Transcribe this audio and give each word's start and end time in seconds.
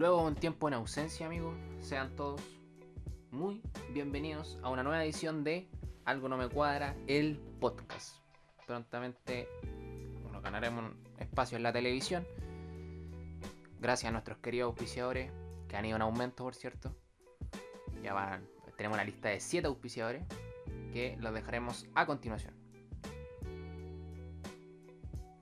Luego 0.00 0.22
un 0.22 0.34
tiempo 0.34 0.66
en 0.66 0.72
ausencia, 0.72 1.26
amigos, 1.26 1.54
sean 1.80 2.16
todos 2.16 2.40
muy 3.30 3.60
bienvenidos 3.92 4.58
a 4.62 4.70
una 4.70 4.82
nueva 4.82 5.04
edición 5.04 5.44
de 5.44 5.68
Algo 6.06 6.26
no 6.26 6.38
me 6.38 6.48
cuadra, 6.48 6.96
el 7.06 7.36
podcast. 7.60 8.16
Prontamente 8.66 9.46
nos 10.32 10.42
ganaremos 10.42 10.94
espacio 11.18 11.58
en 11.58 11.64
la 11.64 11.74
televisión. 11.74 12.26
Gracias 13.78 14.08
a 14.08 14.12
nuestros 14.12 14.38
queridos 14.38 14.68
auspiciadores, 14.68 15.30
que 15.68 15.76
han 15.76 15.84
ido 15.84 15.96
en 15.96 16.02
aumento, 16.02 16.44
por 16.44 16.54
cierto. 16.54 16.96
Ya 18.02 18.14
van, 18.14 18.48
tenemos 18.78 18.96
una 18.96 19.04
lista 19.04 19.28
de 19.28 19.38
7 19.38 19.66
auspiciadores 19.66 20.24
que 20.94 21.18
los 21.20 21.34
dejaremos 21.34 21.84
a 21.94 22.06
continuación. 22.06 22.54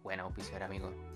Buena 0.03 0.25
auspiciador, 0.25 0.65
amigos. 0.65 1.08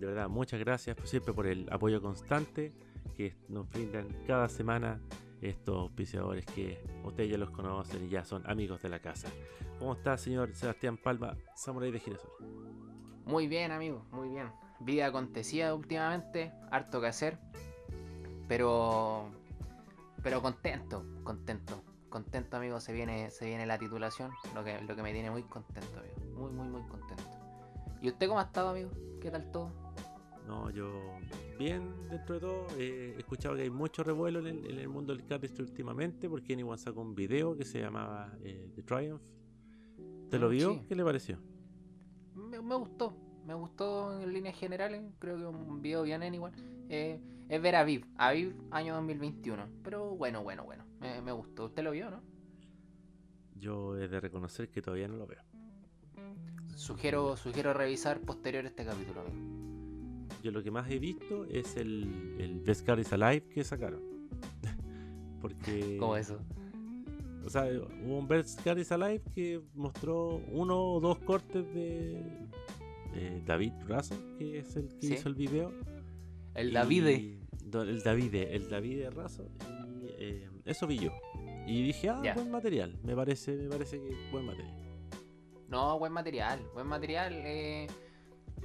De 0.00 0.06
verdad, 0.06 0.30
muchas 0.30 0.58
gracias 0.58 0.96
siempre 1.04 1.34
por 1.34 1.46
el 1.46 1.70
apoyo 1.70 2.00
constante 2.00 2.72
que 3.18 3.36
nos 3.50 3.68
brindan 3.68 4.08
cada 4.26 4.48
semana 4.48 4.98
estos 5.42 5.76
auspiciadores 5.76 6.46
que 6.46 6.82
ustedes 7.04 7.30
ya 7.30 7.36
los 7.36 7.50
conocen 7.50 8.06
y 8.06 8.08
ya 8.08 8.24
son 8.24 8.48
amigos 8.48 8.80
de 8.80 8.88
la 8.88 9.00
casa. 9.00 9.28
¿Cómo 9.78 9.92
está, 9.92 10.16
señor 10.16 10.54
Sebastián 10.54 10.96
Palma, 10.96 11.36
Samurai 11.54 11.90
de 11.90 12.00
Girasol? 12.00 12.30
Muy 13.26 13.46
bien, 13.46 13.72
amigo, 13.72 14.06
muy 14.10 14.30
bien. 14.30 14.50
Vida 14.80 15.04
acontecida 15.04 15.74
últimamente, 15.74 16.50
harto 16.70 17.02
que 17.02 17.06
hacer, 17.06 17.38
pero 18.48 19.28
pero 20.22 20.40
contento, 20.40 21.04
contento, 21.24 21.84
contento, 22.08 22.56
amigo. 22.56 22.80
Se 22.80 22.94
viene 22.94 23.28
se 23.30 23.44
viene 23.44 23.66
la 23.66 23.76
titulación, 23.76 24.30
lo 24.54 24.64
que 24.64 24.80
lo 24.80 24.96
que 24.96 25.02
me 25.02 25.12
tiene 25.12 25.30
muy 25.30 25.42
contento, 25.42 25.98
amigo. 25.98 26.40
Muy 26.40 26.52
muy 26.52 26.68
muy 26.68 26.82
contento. 26.88 27.24
¿Y 28.00 28.08
usted 28.08 28.28
cómo 28.28 28.40
ha 28.40 28.44
estado, 28.44 28.70
amigo? 28.70 28.90
¿Qué 29.20 29.30
tal 29.30 29.50
todo? 29.52 29.79
No, 30.50 30.68
yo 30.70 30.90
bien 31.60 31.94
dentro 32.10 32.34
de 32.34 32.40
todo. 32.40 32.66
he 32.76 33.16
escuchado 33.16 33.54
que 33.54 33.62
hay 33.62 33.70
mucho 33.70 34.02
revuelo 34.02 34.40
en 34.40 34.66
el, 34.66 34.88
mundo 34.88 35.14
del 35.14 35.24
cardistry 35.24 35.62
últimamente 35.62 36.28
porque 36.28 36.54
Anyone 36.54 36.76
sacó 36.76 37.02
un 37.02 37.14
video 37.14 37.56
que 37.56 37.64
se 37.64 37.80
llamaba 37.80 38.36
eh, 38.42 38.68
The 38.74 38.82
Triumph. 38.82 39.22
¿Te 40.28 40.40
lo 40.40 40.48
mm, 40.48 40.50
vio? 40.50 40.84
¿Qué 40.88 40.96
le 40.96 41.04
pareció? 41.04 41.38
Me, 42.34 42.58
gustó, 42.58 43.14
me 43.46 43.54
gustó 43.54 44.20
en 44.20 44.32
líneas 44.32 44.58
generales. 44.58 45.00
Creo 45.20 45.36
que 45.36 45.46
un 45.46 45.80
video 45.80 46.02
bien 46.02 46.34
igual. 46.34 46.52
Eh, 46.88 47.20
es 47.48 47.62
ver 47.62 47.76
a 47.76 47.84
Viv, 47.84 48.04
a 48.16 48.32
Viv 48.32 48.52
año 48.72 48.96
2021. 48.96 49.68
Pero 49.84 50.16
bueno, 50.16 50.42
bueno, 50.42 50.64
bueno. 50.64 50.84
Me, 50.98 51.22
me 51.22 51.30
gustó. 51.30 51.66
¿Usted 51.66 51.84
lo 51.84 51.92
vio, 51.92 52.10
no? 52.10 52.24
Yo 53.54 53.96
he 53.96 54.08
de 54.08 54.18
reconocer 54.18 54.68
que 54.68 54.82
todavía 54.82 55.06
no 55.06 55.16
lo 55.16 55.28
veo. 55.28 55.42
Sugiero, 56.74 57.36
sugiero 57.36 57.72
revisar 57.72 58.20
posterior 58.20 58.66
este 58.66 58.84
capítulo, 58.84 59.20
amigo 59.20 59.59
yo 60.42 60.50
lo 60.50 60.62
que 60.62 60.70
más 60.70 60.90
he 60.90 60.98
visto 60.98 61.44
es 61.46 61.76
el, 61.76 62.36
el 62.38 62.60
Best 62.60 62.86
Car 62.86 62.98
is 62.98 63.12
Alive 63.12 63.42
que 63.48 63.64
sacaron. 63.64 64.02
Porque. 65.40 65.96
¿Cómo 65.98 66.16
eso? 66.16 66.38
O 67.44 67.48
sea, 67.48 67.64
hubo 68.04 68.18
un 68.18 68.28
Best 68.28 68.62
Car 68.62 68.78
is 68.78 68.92
Alive 68.92 69.22
que 69.34 69.62
mostró 69.74 70.42
uno 70.52 70.94
o 70.94 71.00
dos 71.00 71.18
cortes 71.20 71.64
de, 71.74 72.22
David 73.44 73.72
Razo, 73.86 74.14
que 74.38 74.58
es 74.58 74.76
el 74.76 74.88
que 74.98 75.06
hizo 75.06 75.28
el 75.28 75.34
video. 75.34 75.72
El 76.54 76.72
Davide. 76.72 77.38
El 77.72 78.02
Davide, 78.02 78.54
el 78.54 78.68
Davide 78.68 79.10
Razo. 79.10 79.48
Y 80.02 80.06
eh, 80.18 80.48
eso 80.64 80.86
vi 80.86 80.98
yo. 80.98 81.12
Y 81.66 81.82
dije, 81.82 82.08
ah, 82.08 82.22
buen 82.34 82.50
material. 82.50 82.98
Me 83.02 83.14
parece, 83.14 83.52
me 83.52 83.68
parece 83.68 83.98
que 83.98 84.30
buen 84.30 84.44
material. 84.44 84.76
No, 85.68 85.98
buen 85.98 86.12
material. 86.12 86.60
Buen 86.74 86.86
material. 86.86 87.32
Eh 87.34 87.86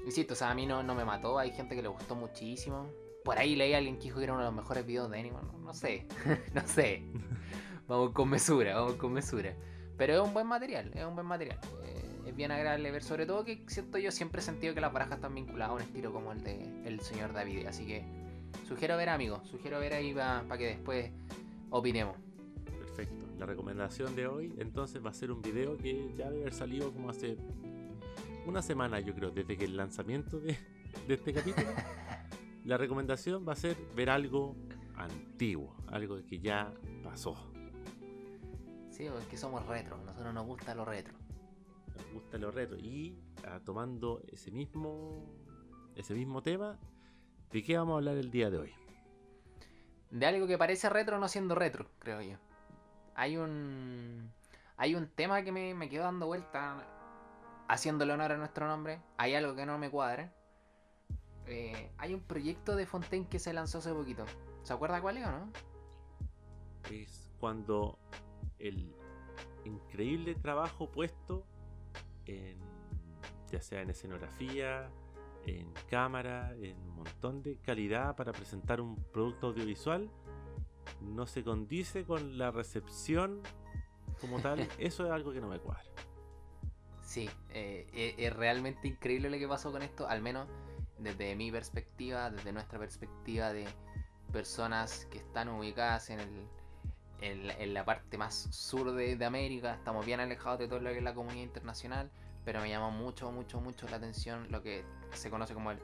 Insisto, 0.05 0.33
o 0.33 0.37
sea, 0.37 0.51
a 0.51 0.55
mí 0.55 0.65
no, 0.65 0.83
no 0.83 0.93
me 0.93 1.03
mató, 1.03 1.39
hay 1.39 1.51
gente 1.51 1.75
que 1.75 1.81
le 1.81 1.87
gustó 1.87 2.15
muchísimo. 2.15 2.87
Por 3.23 3.39
ahí 3.39 3.55
leí 3.55 3.73
a 3.73 3.79
alguien 3.79 3.97
que 3.97 4.03
dijo 4.03 4.19
que 4.19 4.25
era 4.25 4.33
uno 4.33 4.43
de 4.43 4.49
los 4.49 4.55
mejores 4.55 4.85
videos 4.85 5.09
de 5.09 5.19
Animal, 5.19 5.43
no, 5.63 5.73
sé, 5.73 6.07
no 6.53 6.67
sé. 6.67 7.03
Vamos 7.87 8.11
con 8.11 8.29
mesura, 8.29 8.75
vamos 8.75 8.95
con 8.95 9.13
mesura. 9.13 9.53
Pero 9.95 10.15
es 10.15 10.19
un 10.19 10.33
buen 10.33 10.47
material, 10.47 10.91
es 10.95 11.05
un 11.05 11.13
buen 11.13 11.27
material. 11.27 11.59
Eh, 11.83 12.05
es 12.25 12.35
bien 12.35 12.51
agradable 12.51 12.89
ver, 12.89 13.03
sobre 13.03 13.27
todo 13.27 13.45
que 13.45 13.63
siento 13.67 13.99
yo 13.99 14.11
siempre 14.11 14.41
he 14.41 14.43
sentido 14.43 14.73
que 14.73 14.81
las 14.81 14.91
barajas 14.91 15.17
están 15.17 15.35
vinculadas 15.35 15.69
a 15.69 15.73
un 15.75 15.81
estilo 15.81 16.11
como 16.11 16.31
el 16.31 16.43
de 16.43 16.81
el 16.85 16.99
señor 17.01 17.33
David. 17.33 17.67
Así 17.67 17.85
que 17.85 18.03
sugiero 18.67 18.97
ver, 18.97 19.09
amigos, 19.09 19.47
sugiero 19.47 19.79
ver 19.79 19.93
ahí 19.93 20.15
para 20.15 20.57
que 20.57 20.65
después 20.65 21.11
opinemos. 21.69 22.15
Perfecto. 22.79 23.25
La 23.37 23.45
recomendación 23.45 24.15
de 24.15 24.25
hoy 24.25 24.55
entonces 24.57 25.05
va 25.05 25.11
a 25.11 25.13
ser 25.13 25.31
un 25.31 25.43
video 25.43 25.77
que 25.77 26.11
ya 26.15 26.31
debe 26.31 26.41
haber 26.41 26.53
salido 26.53 26.91
como 26.91 27.11
hace 27.11 27.37
una 28.45 28.61
semana, 28.61 28.99
yo 28.99 29.13
creo, 29.13 29.31
desde 29.31 29.57
que 29.57 29.65
el 29.65 29.75
lanzamiento 29.75 30.39
de, 30.39 30.57
este 31.07 31.33
capítulo, 31.33 31.67
la 32.63 32.77
recomendación 32.77 33.45
va 33.47 33.53
a 33.53 33.55
ser 33.55 33.75
ver 33.95 34.09
algo 34.09 34.55
antiguo, 34.95 35.75
algo 35.87 36.17
que 36.25 36.39
ya 36.39 36.73
pasó. 37.03 37.35
Sí, 38.89 39.05
es 39.05 39.25
que 39.29 39.37
somos 39.37 39.65
retro, 39.65 39.97
a 39.97 40.03
nosotros 40.03 40.33
nos 40.33 40.45
gusta 40.45 40.73
lo 40.75 40.85
retro. 40.85 41.13
Nos 41.95 42.13
gusta 42.13 42.37
lo 42.37 42.51
retro. 42.51 42.77
Y 42.77 43.17
ah, 43.45 43.59
tomando 43.63 44.21
ese 44.31 44.51
mismo, 44.51 45.25
ese 45.95 46.13
mismo 46.13 46.41
tema, 46.41 46.79
¿de 47.51 47.63
qué 47.63 47.77
vamos 47.77 47.93
a 47.93 47.97
hablar 47.97 48.17
el 48.17 48.31
día 48.31 48.49
de 48.49 48.57
hoy? 48.57 48.73
De 50.11 50.25
algo 50.25 50.47
que 50.47 50.57
parece 50.57 50.89
retro 50.89 51.19
no 51.19 51.27
siendo 51.27 51.55
retro, 51.55 51.89
creo 51.99 52.21
yo. 52.21 52.37
Hay 53.15 53.37
un. 53.37 54.31
Hay 54.77 54.93
un 54.93 55.07
tema 55.07 55.41
que 55.41 55.51
me, 55.51 55.73
me 55.73 55.89
quedó 55.89 56.03
dando 56.03 56.25
vuelta 56.27 56.94
haciéndole 57.67 58.13
honor 58.13 58.31
a 58.31 58.37
nuestro 58.37 58.67
nombre, 58.67 59.01
hay 59.17 59.35
algo 59.35 59.55
que 59.55 59.65
no 59.65 59.77
me 59.77 59.89
cuadra. 59.89 60.33
Eh, 61.47 61.91
hay 61.97 62.13
un 62.13 62.21
proyecto 62.21 62.75
de 62.75 62.85
Fontaine 62.85 63.27
que 63.27 63.39
se 63.39 63.53
lanzó 63.53 63.77
hace 63.77 63.93
poquito. 63.93 64.25
¿Se 64.63 64.73
acuerda 64.73 65.01
cuál 65.01 65.17
es 65.17 65.27
o 65.27 65.31
no? 65.31 65.51
Es 66.91 67.31
cuando 67.39 67.99
el 68.59 68.95
increíble 69.63 70.35
trabajo 70.35 70.91
puesto 70.91 71.45
en 72.25 72.59
ya 73.51 73.61
sea 73.61 73.81
en 73.81 73.89
escenografía, 73.89 74.89
en 75.45 75.71
cámara, 75.89 76.53
en 76.55 76.77
un 76.79 76.95
montón 76.95 77.41
de 77.43 77.57
calidad 77.57 78.15
para 78.15 78.31
presentar 78.31 78.81
un 78.81 78.95
producto 79.13 79.47
audiovisual, 79.47 80.09
no 81.01 81.27
se 81.27 81.43
condice 81.43 82.05
con 82.05 82.37
la 82.37 82.51
recepción 82.51 83.41
como 84.19 84.39
tal. 84.39 84.59
Eso 84.79 85.05
es 85.05 85.11
algo 85.11 85.31
que 85.31 85.41
no 85.41 85.47
me 85.47 85.59
cuadra. 85.59 85.83
Sí, 87.15 87.29
eh, 87.53 87.87
e, 87.93 88.25
es, 88.27 88.33
realmente 88.33 88.89
increíble 88.89 89.29
lo 89.29 89.37
que 89.37 89.47
pasó 89.47 89.71
con 89.71 89.81
esto, 89.83 90.05
al 90.05 90.21
menos 90.21 90.49
desde 90.97 91.33
mi 91.37 91.49
perspectiva, 91.49 92.29
desde 92.29 92.51
nuestra 92.51 92.77
perspectiva 92.77 93.53
de 93.53 93.65
personas 94.33 95.07
que 95.09 95.19
están 95.19 95.47
ubicadas 95.47 96.09
en, 96.09 96.19
el, 97.21 97.73
la, 97.73 97.85
parte 97.85 98.17
más 98.17 98.49
sur 98.51 98.91
de, 98.91 99.23
América, 99.23 99.75
estamos 99.75 100.05
bien 100.05 100.19
alejados 100.19 100.59
de 100.59 100.67
todo 100.67 100.81
lo 100.81 100.89
que 100.89 100.97
es 100.97 101.03
la 101.05 101.13
comunidad 101.13 101.45
internacional, 101.45 102.11
pero 102.43 102.59
me 102.59 102.67
llamó 102.67 102.91
mucho, 102.91 103.31
mucho, 103.31 103.61
mucho 103.61 103.87
la 103.87 103.95
atención 103.95 104.51
lo 104.51 104.61
que 104.61 104.83
se 105.13 105.29
conoce 105.29 105.53
como 105.53 105.71
el, 105.71 105.79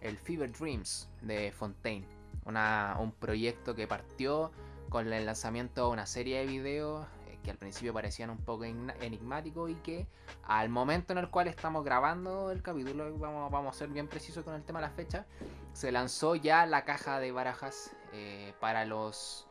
el 0.00 0.18
Fever 0.18 0.50
Dreams 0.50 1.08
de 1.20 1.52
Fontaine, 1.52 2.08
una, 2.44 2.96
un 2.98 3.12
proyecto 3.12 3.76
que 3.76 3.86
partió 3.86 4.50
con 4.88 5.12
el 5.12 5.26
lanzamiento 5.26 5.86
de 5.86 5.92
una 5.92 6.06
serie 6.06 6.40
de 6.40 6.46
videos 6.46 7.06
que 7.42 7.50
al 7.50 7.58
principio 7.58 7.92
parecían 7.92 8.30
un 8.30 8.38
poco 8.38 8.64
enigmáticos 8.64 9.70
y 9.70 9.74
que 9.76 10.06
al 10.44 10.68
momento 10.68 11.12
en 11.12 11.18
el 11.18 11.28
cual 11.28 11.48
estamos 11.48 11.84
grabando 11.84 12.50
el 12.50 12.62
capítulo, 12.62 13.16
vamos, 13.18 13.50
vamos 13.50 13.76
a 13.76 13.78
ser 13.78 13.88
bien 13.88 14.08
precisos 14.08 14.44
con 14.44 14.54
el 14.54 14.62
tema 14.62 14.80
de 14.80 14.86
la 14.86 14.92
fecha, 14.92 15.26
se 15.72 15.92
lanzó 15.92 16.34
ya 16.34 16.66
la 16.66 16.84
caja 16.84 17.18
de 17.18 17.32
barajas 17.32 17.94
eh, 18.12 18.54
para 18.60 18.84
los 18.84 19.46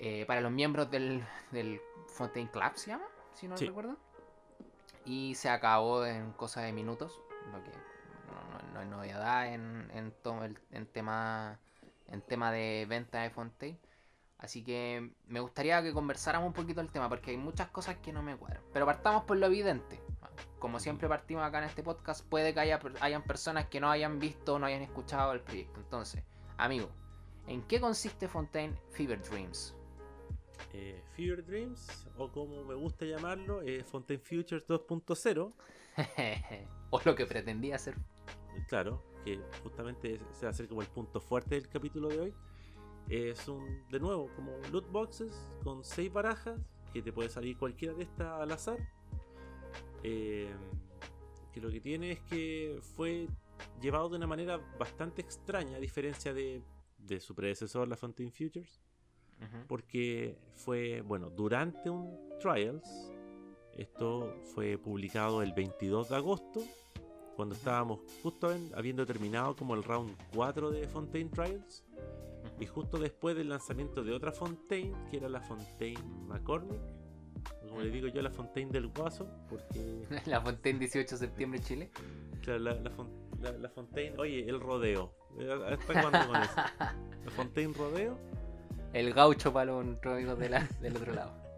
eh, 0.00 0.24
para 0.26 0.40
los 0.40 0.52
miembros 0.52 0.90
del, 0.90 1.24
del 1.50 1.80
Fontaine 2.06 2.48
Club, 2.50 2.72
se 2.74 2.90
llama, 2.90 3.06
si 3.34 3.48
no 3.48 3.56
recuerdo. 3.56 3.96
Y 5.04 5.34
se 5.34 5.48
acabó 5.48 6.04
en 6.04 6.32
cosa 6.32 6.60
de 6.60 6.72
minutos, 6.72 7.20
lo 7.52 7.64
que 7.64 7.70
no, 8.72 8.80
es 8.80 8.86
novedad 8.86 9.52
en, 9.52 9.90
en, 9.92 10.14
el, 10.42 10.58
en, 10.70 10.86
tema, 10.86 11.58
en 12.06 12.20
tema 12.22 12.52
de 12.52 12.86
venta 12.88 13.22
de 13.22 13.30
Fontaine. 13.30 13.78
Así 14.38 14.62
que 14.62 15.10
me 15.26 15.40
gustaría 15.40 15.82
que 15.82 15.92
conversáramos 15.92 16.46
un 16.46 16.52
poquito 16.52 16.80
el 16.80 16.90
tema, 16.90 17.08
porque 17.08 17.32
hay 17.32 17.36
muchas 17.36 17.68
cosas 17.68 17.96
que 17.96 18.12
no 18.12 18.22
me 18.22 18.36
cuadran. 18.36 18.62
Pero 18.72 18.86
partamos 18.86 19.24
por 19.24 19.36
lo 19.36 19.46
evidente. 19.46 20.00
Como 20.60 20.78
siempre 20.78 21.08
partimos 21.08 21.42
acá 21.44 21.58
en 21.58 21.64
este 21.64 21.82
podcast, 21.82 22.24
puede 22.24 22.54
que 22.54 22.60
haya 22.60 22.80
hayan 23.00 23.24
personas 23.24 23.66
que 23.66 23.80
no 23.80 23.90
hayan 23.90 24.20
visto 24.20 24.54
o 24.54 24.58
no 24.58 24.66
hayan 24.66 24.82
escuchado 24.82 25.32
el 25.32 25.40
proyecto. 25.40 25.80
Entonces, 25.80 26.22
amigo, 26.56 26.88
¿en 27.48 27.62
qué 27.62 27.80
consiste 27.80 28.28
Fontaine 28.28 28.78
Fever 28.90 29.20
Dreams? 29.22 29.74
Eh, 30.72 31.02
Fever 31.16 31.44
Dreams, 31.44 32.06
o 32.16 32.30
como 32.30 32.64
me 32.64 32.74
gusta 32.74 33.04
llamarlo, 33.04 33.62
eh, 33.62 33.82
Fontaine 33.82 34.22
Futures 34.22 34.64
2.0. 34.68 35.52
o 36.90 37.00
lo 37.04 37.14
que 37.16 37.26
pretendía 37.26 37.74
hacer. 37.74 37.96
Claro, 38.68 39.02
que 39.24 39.40
justamente 39.64 40.20
se 40.30 40.46
va 40.46 40.50
a 40.50 40.54
ser 40.54 40.68
como 40.68 40.82
el 40.82 40.88
punto 40.88 41.20
fuerte 41.20 41.56
del 41.56 41.68
capítulo 41.68 42.08
de 42.08 42.20
hoy 42.20 42.34
es 43.08 43.48
un, 43.48 43.86
de 43.88 44.00
nuevo, 44.00 44.30
como 44.36 44.52
loot 44.70 44.90
boxes 44.90 45.32
con 45.64 45.84
6 45.84 46.12
barajas, 46.12 46.60
que 46.92 47.02
te 47.02 47.12
puede 47.12 47.28
salir 47.28 47.56
cualquiera 47.56 47.94
de 47.94 48.04
estas 48.04 48.40
al 48.40 48.50
azar. 48.52 48.78
Eh, 50.02 50.52
que 51.52 51.60
lo 51.60 51.70
que 51.70 51.80
tiene 51.80 52.12
es 52.12 52.20
que 52.20 52.78
fue 52.96 53.26
llevado 53.80 54.10
de 54.10 54.16
una 54.16 54.26
manera 54.26 54.58
bastante 54.78 55.22
extraña, 55.22 55.76
a 55.76 55.80
diferencia 55.80 56.32
de 56.32 56.62
de 56.98 57.20
su 57.20 57.34
predecesor, 57.34 57.88
la 57.88 57.96
Fontaine 57.96 58.30
Futures, 58.30 58.80
porque 59.66 60.36
fue, 60.56 61.00
bueno, 61.00 61.30
durante 61.30 61.88
un 61.88 62.28
Trials, 62.40 63.12
esto 63.76 64.36
fue 64.54 64.78
publicado 64.78 65.42
el 65.42 65.52
22 65.52 66.08
de 66.10 66.16
agosto, 66.16 66.62
cuando 67.36 67.54
estábamos 67.54 68.00
justo 68.22 68.50
habiendo 68.74 69.06
terminado 69.06 69.54
como 69.54 69.74
el 69.74 69.84
round 69.84 70.16
4 70.34 70.70
de 70.70 70.88
Fontaine 70.88 71.30
Trials, 71.30 71.84
y 72.60 72.66
justo 72.66 72.98
después 72.98 73.36
del 73.36 73.48
lanzamiento 73.48 74.02
de 74.02 74.12
otra 74.12 74.32
Fontaine, 74.32 74.94
que 75.10 75.18
era 75.18 75.28
la 75.28 75.40
Fontaine 75.40 76.02
McCormick, 76.26 76.80
como 77.68 77.80
le 77.80 77.90
digo 77.90 78.08
yo, 78.08 78.22
la 78.22 78.30
Fontaine 78.30 78.70
del 78.70 78.88
Guaso, 78.88 79.28
porque... 79.48 80.02
la 80.26 80.40
Fontaine 80.40 80.78
18 80.78 81.14
de 81.14 81.18
septiembre, 81.18 81.60
Chile. 81.60 81.90
Claro, 82.42 82.58
la, 82.60 82.74
la, 83.52 83.68
Fontaine, 83.68 84.16
oye, 84.18 84.48
el 84.48 84.60
rodeo. 84.60 85.12
¿Hasta 85.70 86.02
cuándo 86.02 86.32
con 86.32 86.42
eso? 86.42 86.54
La 87.24 87.30
Fontaine 87.30 87.74
Rodeo. 87.74 88.18
El 88.92 89.12
gaucho 89.12 89.52
para 89.52 89.66
los 89.66 90.04
amigos 90.04 90.38
de 90.38 90.66
del 90.80 90.96
otro 90.96 91.12
lado. 91.12 91.48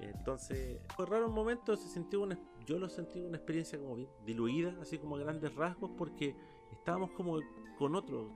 Entonces, 0.00 0.78
fue 0.96 1.06
raro 1.06 1.28
un 1.28 1.34
momento, 1.34 1.76
se 1.76 1.88
sintió 1.88 2.20
una, 2.20 2.38
yo 2.66 2.78
lo 2.78 2.88
sentí 2.88 3.20
una 3.20 3.36
experiencia 3.36 3.78
como 3.78 3.96
bien 3.96 4.08
diluida, 4.24 4.74
así 4.80 4.98
como 4.98 5.16
a 5.16 5.20
grandes 5.20 5.54
rasgos, 5.54 5.90
porque 5.96 6.36
estábamos 6.72 7.10
como 7.12 7.38
con 7.78 7.94
otro 7.94 8.32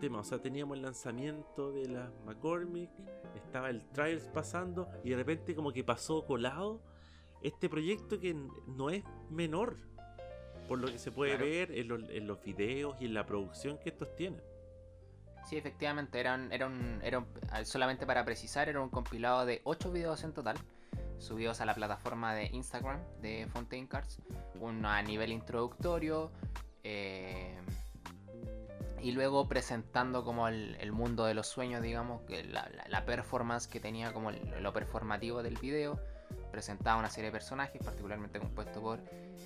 tema, 0.00 0.20
o 0.20 0.24
sea, 0.24 0.40
teníamos 0.40 0.76
el 0.76 0.82
lanzamiento 0.82 1.72
de 1.72 1.88
la 1.88 2.12
McCormick, 2.24 2.90
estaba 3.34 3.70
el 3.70 3.86
Trials 3.90 4.28
pasando, 4.28 4.88
y 5.04 5.10
de 5.10 5.16
repente 5.16 5.54
como 5.54 5.72
que 5.72 5.84
pasó 5.84 6.24
colado 6.26 6.80
este 7.42 7.68
proyecto 7.68 8.18
que 8.18 8.34
no 8.66 8.90
es 8.90 9.04
menor, 9.30 9.76
por 10.66 10.78
lo 10.78 10.88
que 10.88 10.98
se 10.98 11.10
puede 11.10 11.36
ver 11.36 11.72
en 11.72 11.88
los, 11.88 12.08
en 12.10 12.26
los 12.26 12.42
videos 12.42 12.96
y 13.00 13.06
en 13.06 13.14
la 13.14 13.24
producción 13.24 13.78
que 13.78 13.88
estos 13.90 14.14
tienen. 14.16 14.42
Sí, 15.48 15.56
efectivamente, 15.56 16.20
eran, 16.20 16.52
eran, 16.52 17.00
eran, 17.02 17.26
solamente 17.64 18.04
para 18.04 18.24
precisar, 18.24 18.68
era 18.68 18.82
un 18.82 18.90
compilado 18.90 19.46
de 19.46 19.62
8 19.64 19.90
videos 19.90 20.22
en 20.24 20.34
total, 20.34 20.58
subidos 21.16 21.62
a 21.62 21.64
la 21.64 21.74
plataforma 21.74 22.34
de 22.34 22.46
Instagram 22.46 23.00
de 23.22 23.48
Fontaine 23.50 23.88
Cards, 23.88 24.18
uno 24.60 24.88
a 24.90 25.00
nivel 25.00 25.32
introductorio, 25.32 26.30
eh, 26.84 27.56
y 29.02 29.12
luego 29.12 29.48
presentando 29.48 30.24
como 30.24 30.48
el, 30.48 30.92
mundo 30.92 31.24
de 31.24 31.34
los 31.34 31.46
sueños, 31.46 31.82
digamos, 31.82 32.22
que 32.22 32.44
la, 32.44 33.04
performance 33.06 33.66
que 33.66 33.80
tenía 33.80 34.12
como 34.12 34.30
lo 34.30 34.72
performativo 34.72 35.42
del 35.42 35.56
video, 35.56 36.00
presentaba 36.50 36.98
una 36.98 37.10
serie 37.10 37.30
de 37.30 37.32
personajes, 37.32 37.82
particularmente 37.82 38.38
compuesto 38.38 38.80
por 38.80 39.00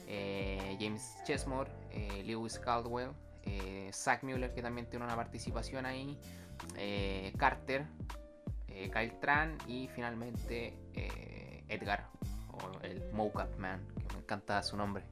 eh, 0.06 0.76
James 0.80 1.16
Chesmore, 1.24 1.70
eh, 1.90 2.22
Lewis 2.24 2.58
Caldwell, 2.58 3.10
eh, 3.44 3.90
Zach 3.92 4.22
Mueller, 4.22 4.52
que 4.54 4.62
también 4.62 4.88
tiene 4.88 5.04
una 5.04 5.16
participación 5.16 5.86
ahí, 5.86 6.18
eh, 6.76 7.32
Carter, 7.36 7.86
Kyle 8.66 9.12
Tran 9.20 9.58
y 9.68 9.88
finalmente 9.88 10.74
Edgar, 11.68 12.08
o 12.52 12.80
el 12.82 13.02
Mocap 13.12 13.54
Man, 13.58 13.86
que 13.98 14.14
me 14.14 14.20
encanta 14.20 14.62
su 14.62 14.76
nombre. 14.76 15.04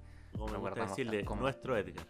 decirle, 0.75 1.23
nuestro 1.25 1.77
Edgar. 1.77 2.07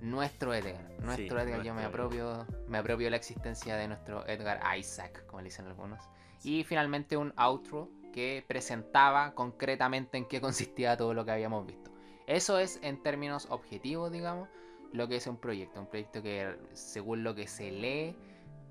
Nuestro 0.00 0.52
Edgar, 0.52 0.90
nuestro 1.00 1.40
Edgar, 1.40 1.62
yo 1.62 1.74
me 1.74 1.84
apropio, 1.84 2.46
me 2.68 2.78
apropio 2.78 3.08
la 3.08 3.16
existencia 3.16 3.76
de 3.76 3.88
nuestro 3.88 4.26
Edgar 4.26 4.60
Isaac, 4.76 5.24
como 5.26 5.40
le 5.40 5.46
dicen 5.46 5.66
algunos. 5.66 6.02
Y 6.42 6.62
finalmente 6.64 7.16
un 7.16 7.32
outro 7.36 7.88
que 8.12 8.44
presentaba 8.46 9.34
concretamente 9.34 10.18
en 10.18 10.26
qué 10.26 10.40
consistía 10.40 10.96
todo 10.96 11.14
lo 11.14 11.24
que 11.24 11.32
habíamos 11.32 11.66
visto. 11.66 11.90
Eso 12.26 12.58
es 12.58 12.78
en 12.82 13.02
términos 13.02 13.46
objetivos, 13.50 14.12
digamos, 14.12 14.48
lo 14.92 15.08
que 15.08 15.16
es 15.16 15.26
un 15.26 15.36
proyecto. 15.36 15.80
Un 15.80 15.88
proyecto 15.88 16.22
que, 16.22 16.56
según 16.72 17.24
lo 17.24 17.34
que 17.34 17.48
se 17.48 17.70
lee, 17.70 18.16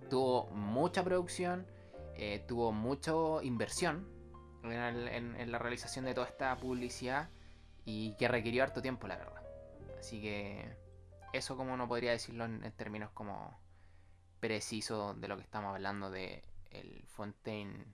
tuvo 0.10 0.48
mucha 0.52 1.04
producción, 1.04 1.68
eh, 2.16 2.44
tuvo 2.48 2.72
mucha 2.72 3.12
inversión 3.44 4.08
en, 4.64 5.52
la 5.52 5.58
realización 5.60 6.06
de 6.06 6.14
toda 6.14 6.28
esta 6.28 6.56
publicidad 6.58 7.30
y 7.86 8.16
que 8.16 8.28
requirió 8.28 8.64
harto 8.64 8.82
tiempo, 8.82 9.08
la 9.08 9.18
verdad. 9.18 9.44
Así 10.00 10.22
que 10.22 10.66
eso 11.34 11.58
como 11.58 11.76
no 11.76 11.88
podría 11.88 12.12
decirlo 12.12 12.46
en, 12.46 12.72
términos 12.74 13.12
como 13.12 13.60
precisos 14.40 15.20
de 15.20 15.28
lo 15.28 15.36
que 15.36 15.44
estamos 15.44 15.74
hablando 15.74 16.10
de 16.10 16.44
el 16.70 17.04
Fontaine 17.08 17.86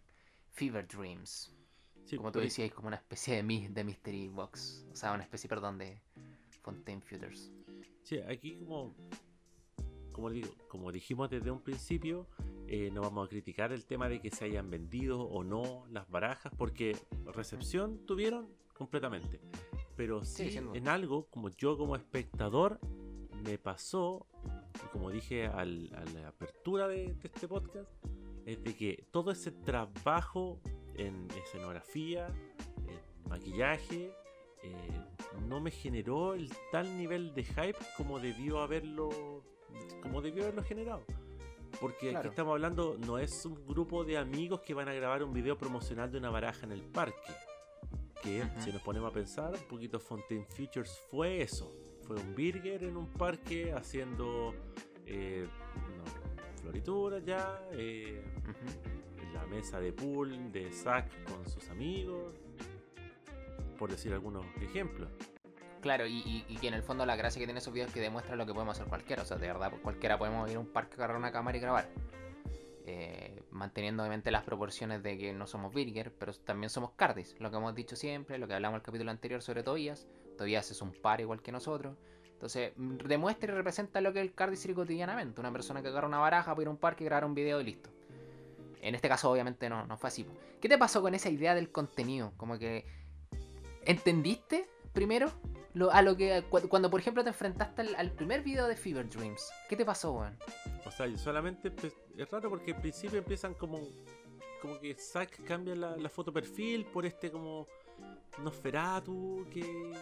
Fever 0.51 0.87
Dreams. 0.87 1.55
como 2.17 2.31
tú 2.31 2.39
decías, 2.39 2.71
como 2.71 2.87
una 2.87 2.97
especie 2.97 3.41
de, 3.41 3.69
de 3.69 3.83
Mystery 3.83 4.27
Box. 4.27 4.85
O 4.91 4.95
sea, 4.95 5.13
una 5.13 5.23
especie, 5.23 5.47
perdón, 5.47 5.77
de 5.77 6.01
Fontaine 6.61 7.01
Futures. 7.01 7.51
Sí, 8.03 8.19
aquí 8.19 8.57
como, 8.59 8.93
como, 10.11 10.29
digo, 10.29 10.49
como 10.67 10.91
dijimos 10.91 11.29
desde 11.29 11.51
un 11.51 11.61
principio, 11.61 12.27
eh, 12.67 12.89
no 12.91 13.01
vamos 13.01 13.27
a 13.27 13.29
criticar 13.29 13.71
el 13.71 13.85
tema 13.85 14.09
de 14.09 14.19
que 14.19 14.31
se 14.31 14.45
hayan 14.45 14.69
vendido 14.69 15.21
o 15.21 15.43
no 15.43 15.85
las 15.89 16.09
barajas, 16.09 16.51
porque 16.57 16.97
recepción 17.25 18.05
tuvieron 18.05 18.49
completamente. 18.73 19.39
Pero 19.95 20.23
sí, 20.23 20.57
en 20.57 20.87
algo, 20.87 21.27
como 21.27 21.49
yo 21.49 21.77
como 21.77 21.95
espectador, 21.95 22.79
me 23.43 23.57
pasó, 23.57 24.25
como 24.91 25.09
dije 25.09 25.47
a 25.47 25.65
la 25.65 26.27
apertura 26.27 26.87
de, 26.87 27.15
este 27.23 27.47
podcast, 27.47 27.89
es 28.45 28.63
de 28.63 28.75
que 28.75 29.05
todo 29.11 29.31
ese 29.31 29.51
trabajo 29.51 30.59
en 30.95 31.27
escenografía, 31.43 32.27
en 32.27 33.29
maquillaje, 33.29 34.11
eh, 34.63 35.05
no 35.47 35.59
me 35.59 35.71
generó 35.71 36.33
el 36.33 36.51
tal 36.71 36.97
nivel 36.97 37.33
de 37.33 37.43
hype 37.43 37.77
como 37.95 38.19
debió 38.19 38.59
haberlo 38.59 39.43
como 40.01 40.21
debió 40.21 40.43
haberlo 40.43 40.63
generado. 40.63 41.03
Porque 41.79 42.15
aquí 42.15 42.27
estamos 42.27 42.53
hablando, 42.53 42.97
no 43.05 43.19
es 43.19 43.45
un 43.45 43.65
grupo 43.65 44.03
de 44.03 44.17
amigos 44.17 44.61
que 44.61 44.73
van 44.73 44.89
a 44.89 44.93
grabar 44.93 45.23
un 45.23 45.31
video 45.31 45.57
promocional 45.57 46.11
de 46.11 46.17
una 46.17 46.29
baraja 46.29 46.65
en 46.65 46.71
el 46.71 46.81
parque. 46.81 47.31
Que 48.21 48.43
si 48.59 48.71
nos 48.73 48.81
ponemos 48.81 49.09
a 49.09 49.13
pensar, 49.13 49.53
un 49.53 49.67
poquito 49.67 49.99
Fontaine 49.99 50.45
Futures 50.45 50.99
fue 51.09 51.41
eso. 51.41 51.71
Fue 52.09 52.17
un 52.17 52.33
burger 52.33 52.83
en 52.85 52.97
un 52.97 53.05
parque 53.05 53.71
haciendo 53.71 54.55
eh, 55.05 55.45
florituras 56.59 57.23
ya, 57.23 57.61
eh, 57.73 58.23
la 59.31 59.45
mesa 59.45 59.79
de 59.79 59.93
pool 59.93 60.51
de 60.51 60.71
Zack 60.71 61.05
con 61.25 61.47
sus 61.47 61.69
amigos, 61.69 62.33
por 63.77 63.91
decir 63.91 64.11
algunos 64.11 64.43
ejemplos. 64.59 65.11
Claro, 65.81 66.05
y, 66.07 66.43
que 66.59 66.67
en 66.67 66.73
el 66.73 66.81
fondo 66.81 67.05
la 67.05 67.15
gracia 67.15 67.39
que 67.39 67.45
tiene 67.45 67.59
esos 67.59 67.71
videos 67.71 67.89
es 67.89 67.93
que 67.93 68.01
demuestra 68.01 68.35
lo 68.35 68.47
que 68.47 68.55
podemos 68.55 68.75
hacer 68.75 68.89
cualquiera. 68.89 69.21
O 69.21 69.25
sea, 69.27 69.37
de 69.37 69.45
verdad, 69.45 69.71
cualquiera 69.83 70.17
podemos 70.17 70.49
ir 70.49 70.57
a 70.57 70.61
un 70.61 70.73
parque, 70.73 70.95
agarrar 70.95 71.15
una 71.15 71.31
cámara 71.31 71.59
y 71.59 71.61
grabar. 71.61 71.89
Eh, 72.87 73.43
manteniendo 73.51 74.01
obviamente 74.01 74.31
las 74.31 74.41
proporciones 74.41 75.03
de 75.03 75.15
que 75.15 75.31
no 75.31 75.45
somos 75.45 75.71
Virger, 75.75 76.11
pero 76.11 76.33
también 76.33 76.71
somos 76.71 76.89
Cardis. 76.93 77.35
Lo 77.39 77.51
que 77.51 77.57
hemos 77.57 77.75
dicho 77.75 77.95
siempre, 77.95 78.39
lo 78.39 78.47
que 78.47 78.55
hablamos 78.55 78.77
en 78.77 78.79
el 78.79 78.85
capítulo 78.85 79.11
anterior 79.11 79.43
sobre 79.43 79.61
Tobias. 79.61 80.07
Tobias 80.39 80.71
es 80.71 80.81
un 80.81 80.91
par 80.91 81.21
igual 81.21 81.41
que 81.41 81.51
nosotros. 81.51 81.95
Entonces, 82.31 82.71
demuestra 82.77 83.51
y 83.51 83.55
representa 83.55 83.99
lo 83.99 84.13
que 84.13 84.19
es 84.19 84.25
el 84.25 84.33
Cardis 84.33 84.67
cotidianamente. 84.73 85.41
Una 85.41 85.51
persona 85.51 85.81
que 85.81 85.89
agarra 85.89 86.07
una 86.07 86.19
baraja, 86.19 86.55
puede 86.55 86.63
ir 86.63 86.67
a 86.69 86.71
un 86.71 86.77
parque, 86.77 87.03
grabar 87.03 87.25
un 87.25 87.35
video 87.35 87.59
y 87.59 87.65
listo. 87.65 87.89
En 88.81 88.95
este 88.95 89.09
caso, 89.09 89.29
obviamente, 89.29 89.69
no, 89.69 89.85
no 89.85 89.97
fue 89.97 90.07
así. 90.07 90.25
¿Qué 90.61 90.69
te 90.69 90.77
pasó 90.77 91.01
con 91.01 91.13
esa 91.13 91.29
idea 91.29 91.53
del 91.53 91.69
contenido? 91.71 92.31
Como 92.37 92.57
que 92.57 92.85
¿Entendiste 93.85 94.69
primero? 94.93 95.31
Lo, 95.73 95.91
a 95.91 96.01
lo 96.01 96.15
que 96.15 96.43
cuando, 96.49 96.89
por 96.89 96.99
ejemplo 96.99 97.23
te 97.23 97.29
enfrentaste 97.29 97.81
al, 97.95 98.11
primer 98.11 98.41
video 98.43 98.67
de 98.67 98.75
Fever 98.75 99.07
Dreams, 99.07 99.51
¿qué 99.67 99.75
te 99.75 99.85
pasó, 99.85 100.13
weón? 100.13 100.37
O 100.85 100.91
sea, 100.91 101.15
solamente 101.17 101.71
es 102.17 102.31
raro 102.31 102.49
porque 102.49 102.73
al 102.73 102.81
principio 102.81 103.19
empiezan 103.19 103.53
como 103.53 103.79
como 104.61 104.79
que 104.79 104.93
Zack 104.93 105.43
cambia 105.45 105.75
la, 105.75 106.09
foto 106.09 106.33
perfil 106.33 106.85
por 106.85 107.05
este 107.05 107.31
como 107.31 107.67
Nosferatu 108.43 109.45
que 109.51 109.93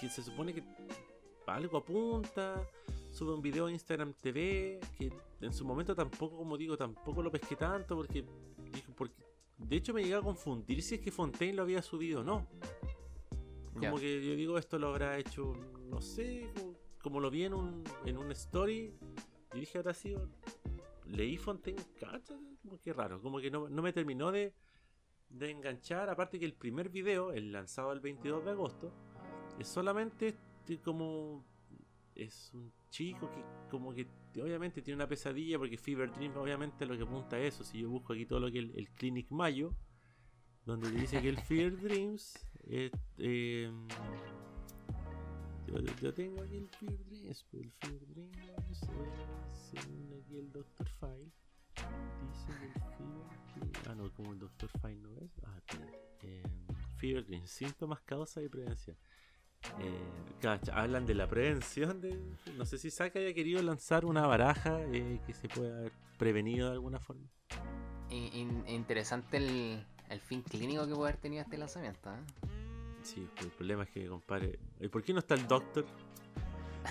que 0.00 0.08
se 0.08 0.22
supone 0.22 0.54
que 0.54 0.62
algo 1.46 1.78
apunta, 1.78 2.68
sube 3.10 3.32
un 3.32 3.40
video 3.40 3.66
a 3.66 3.72
Instagram 3.72 4.12
TV 4.12 4.78
que 4.96 5.10
en 5.40 5.52
su 5.52 5.64
momento 5.64 5.94
tampoco, 5.94 6.36
como 6.36 6.58
digo, 6.58 6.76
tampoco 6.76 7.22
lo 7.22 7.30
pesqué 7.30 7.56
tanto 7.56 7.96
porque 7.96 8.24
porque 8.96 9.28
de 9.58 9.76
hecho, 9.76 9.92
me 9.92 10.02
llegué 10.02 10.14
a 10.14 10.22
confundir 10.22 10.82
si 10.82 10.94
es 10.94 11.00
que 11.00 11.10
Fontaine 11.10 11.54
lo 11.54 11.62
había 11.62 11.82
subido 11.82 12.20
o 12.20 12.24
no. 12.24 12.46
Como 13.74 13.98
que 13.98 14.24
yo 14.24 14.34
digo, 14.34 14.58
esto 14.58 14.78
lo 14.78 14.88
habrá 14.88 15.18
hecho, 15.18 15.52
no 15.88 16.00
sé, 16.00 16.48
como, 17.02 17.20
lo 17.20 17.30
vi 17.30 17.44
en 17.44 17.54
un, 17.54 17.84
en 18.04 18.18
un 18.18 18.30
story. 18.32 18.94
Y 19.54 19.60
dije, 19.60 19.78
habrá 19.78 19.94
sido. 19.94 20.28
Leí 21.06 21.36
Fontaine, 21.36 21.82
como 22.62 22.80
que 22.80 22.92
raro, 22.92 23.20
como 23.20 23.40
que 23.40 23.50
no, 23.50 23.68
me 23.68 23.92
terminó 23.92 24.30
de, 24.30 24.52
de 25.30 25.50
enganchar. 25.50 26.08
Aparte 26.10 26.38
que 26.38 26.44
el 26.44 26.54
primer 26.54 26.88
video, 26.88 27.32
el 27.32 27.52
lanzado 27.52 27.92
el 27.92 28.00
22 28.00 28.44
de 28.44 28.50
agosto, 28.50 28.92
es 29.58 29.68
solamente 29.68 30.36
como. 30.84 31.44
Es 32.14 32.50
un 32.52 32.72
chico 32.90 33.30
que, 33.30 33.44
como 33.70 33.94
que 33.94 34.08
obviamente 34.42 34.82
tiene 34.82 34.96
una 34.96 35.08
pesadilla 35.08 35.56
porque 35.56 35.78
Fever 35.78 36.12
Dream 36.12 36.36
obviamente 36.36 36.84
lo 36.84 36.96
que 36.96 37.04
apunta 37.04 37.36
a 37.36 37.40
eso. 37.40 37.62
Si 37.62 37.78
yo 37.78 37.88
busco 37.90 38.12
aquí 38.12 38.26
todo 38.26 38.40
lo 38.40 38.50
que 38.50 38.58
es 38.58 38.70
el, 38.74 38.90
Clinic 38.90 39.30
Mayo, 39.30 39.74
donde 40.64 40.90
dice 40.90 41.22
que 41.22 41.28
el 41.28 41.38
Fever 41.38 41.80
Dreams 41.80 42.34
eh, 42.70 43.70
Yo, 46.00 46.12
tengo 46.12 46.42
aquí 46.42 46.56
el 46.56 46.68
Fever 46.68 47.04
Dreams, 47.04 47.46
pues 47.50 47.62
el 47.62 47.70
Fever 47.72 48.06
Dreams, 48.08 48.80
según 49.52 50.12
aquí 50.20 50.38
el 50.38 50.50
Dr. 50.50 50.88
File, 50.88 51.30
dice 52.30 52.52
que 52.58 52.66
el 52.66 52.72
Fever 52.96 53.72
que- 53.82 53.90
Ah, 53.90 53.94
no, 53.94 54.12
como 54.12 54.32
el 54.32 54.38
Dr. 54.38 54.70
File 54.80 55.00
no 55.00 55.10
es. 55.16 55.30
Ah. 55.44 55.60
Eh, 56.22 56.42
Fever 56.96 57.24
Dreams, 57.26 57.50
síntomas, 57.50 58.00
causa 58.02 58.42
y 58.42 58.48
prevención. 58.48 58.96
Eh, 59.80 60.00
cacha, 60.40 60.72
hablan 60.80 61.04
de 61.06 61.14
la 61.14 61.26
prevención 61.28 62.00
de... 62.00 62.16
No 62.56 62.64
sé 62.64 62.78
si 62.78 62.90
Saka 62.90 63.18
haya 63.18 63.34
querido 63.34 63.60
lanzar 63.62 64.04
una 64.04 64.26
baraja 64.26 64.80
eh, 64.92 65.20
que 65.26 65.34
se 65.34 65.48
pueda 65.48 65.78
haber 65.78 65.92
prevenido 66.16 66.68
de 66.68 66.74
alguna 66.74 66.98
forma. 67.00 67.28
In- 68.10 68.32
in- 68.34 68.64
interesante 68.68 69.36
el, 69.38 69.84
el 70.10 70.20
fin 70.20 70.42
clínico 70.42 70.86
que 70.86 70.94
puede 70.94 71.10
haber 71.10 71.20
tenido 71.20 71.42
este 71.42 71.58
lanzamiento. 71.58 72.10
¿eh? 72.12 72.20
Sí, 73.02 73.28
el 73.40 73.48
problema 73.50 73.82
es 73.84 73.90
que, 73.90 74.06
compadre. 74.06 74.58
¿Y 74.80 74.88
por 74.88 75.02
qué 75.02 75.12
no 75.12 75.18
está 75.20 75.34
el 75.34 75.46
Doctor? 75.46 75.84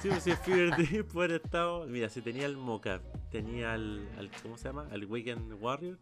Sí, 0.02 0.10
pues 0.10 0.24
si 0.24 0.32
Fever 0.34 0.76
Dream 0.76 1.06
puede 1.08 1.30
haber 1.36 1.42
estado. 1.46 1.86
Mira, 1.88 2.10
si 2.10 2.22
tenía 2.22 2.46
el 2.46 2.58
mocap, 2.58 3.02
tenía 3.32 3.74
al, 3.74 4.08
al- 4.18 4.32
¿Cómo 4.42 4.58
se 4.58 4.66
llama? 4.70 4.88
Al 4.92 5.06
Weekend 5.06 5.54
Warrior. 5.62 5.98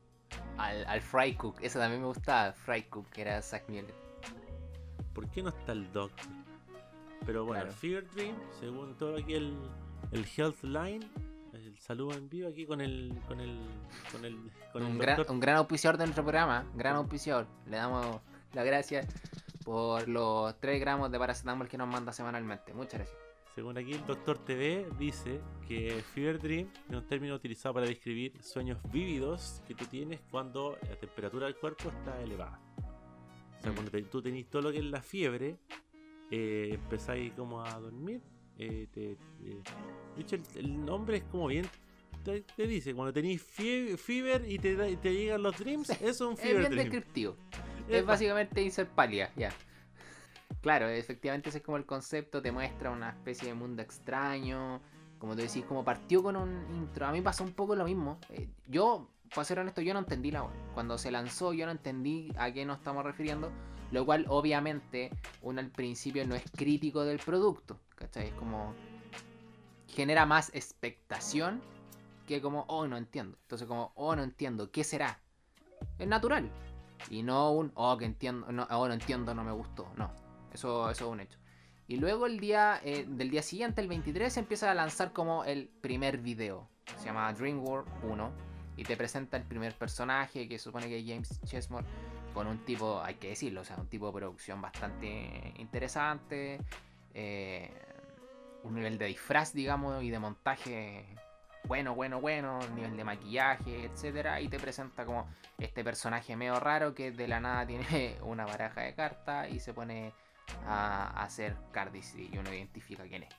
Al, 0.58 0.86
al 0.88 1.02
Fry 1.02 1.36
Cook, 1.36 1.60
ese 1.62 1.80
también 1.80 2.02
me 2.02 2.08
gustaba, 2.08 2.52
Fry 2.54 2.84
Cook, 2.84 3.10
que 3.10 3.22
era 3.22 3.42
Zack 3.42 3.70
Miller. 3.70 3.94
¿Por 5.14 5.30
qué 5.30 5.42
no 5.44 5.50
está 5.50 5.72
el 5.72 5.92
Doctor? 5.94 6.26
Pero 7.26 7.46
bueno, 7.46 7.64
Claro. 7.64 7.70
el 7.70 7.76
Fever 7.76 8.10
Dream, 8.12 8.36
según 8.60 8.96
todo 8.98 9.18
aquí 9.18 9.34
el, 9.34 9.56
el 10.12 10.26
Health 10.36 10.64
Line, 10.64 11.08
el 11.54 11.78
saludo 11.80 12.16
en 12.18 12.30
vivo 12.30 12.50
aquí 12.50 12.66
con 12.66 12.82
el. 12.82 13.18
con 13.28 13.40
el. 13.40 13.60
con 14.12 14.26
el. 14.26 14.52
con 14.74 14.82
el 14.84 14.90
Un 14.90 14.98
gran, 15.00 15.20
un 15.30 15.40
gran 15.40 15.56
auspiciador 15.58 15.98
de 15.98 16.06
nuestro 16.06 16.24
programa, 16.24 16.66
gran 16.76 16.96
auspiciador. 16.98 17.48
Le 17.68 17.78
damos 17.78 18.20
las 18.54 18.66
gracias 18.66 19.08
por 19.64 20.08
los 20.08 20.60
3 20.60 20.80
gramos 20.80 21.12
de 21.12 21.18
paracetamol 21.18 21.68
que 21.68 21.78
nos 21.78 21.88
manda 21.88 22.12
semanalmente. 22.14 22.74
Muchas 22.74 23.00
gracias. 23.00 23.18
Según 23.56 23.78
aquí 23.78 23.94
el 23.94 24.06
Doctor 24.06 24.38
TV 24.40 24.86
dice 25.00 25.40
que 25.66 26.04
Fever 26.14 26.40
Dream 26.42 26.68
es 26.90 26.96
un 26.96 27.08
término 27.08 27.36
utilizado 27.36 27.74
para 27.76 27.88
describir 27.88 28.34
sueños 28.44 28.78
vívidos 28.92 29.62
que 29.66 29.74
tú 29.74 29.86
tienes 29.86 30.20
cuando 30.30 30.78
la 30.90 30.96
temperatura 30.98 31.46
del 31.46 31.56
cuerpo 31.56 31.88
está 31.90 32.22
elevada. 32.22 32.60
O 32.78 33.62
sea, 33.62 33.72
Mm. 33.72 33.76
cuando 33.76 33.92
te- 33.92 34.02
tú 34.04 34.22
tenés 34.22 34.50
todo 34.50 34.64
lo 34.64 34.72
que 34.74 34.80
es 34.80 34.84
la 34.84 35.02
fiebre, 35.02 35.58
eh, 36.32 36.72
empezáis 36.74 37.32
como 37.34 37.62
a 37.64 37.80
dormir. 37.80 38.22
eh, 38.58 38.88
te, 38.94 39.12
eh, 39.12 39.18
de 40.16 40.22
hecho, 40.22 40.38
el, 40.38 40.44
el 40.56 40.86
nombre 40.86 41.18
es 41.18 41.24
como 41.26 41.48
bien. 41.48 41.66
Te, 42.24 42.40
te 42.42 42.66
dice, 42.66 42.94
cuando 42.96 43.12
tenéis 43.12 43.42
fie- 43.46 43.98
fever 43.98 44.50
y 44.50 44.58
te, 44.60 44.96
te 44.96 45.14
llegan 45.14 45.44
los 45.44 45.58
dreams, 45.60 45.90
es 46.02 46.22
un 46.22 46.34
Es 46.36 46.40
fever 46.40 46.60
bien 46.60 46.72
dream. 46.72 46.86
descriptivo. 46.90 47.36
Es 47.90 47.96
Es 47.98 48.06
básicamente 48.06 48.62
insert 48.62 48.90
pálida, 48.92 49.30
ya. 49.36 49.52
Claro, 50.66 50.90
efectivamente 50.90 51.50
ese 51.50 51.60
es 51.60 51.64
como 51.64 51.78
el 51.78 51.86
concepto, 51.86 52.42
te 52.42 52.52
muestra 52.52 52.90
una 52.90 53.12
especie 53.12 53.50
de 53.50 53.54
mundo 53.54 53.84
extraño. 53.84 54.82
Como 55.20 55.36
tú 55.36 55.44
decís, 55.44 55.64
como 55.64 55.86
partió 55.86 56.24
con 56.24 56.36
un 56.36 56.66
intro. 56.74 57.06
A 57.06 57.12
mí 57.12 57.22
pasó 57.22 57.44
un 57.44 57.54
poco 57.54 57.76
lo 57.76 57.86
mismo. 57.86 58.18
Eh, 58.30 58.50
yo, 58.66 59.12
para 59.30 59.46
ser 59.46 59.60
honesto, 59.60 59.82
yo 59.82 59.94
no 59.94 60.00
entendí 60.00 60.32
la 60.32 60.50
Cuando 60.74 60.98
se 60.98 61.12
lanzó, 61.12 61.54
yo 61.54 61.68
no 61.68 61.72
entendí 61.72 62.32
a 62.36 62.52
qué 62.52 62.66
nos 62.66 62.80
estamos 62.80 63.04
refiriendo. 63.04 63.52
Lo 63.92 64.08
cual, 64.08 64.26
obviamente, 64.28 65.12
uno 65.44 65.60
al 65.60 65.70
principio 65.70 66.26
no 66.26 66.34
es 66.34 66.42
crítico 66.58 67.06
del 67.06 67.20
producto. 67.20 67.80
¿Cachai? 67.94 68.30
Es 68.30 68.34
como. 68.34 68.74
Genera 69.88 70.26
más 70.26 70.50
expectación 70.56 71.62
que 72.26 72.42
como, 72.42 72.66
oh, 72.70 72.88
no 72.88 72.98
entiendo. 72.98 73.38
Entonces, 73.44 73.68
como, 73.68 73.92
oh, 73.94 74.16
no 74.16 74.24
entiendo, 74.24 74.72
¿qué 74.72 74.84
será? 74.84 75.20
Es 76.00 76.08
natural. 76.08 76.50
Y 77.12 77.22
no 77.22 77.52
un, 77.52 77.72
oh, 77.76 77.96
que 78.00 78.06
entiendo, 78.06 78.52
no, 78.52 78.68
oh, 78.72 78.88
no 78.88 78.96
entiendo, 78.96 79.36
no 79.36 79.44
me 79.44 79.52
gustó. 79.52 79.88
No, 79.96 80.10
eso, 80.56 80.90
eso 80.90 81.06
es 81.06 81.12
un 81.12 81.20
hecho. 81.20 81.38
Y 81.88 81.98
luego 81.98 82.26
el 82.26 82.40
día 82.40 82.82
eh, 82.84 83.06
del 83.08 83.30
día 83.30 83.44
siguiente, 83.44 83.82
el 83.82 83.88
23, 83.88 84.34
se 84.34 84.40
empieza 84.40 84.72
a 84.72 84.74
lanzar 84.74 85.14
como 85.14 85.46
el 85.46 85.68
primer 85.82 86.18
video. 86.18 86.68
Se 86.98 87.06
llama 87.06 87.32
Dream 87.34 87.64
World 87.64 87.88
1. 88.04 88.32
Y 88.78 88.84
te 88.84 88.98
presenta 88.98 89.38
el 89.38 89.44
primer 89.44 89.74
personaje, 89.78 90.50
que 90.50 90.60
supone 90.60 90.88
que 90.90 91.00
es 91.00 91.06
James 91.08 91.40
Chesmore, 91.46 91.86
con 92.34 92.48
un 92.48 92.66
tipo, 92.66 93.02
hay 93.02 93.16
que 93.16 93.30
decirlo, 93.30 93.62
o 93.62 93.64
sea, 93.64 93.78
un 93.78 93.88
tipo 93.88 94.08
de 94.08 94.14
producción 94.14 94.62
bastante 94.62 95.54
interesante. 95.58 96.60
eh, 97.14 97.72
un 98.64 98.74
nivel 98.74 98.98
de 98.98 99.06
disfraz, 99.06 99.54
digamos, 99.54 100.04
y 100.04 100.10
de 100.10 100.20
montaje 100.20 101.06
bueno, 101.68 101.96
bueno, 101.96 102.22
bueno, 102.22 102.60
nivel 102.76 102.96
de 102.96 103.04
maquillaje, 103.04 103.86
etcétera, 103.86 104.40
y 104.42 104.48
te 104.48 104.60
presenta 104.60 105.06
como 105.06 105.28
este 105.58 105.84
personaje 105.84 106.36
medio 106.36 106.60
raro 106.60 106.94
que 106.94 107.12
de 107.12 107.28
la 107.28 107.40
nada 107.40 107.66
tiene 107.66 108.18
una 108.22 108.46
baraja 108.46 108.82
de 108.82 108.94
cartas 108.94 109.50
y 109.52 109.60
se 109.60 109.74
pone 109.74 110.14
a, 110.66 111.08
a 111.08 111.24
hacer 111.24 111.58
cardistry 111.72 112.30
y 112.32 112.38
uno 112.38 112.54
identifica 112.54 113.04
quién 113.04 113.24
es. 113.24 113.34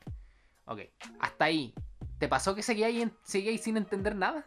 Ok, 0.65 0.81
hasta 1.21 1.45
ahí. 1.45 1.75
¿Te 2.19 2.29
pasó 2.29 2.55
que 2.55 2.63
seguíais, 2.63 3.11
seguíais 3.23 3.63
sin 3.63 3.77
entender 3.77 4.17
nada? 4.17 4.47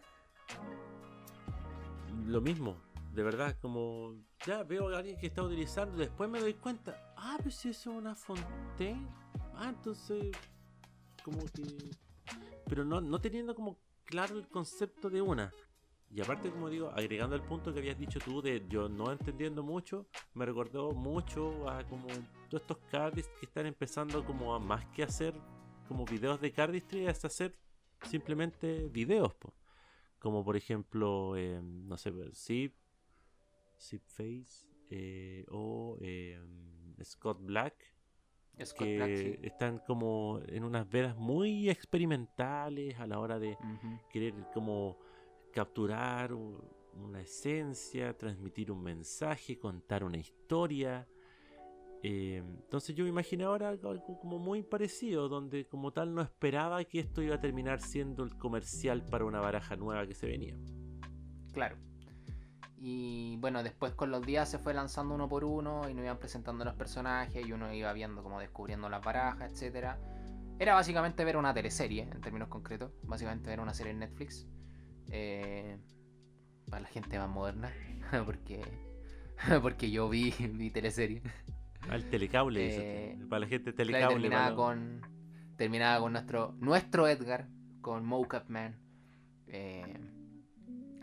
lo 2.30 2.42
mismo, 2.42 2.78
de 3.14 3.24
verdad, 3.24 3.58
como 3.60 4.16
ya 4.46 4.64
veo 4.64 4.94
a 4.94 5.00
alguien 5.00 5.18
que 5.18 5.28
está 5.28 5.42
utilizando, 5.42 5.98
después 5.98 6.30
me 6.30 6.40
doy 6.40 6.54
cuenta, 6.54 7.14
ah, 7.18 7.38
pues 7.42 7.56
si 7.56 7.70
eso 7.70 7.92
es 7.92 7.98
una 7.98 8.16
fontaine, 8.16 9.08
ah, 9.56 9.70
entonces, 9.70 10.32
como 11.24 11.40
que, 11.46 11.90
pero 12.68 12.86
no, 12.86 13.02
no 13.02 13.20
teniendo 13.20 13.56
como 13.56 13.80
claro 14.06 14.38
el 14.38 14.48
concepto 14.48 15.10
de 15.10 15.22
una. 15.22 15.52
Y 16.12 16.22
aparte, 16.22 16.50
como 16.50 16.70
digo, 16.70 16.90
agregando 16.90 17.36
el 17.36 17.44
punto 17.44 17.72
que 17.72 17.80
habías 17.80 17.98
dicho 17.98 18.20
tú 18.20 18.42
de 18.42 18.66
yo 18.68 18.90
no 18.90 19.12
entendiendo 19.12 19.62
mucho, 19.62 20.08
me 20.34 20.46
recordó 20.46 20.92
mucho 20.92 21.70
a 21.70 21.84
como 21.84 22.08
todos 22.50 22.64
estos 22.64 22.78
cardistry 22.90 23.40
que 23.40 23.46
están 23.46 23.68
empezando 23.68 24.26
como 24.26 24.56
a 24.56 24.60
más 24.60 24.86
que 24.88 25.04
hacer 25.04 25.36
como 25.88 26.06
videos 26.06 26.42
de 26.42 26.52
cardistry, 26.52 27.08
hasta 27.08 27.28
hacer 27.28 27.56
simplemente 28.04 28.88
videos, 28.90 29.34
po. 29.36 29.54
Como 30.20 30.44
por 30.44 30.56
ejemplo, 30.56 31.36
eh, 31.38 31.62
no 31.64 31.98
sé, 31.98 32.12
Zip, 32.34 32.76
Zip 33.80 34.04
Face 34.06 34.68
eh, 34.90 35.46
o 35.50 35.98
eh, 36.02 36.40
Scott 37.04 37.40
Black, 37.42 37.76
Scott 38.64 38.78
que 38.88 38.96
Black, 38.98 39.18
sí. 39.18 39.40
están 39.44 39.80
como 39.80 40.42
en 40.48 40.64
unas 40.64 40.90
vedas 40.90 41.16
muy 41.16 41.70
experimentales 41.70 43.00
a 43.00 43.08
la 43.08 43.20
hora 43.20 43.40
de 43.40 43.58
querer 44.12 44.34
como 44.54 44.98
capturar 45.60 46.34
una 46.34 47.20
esencia, 47.20 48.18
transmitir 48.18 48.72
un 48.72 48.82
mensaje, 48.82 49.60
contar 49.60 50.06
una 50.06 50.16
historia. 50.16 51.06
Eh, 52.02 52.38
entonces 52.38 52.96
yo 52.96 53.04
me 53.04 53.10
imaginé 53.10 53.44
ahora 53.44 53.68
algo 53.68 53.90
algo 53.90 54.18
como 54.22 54.40
muy 54.40 54.64
parecido, 54.64 55.28
donde 55.28 55.68
como 55.68 55.92
tal 55.92 56.16
no 56.16 56.22
esperaba 56.22 56.82
que 56.86 57.02
esto 57.02 57.22
iba 57.22 57.36
a 57.36 57.42
terminar 57.42 57.82
siendo 57.82 58.24
el 58.24 58.38
comercial 58.38 59.04
para 59.04 59.26
una 59.26 59.42
baraja 59.42 59.76
nueva 59.76 60.08
que 60.08 60.16
se 60.16 60.28
venía. 60.28 60.56
Claro. 61.52 61.76
Y 62.78 63.36
bueno, 63.42 63.62
después 63.62 63.94
con 63.96 64.12
los 64.12 64.26
días 64.26 64.50
se 64.50 64.60
fue 64.60 64.74
lanzando 64.74 65.14
uno 65.14 65.28
por 65.28 65.44
uno 65.44 65.90
y 65.90 65.94
nos 65.94 66.06
iban 66.06 66.20
presentando 66.20 66.64
los 66.64 66.76
personajes 66.76 67.46
y 67.46 67.52
uno 67.52 67.74
iba 67.74 67.92
viendo 67.92 68.24
como 68.24 68.40
descubriendo 68.40 68.88
las 68.88 69.04
barajas, 69.04 69.52
etcétera. 69.52 70.00
Era 70.58 70.74
básicamente 70.74 71.26
ver 71.26 71.36
una 71.36 71.54
teleserie, 71.54 72.04
en 72.04 72.22
términos 72.22 72.48
concretos. 72.48 72.94
Básicamente 73.04 73.50
ver 73.50 73.60
una 73.60 73.74
serie 73.74 73.92
en 73.92 74.00
Netflix. 74.00 74.48
Eh, 75.12 75.78
para 76.70 76.82
la 76.84 76.88
gente 76.90 77.18
más 77.18 77.30
moderna. 77.30 77.72
porque 78.26 78.62
porque 79.62 79.90
yo 79.92 80.10
vi, 80.10 80.32
vi 80.54 80.70
teleserie. 80.72 81.22
Al 81.90 82.04
telecable, 82.10 82.60
dices 82.62 82.80
Eh, 82.84 83.18
tú. 83.20 83.30
para 83.30 83.40
la 83.42 83.48
gente 83.48 83.74
Claro, 83.74 83.78
telecable. 83.78 84.16
terminaba 84.22 84.44
para- 84.46 84.56
con 84.56 85.02
terminaba 85.58 86.00
con 86.02 86.14
nuestro 86.14 86.54
nuestro 86.60 87.08
Edgar 87.08 87.48
con 87.82 88.06
Mocap 88.06 88.50
Man 88.50 88.80
eh, 89.48 89.98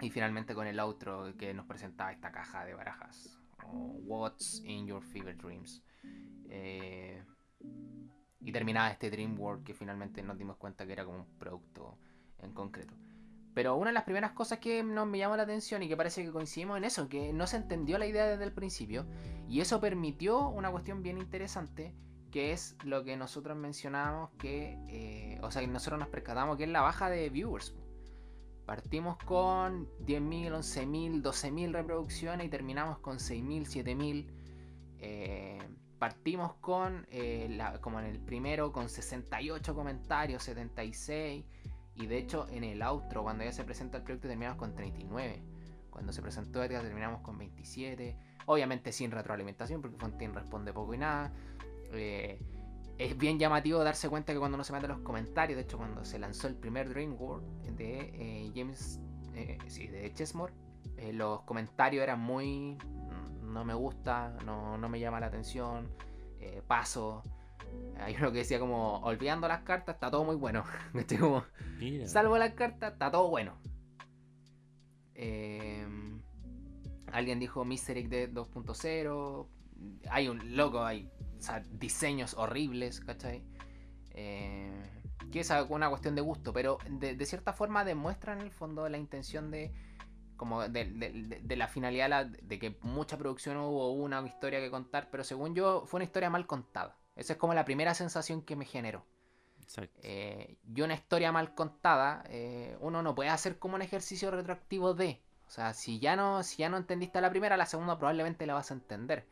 y 0.01 0.11
finalmente 0.11 0.55
con 0.55 0.67
el 0.67 0.79
outro 0.79 1.35
que 1.37 1.53
nos 1.55 1.67
presentaba 1.67 2.13
esta 2.13 2.31
caja 2.31 2.65
de 2.65 2.75
barajas 2.75 3.39
o 3.65 3.99
What's 4.07 4.63
in 4.65 4.87
Your 4.87 5.03
Fever 5.03 5.37
Dreams 5.37 5.83
Eh, 6.49 7.23
y 8.41 8.53
terminaba 8.53 8.91
este 8.91 9.11
Dream 9.11 9.39
World 9.39 9.65
que 9.65 9.75
finalmente 9.75 10.23
nos 10.23 10.39
dimos 10.39 10.57
cuenta 10.59 10.87
que 10.87 10.93
era 10.93 11.05
como 11.05 11.19
un 11.19 11.39
producto 11.39 11.99
en 12.39 12.53
concreto 12.53 12.95
pero 13.57 13.75
una 13.75 13.87
de 13.87 13.95
las 13.95 14.05
primeras 14.05 14.33
cosas 14.33 14.59
que 14.59 14.83
nos 14.83 15.07
me 15.07 15.17
llamó 15.17 15.35
la 15.35 15.45
atención 15.45 15.83
y 15.83 15.89
que 15.89 15.97
parece 15.97 16.23
que 16.23 16.31
coincidimos 16.31 16.77
en 16.77 16.85
eso, 16.85 17.09
que 17.09 17.33
no 17.33 17.47
se 17.47 17.57
entendió 17.57 17.97
la 17.97 18.07
idea 18.07 18.27
desde 18.27 18.45
el 18.45 18.53
principio, 18.53 19.07
y 19.49 19.63
eso 19.63 19.81
permitió 19.81 20.51
una 20.51 20.71
cuestión 20.71 21.03
bien 21.03 21.17
interesante, 21.17 21.95
que 22.31 22.53
es 22.53 22.77
lo 22.85 23.03
que 23.03 23.17
nosotros 23.17 23.57
mencionábamos 23.57 24.29
que, 24.39 24.79
eh, 24.89 25.41
o 25.41 25.51
sea, 25.51 25.63
que 25.63 25.69
nosotros 25.69 25.99
nos 25.99 26.09
percatamos 26.11 26.59
que 26.59 26.65
es 26.65 26.69
la 26.69 26.83
baja 26.83 27.09
de 27.09 27.31
viewers. 27.31 27.75
Partimos 28.67 29.17
con 29.25 29.89
10.000, 30.05 30.51
11.000, 30.51 31.23
12.000 31.23 31.73
reproducciones 31.73 32.47
y 32.49 32.51
terminamos 32.51 32.99
con 32.99 33.17
6.000, 33.17 33.63
7.000. 33.63 34.27
Eh, 34.99 35.59
partimos 35.99 36.53
con, 36.57 37.07
eh, 37.11 37.59
como 37.81 38.01
en 38.01 38.05
el 38.05 38.21
primero, 38.21 38.71
con 38.71 38.91
68 38.91 39.75
comentarios, 39.75 40.43
76. 40.43 41.43
Y 41.97 42.07
de 42.07 42.19
hecho, 42.19 42.47
en 42.51 42.65
el 42.65 42.83
outro, 42.83 43.23
cuando 43.23 43.45
ya 43.45 43.53
se 43.53 43.65
presenta 43.65 43.99
el 43.99 44.05
proyecto, 44.05 44.29
terminamos 44.29 44.59
con 44.59 44.75
39. 44.75 45.43
Cuando 45.91 46.13
se 46.13 46.21
presentó 46.21 46.63
Edgar, 46.63 46.83
terminamos 46.83 47.23
con 47.23 47.39
27. 47.39 48.17
Obviamente 48.47 48.93
sin 48.93 49.11
retroalimentación, 49.11 49.81
porque 49.81 49.97
Fontaine 49.97 50.35
responde 50.35 50.73
poco 50.73 50.95
y 50.95 50.99
nada. 50.99 51.33
Eh, 51.93 52.39
es 52.99 53.17
bien 53.17 53.39
llamativo 53.39 53.83
darse 53.85 54.09
cuenta 54.09 54.33
que 54.33 54.39
cuando 54.39 54.57
uno 54.57 54.65
se 54.65 54.73
mete 54.73 54.89
los 54.89 55.01
comentarios, 55.01 55.57
de 55.57 55.63
hecho 55.63 55.77
cuando 55.77 56.05
se 56.05 56.19
lanzó 56.19 56.49
el 56.49 56.55
primer 56.55 56.89
Dream 56.89 57.17
World 57.19 57.45
de 57.77 58.11
eh, 58.15 58.53
James, 58.55 59.01
eh, 59.35 59.59
sí, 59.67 59.87
de 59.87 60.13
Chesmore, 60.15 60.55
eh, 60.97 61.13
los 61.13 61.43
comentarios 61.43 62.03
eran 62.03 62.21
muy, 62.21 62.77
mm, 62.77 63.53
no 63.53 63.65
me 63.65 63.75
gusta, 63.75 64.37
no, 64.45 64.79
no 64.79 64.89
me 64.89 64.99
llama 64.99 65.21
la 65.21 65.27
atención, 65.27 65.89
paso. 66.69 67.23
Hay 67.99 68.15
uno 68.17 68.31
que 68.31 68.39
decía 68.39 68.59
como, 68.59 68.99
olvidando 68.99 69.49
las 69.49 69.63
cartas, 69.63 69.97
está 69.97 70.11
todo 70.11 70.25
muy 70.25 70.37
bueno. 70.37 70.65
como, 71.21 71.45
salvo 72.05 72.39
las 72.39 72.53
cartas, 72.55 72.93
está 72.93 73.11
todo 73.11 73.29
bueno. 73.29 73.59
alguien 77.13 77.41
dijo 77.41 77.65
Mystery 77.65 78.07
de 78.07 78.33
2.0. 78.33 79.49
Hay 80.11 80.29
un 80.29 80.57
loco, 80.57 80.85
hay 80.85 81.11
diseños 81.71 82.35
horribles, 82.35 83.01
¿cachai? 83.01 83.43
Eh, 84.11 84.73
que 85.31 85.41
es 85.41 85.53
una 85.69 85.89
cuestión 85.89 86.15
de 86.15 86.23
gusto, 86.23 86.53
pero 86.53 86.79
de, 86.89 87.25
cierta 87.27 87.53
forma 87.53 87.85
demuestra 87.85 88.33
en 88.33 88.41
el 88.41 88.51
fondo 88.51 88.89
la 88.89 88.99
intención 88.99 89.51
de 89.51 89.73
como 90.37 90.69
de, 90.69 91.57
la 91.57 91.69
finalidad 91.69 92.27
de 92.27 92.59
que 92.59 92.79
mucha 92.83 93.17
producción 93.17 93.57
hubo 93.57 93.93
una 93.93 94.21
historia 94.27 94.61
que 94.61 94.71
contar, 94.71 95.09
pero 95.11 95.25
según 95.25 95.55
yo 95.55 95.85
fue 95.87 95.99
una 95.99 96.05
historia 96.05 96.31
mal 96.31 96.47
contada. 96.47 96.97
Esa 97.17 97.33
es 97.35 97.39
como 97.39 97.55
la 97.55 97.65
primera 97.65 97.95
sensación 97.95 98.43
que 98.43 98.57
me 98.57 98.65
generó. 98.65 99.05
Eh, 100.03 100.57
y 100.75 100.81
una 100.83 100.95
historia 100.95 101.33
mal 101.33 101.55
contada, 101.55 102.23
eh, 102.29 102.77
uno 102.81 103.03
no 103.03 103.15
puede 103.15 103.31
hacer 103.31 103.59
como 103.59 103.75
un 103.75 103.83
ejercicio 103.83 104.31
retroactivo 104.31 104.95
de. 104.95 105.21
O 105.49 105.51
sea, 105.51 105.75
si 105.75 105.99
ya 105.99 106.15
no, 106.17 106.43
si 106.43 106.59
ya 106.59 106.69
no 106.69 106.77
entendiste 106.77 107.21
la 107.21 107.31
primera, 107.31 107.57
la 107.57 107.67
segunda 107.67 107.99
probablemente 107.99 108.47
la 108.47 108.55
vas 108.55 108.71
a 108.71 108.75
entender 108.75 109.27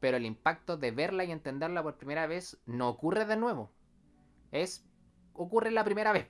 pero 0.00 0.16
el 0.16 0.26
impacto 0.26 0.76
de 0.76 0.90
verla 0.90 1.24
y 1.24 1.32
entenderla 1.32 1.82
por 1.82 1.96
primera 1.96 2.26
vez 2.26 2.58
no 2.66 2.88
ocurre 2.88 3.24
de 3.24 3.36
nuevo. 3.36 3.70
Es 4.52 4.84
ocurre 5.32 5.70
la 5.70 5.84
primera 5.84 6.12
vez. 6.12 6.28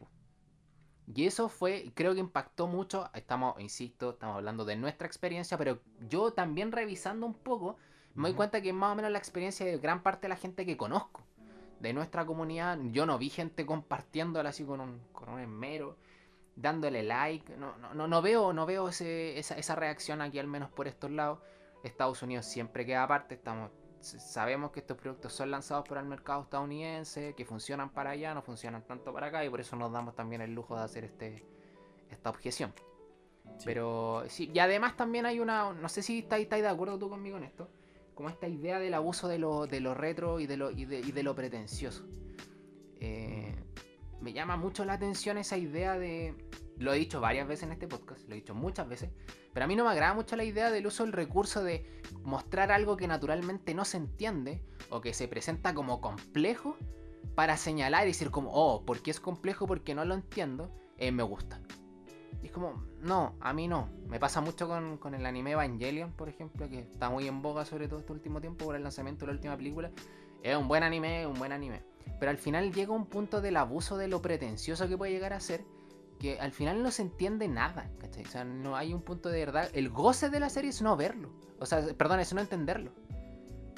Y 1.14 1.26
eso 1.26 1.49
fue, 1.49 1.93
creo 1.95 2.14
que 2.14 2.21
impactó 2.21 2.66
mucho. 2.66 3.09
Estamos, 3.14 3.61
insisto, 3.61 4.11
estamos 4.11 4.37
hablando 4.37 4.64
de 4.64 4.76
nuestra 4.76 5.07
experiencia, 5.07 5.57
pero 5.57 5.81
yo 6.09 6.33
también 6.33 6.73
revisando 6.73 7.26
un 7.26 7.35
poco, 7.35 7.76
me 8.16 8.28
doy 8.28 8.37
cuenta 8.37 8.61
que 8.61 8.70
es 8.70 8.75
más 8.75 8.92
o 8.92 8.94
menos 8.96 9.11
la 9.11 9.18
experiencia 9.18 9.64
de 9.64 9.78
gran 9.78 10.02
parte 10.02 10.23
de 10.23 10.30
la 10.30 10.37
gente 10.37 10.66
que 10.66 10.76
conozco. 10.76 11.23
De 11.80 11.92
nuestra 11.92 12.25
comunidad, 12.25 12.78
yo 12.90 13.04
no 13.04 13.18
vi 13.18 13.28
gente 13.28 13.66
compartiéndola 13.66 14.49
así 14.49 14.64
con 14.64 14.80
un, 14.80 15.00
con 15.12 15.28
un 15.28 15.40
esmero, 15.40 15.96
dándole 16.56 17.02
like. 17.02 17.56
No, 17.56 17.76
no, 17.76 18.08
no, 18.08 18.23
veo, 18.23 18.52
no 18.52 18.64
veo 18.64 18.88
ese, 18.88 19.38
esa, 19.38 19.56
esa 19.56 19.75
reacción 19.75 20.23
aquí, 20.23 20.38
al 20.38 20.46
menos 20.46 20.70
por 20.70 20.88
estos 20.88 21.11
lados. 21.11 21.38
Estados 21.82 22.23
Unidos 22.23 22.46
siempre 22.46 22.87
queda 22.87 23.02
aparte. 23.02 23.35
Estamos, 23.35 23.70
sabemos 24.00 24.70
que 24.70 24.80
estos 24.80 24.96
productos 24.96 25.32
son 25.32 25.50
lanzados 25.50 25.87
por 25.87 25.99
el 25.99 26.06
mercado 26.06 26.42
estadounidense, 26.42 27.35
que 27.35 27.44
funcionan 27.44 27.90
para 27.90 28.11
allá, 28.11 28.35
no 28.35 28.42
funcionan 28.42 28.82
tanto 28.82 29.12
para 29.12 29.26
acá, 29.26 29.44
y 29.44 29.50
por 29.50 29.61
eso 29.61 29.76
nos 29.76 29.92
damos 29.92 30.14
también 30.14 30.40
el 30.40 30.54
lujo 30.54 30.76
de 30.76 30.82
hacer 30.82 31.04
este, 31.04 31.44
esta 32.11 32.30
objeción. 32.30 32.73
Pero 33.64 34.25
sí, 34.28 34.50
y 34.52 34.58
además 34.58 34.96
también 34.96 35.26
hay 35.26 35.40
una, 35.40 35.73
no 35.73 35.88
sé 35.88 36.02
si 36.02 36.20
estáis, 36.20 36.49
de 36.49 36.68
acuerdo 36.68 36.99
tú 36.99 37.08
conmigo 37.08 37.37
en 37.37 37.44
esto, 37.44 37.68
como 38.16 38.30
esta 38.30 38.49
idea 38.49 38.80
del 38.80 38.94
abuso 38.94 39.28
de 39.28 39.38
lo, 39.38 39.66
de 39.66 39.78
lo 39.80 39.92
retro 39.92 40.40
y 40.40 40.46
de 40.46 40.56
lo, 40.56 40.70
y 40.70 40.87
de, 40.87 41.23
lo 41.23 41.35
pretencioso. 41.37 42.08
Eh, 42.99 43.54
me 44.23 44.32
llama 44.32 44.56
mucho 44.56 44.87
la 44.87 44.94
atención 44.94 45.37
esa 45.37 45.58
idea 45.58 45.99
de, 45.99 46.35
lo 46.78 46.94
he 46.94 46.99
dicho 46.99 47.20
varias 47.20 47.46
veces 47.46 47.64
en 47.64 47.73
este 47.73 47.87
podcast, 47.87 48.26
lo 48.26 48.32
he 48.32 48.37
dicho 48.37 48.54
muchas 48.54 48.88
veces, 48.88 49.11
pero 49.52 49.64
a 49.64 49.66
mí 49.66 49.76
no 49.76 49.85
me 49.85 49.90
agrada 49.90 50.14
mucho 50.14 50.35
la 50.35 50.44
idea 50.44 50.70
del 50.70 50.87
uso 50.87 51.04
del 51.04 51.12
recurso 51.12 51.62
de 51.62 52.00
mostrar 52.22 52.72
algo 52.72 52.96
que 52.96 53.07
naturalmente 53.07 53.74
no 53.74 53.85
se 53.85 53.98
entiende 53.98 54.62
o 54.88 55.02
que 55.02 55.12
se 55.12 55.29
presenta 55.29 55.74
como 55.74 56.00
complejo 56.00 56.79
para 57.35 57.59
señalar 57.59 58.05
y 58.05 58.12
decir 58.12 58.31
como, 58.31 58.50
oh, 58.50 58.83
porque 58.87 59.11
es 59.11 59.20
complejo, 59.20 59.66
porque 59.66 59.94
no 59.94 60.07
lo 60.07 60.14
entiendo, 60.14 60.74
eh, 60.96 61.12
me 61.12 61.22
gusta. 61.22 61.61
Y 62.42 62.46
es 62.46 62.53
como, 62.53 62.85
no, 63.01 63.35
a 63.40 63.53
mí 63.53 63.68
no. 63.68 63.88
Me 64.09 64.20
pasa 64.20 64.40
mucho 64.40 64.68
con, 64.68 64.99
con, 64.99 65.14
el 65.14 65.25
anime 65.27 65.53
Evangelion, 65.53 66.12
por 66.12 66.29
ejemplo, 66.29 66.68
que 66.68 66.81
está 66.81 67.11
muy 67.11 67.27
en 67.27 67.42
boga 67.42 67.64
sobre 67.64 67.88
todo 67.88 68.01
este 68.01 68.12
último 68.12 68.40
tiempo 68.40 68.64
por 68.64 68.77
el 68.77 68.83
lanzamiento 68.83 69.25
de 69.25 69.33
la 69.33 69.37
última 69.37 69.57
película. 69.57 69.90
Es 70.42 70.57
un 70.57 70.68
buen 70.68 70.83
anime, 70.83 71.27
un 71.27 71.35
buen 71.35 71.53
anime. 71.53 71.83
Pero 72.20 72.31
al 72.31 72.38
final 72.38 72.72
llega 72.72 72.92
un 72.92 73.07
punto 73.07 73.40
del 73.40 73.57
abuso 73.57 73.96
de 73.96 74.09
lo 74.09 74.22
pretencioso 74.22 74.88
que 74.88 74.96
puede 74.96 75.12
llegar 75.12 75.33
a 75.33 75.40
ser 75.40 75.64
que 76.18 76.38
al 76.40 76.53
final 76.53 76.83
no 76.83 76.90
se 76.90 77.03
entiende 77.03 77.49
nada, 77.49 77.90
¿cachai? 77.99 78.25
O 78.25 78.29
sea, 78.29 78.44
no 78.44 78.77
hay 78.77 78.94
un 78.94 79.03
punto 79.03 79.29
de 79.29 79.38
verdad. 79.38 79.68
El 79.75 79.90
goce 79.90 80.31
de 80.31 80.40
la 80.40 80.49
serie 80.49 80.70
es 80.70 80.81
no 80.83 80.96
verlo. 80.96 81.31
O 81.59 81.66
sea, 81.66 81.85
perdón, 81.96 82.20
es 82.20 82.33
no 82.33 82.40
entenderlo. 82.40 82.92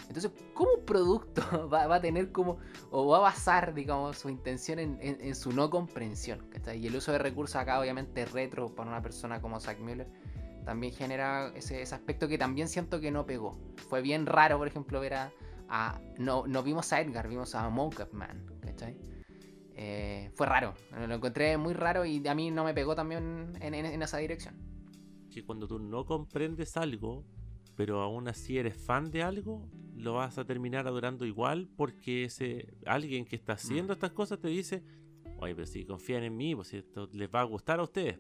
Entonces, 0.07 0.31
¿cómo 0.55 0.71
un 0.79 0.85
producto 0.85 1.69
va, 1.73 1.95
a 1.95 2.01
tener 2.01 2.33
como, 2.33 2.59
o 2.91 3.09
va 3.09 3.19
a 3.19 3.21
basar, 3.21 3.75
digamos, 3.75 4.19
su 4.19 4.29
intención 4.29 4.79
en, 4.79 5.35
su 5.35 5.53
no 5.53 5.69
comprensión? 5.69 6.49
Y 6.75 6.87
el 6.87 6.97
uso 6.97 7.13
de 7.13 7.19
recursos 7.19 7.57
acá, 7.57 7.81
obviamente, 7.81 8.25
retro 8.25 8.75
para 8.75 8.89
una 8.91 9.03
persona 9.03 9.41
como 9.41 9.61
Zack 9.61 9.81
Miller, 9.81 10.09
también 10.65 10.93
genera 10.93 11.53
ese, 11.55 11.83
aspecto 11.83 12.29
que 12.29 12.39
también 12.39 12.69
siento 12.69 13.01
que 13.01 13.11
no 13.11 13.27
pegó. 13.27 13.59
Fue 13.89 14.03
bien 14.03 14.27
raro, 14.27 14.59
por 14.59 14.69
ejemplo, 14.69 15.01
ver 15.01 15.15
a. 15.15 16.01
no, 16.19 16.47
no 16.47 16.63
vimos 16.63 16.93
a 16.93 17.01
Edgar, 17.01 17.29
vimos 17.29 17.55
a 17.55 17.69
Monk 17.69 18.13
Man, 18.13 18.47
¿cachai? 18.61 18.97
Eh, 19.81 20.33
fue 20.35 20.45
raro, 20.45 20.75
lo 21.07 21.15
encontré 21.15 21.57
muy 21.57 21.73
raro 21.73 22.05
y 22.05 22.27
a 22.27 22.35
mí 22.35 22.51
no 22.51 22.65
me 22.65 22.75
pegó 22.75 22.97
también 22.97 23.57
en, 23.61 24.03
esa 24.03 24.19
dirección. 24.19 24.57
Que 25.31 25.45
cuando 25.45 25.69
tú 25.69 25.79
no 25.79 26.05
comprendes 26.05 26.77
algo, 26.77 27.25
pero 27.79 28.03
aún 28.03 28.27
así 28.27 28.59
eres 28.59 28.77
fan 28.77 29.09
de 29.09 29.23
algo, 29.23 29.65
lo 29.95 30.15
vas 30.15 30.37
a 30.37 30.45
terminar 30.45 30.89
adorando 30.89 31.25
igual 31.25 31.69
porque 31.77 32.25
ese 32.25 32.75
alguien 32.85 33.25
que 33.25 33.37
está 33.37 33.53
haciendo 33.53 33.93
mm. 33.93 33.95
estas 33.95 34.11
cosas 34.11 34.41
te 34.41 34.49
dice, 34.49 34.83
oye, 35.37 35.55
pero 35.55 35.65
si 35.65 35.85
confían 35.85 36.25
en 36.25 36.37
mí, 36.37 36.57
pues 36.57 36.75
esto 36.75 37.09
les 37.13 37.33
va 37.33 37.41
a 37.41 37.45
gustar 37.45 37.79
a 37.79 37.85
ustedes. 37.85 38.19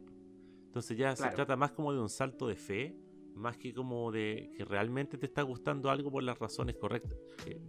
Entonces 0.67 0.97
ya 0.97 1.17
se 1.17 1.29
trata 1.31 1.57
más 1.57 1.73
como 1.73 1.93
de 1.93 1.99
un 1.99 2.09
salto 2.09 2.47
de 2.47 2.55
fe, 2.55 2.95
más 3.35 3.57
que 3.57 3.75
como 3.75 4.13
de 4.13 4.53
que 4.57 4.65
realmente 4.65 5.19
te 5.19 5.27
está 5.27 5.43
gustando 5.43 5.91
algo 5.91 6.13
por 6.13 6.23
las 6.23 6.39
razones 6.39 6.77
correctas. 6.77 7.19
Eh, 7.47 7.61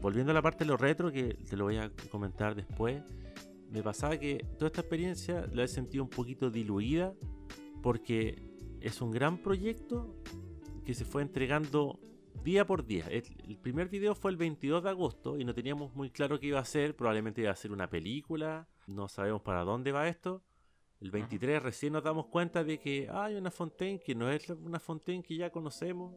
volviendo 0.00 0.30
a 0.30 0.34
la 0.34 0.40
parte 0.40 0.64
de 0.64 0.68
lo 0.68 0.78
retro, 0.78 1.12
que 1.12 1.34
te 1.34 1.58
lo 1.58 1.64
voy 1.64 1.76
a 1.76 1.92
comentar 2.10 2.54
después, 2.54 3.02
me 3.70 3.82
pasaba 3.82 4.16
que 4.16 4.46
toda 4.58 4.68
esta 4.68 4.80
experiencia 4.80 5.46
la 5.52 5.64
he 5.64 5.68
sentido 5.68 6.04
un 6.04 6.10
poquito 6.10 6.50
diluida 6.50 7.12
porque 7.82 8.42
es 8.80 9.02
un 9.02 9.10
gran 9.10 9.36
proyecto 9.36 10.14
que 10.84 10.94
se 10.94 11.04
fue 11.04 11.22
entregando 11.22 11.98
día 12.42 12.66
por 12.66 12.86
día. 12.86 13.06
El, 13.08 13.58
primer 13.58 13.88
video 13.88 14.14
fue 14.14 14.30
el 14.30 14.36
22 14.36 14.84
de 14.84 14.90
agosto 14.90 15.38
y 15.38 15.44
no 15.44 15.54
teníamos 15.54 15.94
muy 15.94 16.10
claro 16.10 16.38
qué 16.38 16.48
iba 16.48 16.60
a 16.60 16.64
ser. 16.64 16.94
Probablemente 16.94 17.40
iba 17.40 17.50
a 17.50 17.56
ser 17.56 17.72
una 17.72 17.88
película. 17.88 18.68
No 18.86 19.08
sabemos 19.08 19.42
para 19.42 19.64
dónde 19.64 19.92
va 19.92 20.08
esto. 20.08 20.42
El 21.00 21.10
23 21.10 21.62
recién 21.62 21.92
nos 21.92 22.04
damos 22.04 22.26
cuenta 22.26 22.64
de 22.64 22.78
que 22.78 23.08
hay 23.10 23.34
una 23.34 23.50
Fontaine 23.50 24.00
que 24.00 24.14
no 24.14 24.30
es 24.30 24.48
una 24.50 24.78
Fontaine 24.78 25.22
que 25.22 25.36
ya 25.36 25.50
conocemos. 25.50 26.14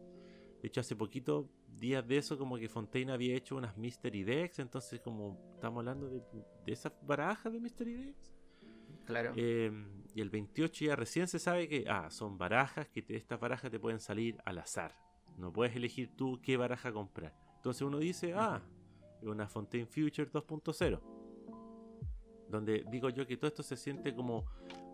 De 0.62 0.68
hecho, 0.68 0.82
hace 0.82 0.96
poquito 0.96 1.50
días 1.68 2.08
de 2.08 2.18
eso 2.18 2.38
como 2.38 2.58
que 2.58 2.68
Fontaine 2.68 3.12
había 3.12 3.36
hecho 3.36 3.56
unas 3.56 3.78
Mystery 3.78 4.24
Decks, 4.24 4.60
entonces 4.60 5.00
como 5.02 5.52
estamos 5.54 5.80
hablando 5.80 6.10
de, 6.10 6.22
de 6.66 6.72
esas 6.72 6.94
barajas 7.06 7.52
de 7.52 7.60
Mystery 7.60 7.94
Decks. 7.94 8.38
Claro. 9.06 9.34
Em, 9.36 9.86
y 10.18 10.22
el 10.22 10.32
28 10.32 10.86
ya 10.86 10.96
recién 10.96 11.28
se 11.28 11.38
sabe 11.38 11.70
que, 11.70 11.86
ah, 11.88 12.10
son 12.10 12.40
barajas, 12.40 12.88
que 12.88 13.06
estas 13.08 13.40
barajas 13.40 13.70
te 13.70 13.80
pueden 13.80 14.00
salir 14.00 14.42
al 14.46 14.58
azar. 14.58 14.96
No 15.38 15.54
puedes 15.54 15.76
elegir 15.76 16.16
tú 16.16 16.40
qué 16.42 16.58
baraja 16.58 16.92
comprar. 16.92 17.36
Entonces 17.58 17.84
uno 17.84 18.00
dice, 18.00 18.34
ah, 18.34 18.60
una 19.22 19.48
Fontaine 19.48 19.86
Future 19.86 20.28
2.0. 20.32 21.00
Donde 22.50 22.84
digo 22.90 23.12
yo 23.12 23.28
que 23.28 23.38
todo 23.38 23.48
esto 23.48 23.62
se 23.62 23.78
siente 23.78 24.16
como, 24.16 24.46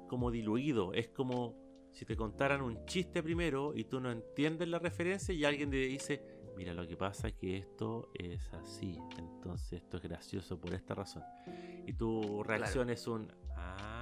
como 0.09 0.29
diluido. 0.29 0.91
Es 0.91 1.07
como 1.07 1.55
si 1.93 2.03
te 2.03 2.17
contaran 2.17 2.62
un 2.62 2.86
chiste 2.86 3.23
primero 3.23 3.71
y 3.73 3.86
tú 3.86 4.01
no 4.01 4.12
entiendes 4.12 4.67
la 4.67 4.79
referencia 4.79 5.33
y 5.33 5.45
alguien 5.45 5.69
te 5.69 5.77
dice, 5.77 6.21
mira, 6.57 6.73
lo 6.73 6.86
que 6.86 6.97
pasa 6.97 7.29
es 7.29 7.36
que 7.36 7.59
esto 7.59 8.12
es 8.13 8.51
así, 8.55 8.99
entonces 9.17 9.83
esto 9.83 9.95
es 9.95 10.03
gracioso 10.03 10.59
por 10.59 10.73
esta 10.73 10.93
razón. 10.95 11.23
Y 11.88 11.93
tu 11.93 12.43
reacción 12.43 12.89
es 12.89 13.07
un, 13.07 13.31
ah, 13.55 13.92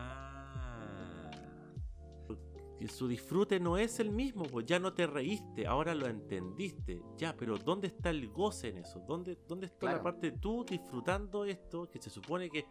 su 2.88 3.08
disfrute 3.08 3.60
no 3.60 3.78
es 3.78 4.00
el 4.00 4.12
mismo, 4.12 4.44
pues 4.44 4.66
ya 4.66 4.80
no 4.80 4.94
te 4.94 5.06
reíste, 5.06 5.68
ahora 5.68 5.94
lo 5.94 6.08
entendiste, 6.08 7.02
ya, 7.18 7.36
pero 7.36 7.58
¿dónde 7.58 7.88
está 7.88 8.10
el 8.10 8.28
goce 8.30 8.70
en 8.70 8.78
eso? 8.80 9.00
¿Dónde, 9.08 9.38
dónde 9.48 9.68
está 9.68 9.94
la 9.94 10.02
parte 10.02 10.32
de 10.32 10.38
tú 10.38 10.66
disfrutando 10.68 11.46
esto 11.46 11.90
que 11.90 12.02
se 12.02 12.10
supone 12.10 12.50
que, 12.50 12.66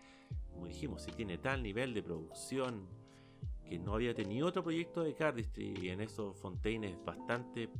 como 0.52 0.66
dijimos, 0.66 1.02
si 1.02 1.12
tiene 1.12 1.38
tal 1.38 1.62
nivel 1.62 1.94
de 1.94 2.02
producción 2.02 2.88
que 3.64 3.78
no 3.78 3.94
había 3.94 4.12
tenido 4.14 4.48
otro 4.48 4.64
proyecto 4.64 5.02
de 5.04 5.14
Cardistry 5.14 5.74
y 5.80 5.88
en 5.90 6.00
eso 6.00 6.34
Fontaine 6.34 6.90
es 6.90 7.04
bastante 7.04 7.70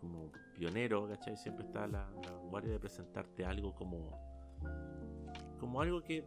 como 0.00 0.30
pionero, 0.54 1.08
¿cachai? 1.08 1.36
Siempre 1.36 1.66
está 1.66 1.88
la, 1.88 2.08
la 2.22 2.32
vanguardia 2.32 2.72
de 2.72 2.78
presentarte 2.78 3.44
algo 3.44 3.74
como, 3.74 4.16
como 5.58 5.80
algo 5.80 6.02
que, 6.02 6.24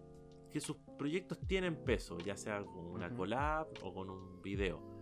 que 0.52 0.60
sus 0.60 0.76
proyectos 0.98 1.40
tienen 1.48 1.86
peso, 1.86 2.18
ya 2.20 2.36
sea 2.36 2.64
con 2.66 2.86
una 2.86 3.10
collab 3.10 3.68
o 3.82 3.94
con 3.94 4.10
un 4.10 4.42
video. 4.42 4.93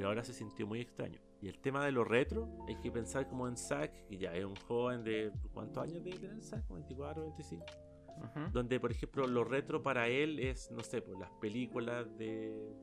Pero 0.00 0.08
ahora 0.08 0.24
se 0.24 0.32
sintió 0.32 0.66
muy 0.66 0.80
extraño. 0.80 1.18
Y 1.42 1.48
el 1.48 1.58
tema 1.58 1.84
de 1.84 1.92
lo 1.92 2.04
retro, 2.04 2.48
hay 2.66 2.76
que 2.76 2.90
pensar 2.90 3.28
como 3.28 3.46
en 3.46 3.54
Zack, 3.58 4.06
que 4.06 4.16
ya 4.16 4.34
es 4.34 4.46
un 4.46 4.56
joven 4.56 5.04
de. 5.04 5.30
¿Cuántos 5.52 5.82
años 5.84 6.02
debe 6.02 6.18
tener 6.18 6.40
Zack? 6.42 6.66
¿24, 6.68 7.20
25? 7.22 7.64
Ujú. 8.16 8.50
donde 8.52 8.78
por 8.80 8.90
ejemplo 8.92 9.26
lo 9.26 9.44
retro 9.44 9.82
para 9.82 10.08
él 10.08 10.38
es, 10.40 10.70
no 10.70 10.82
sé, 10.82 11.00
pues 11.02 11.18
las 11.18 11.30
películas 11.32 12.06
de... 12.18 12.74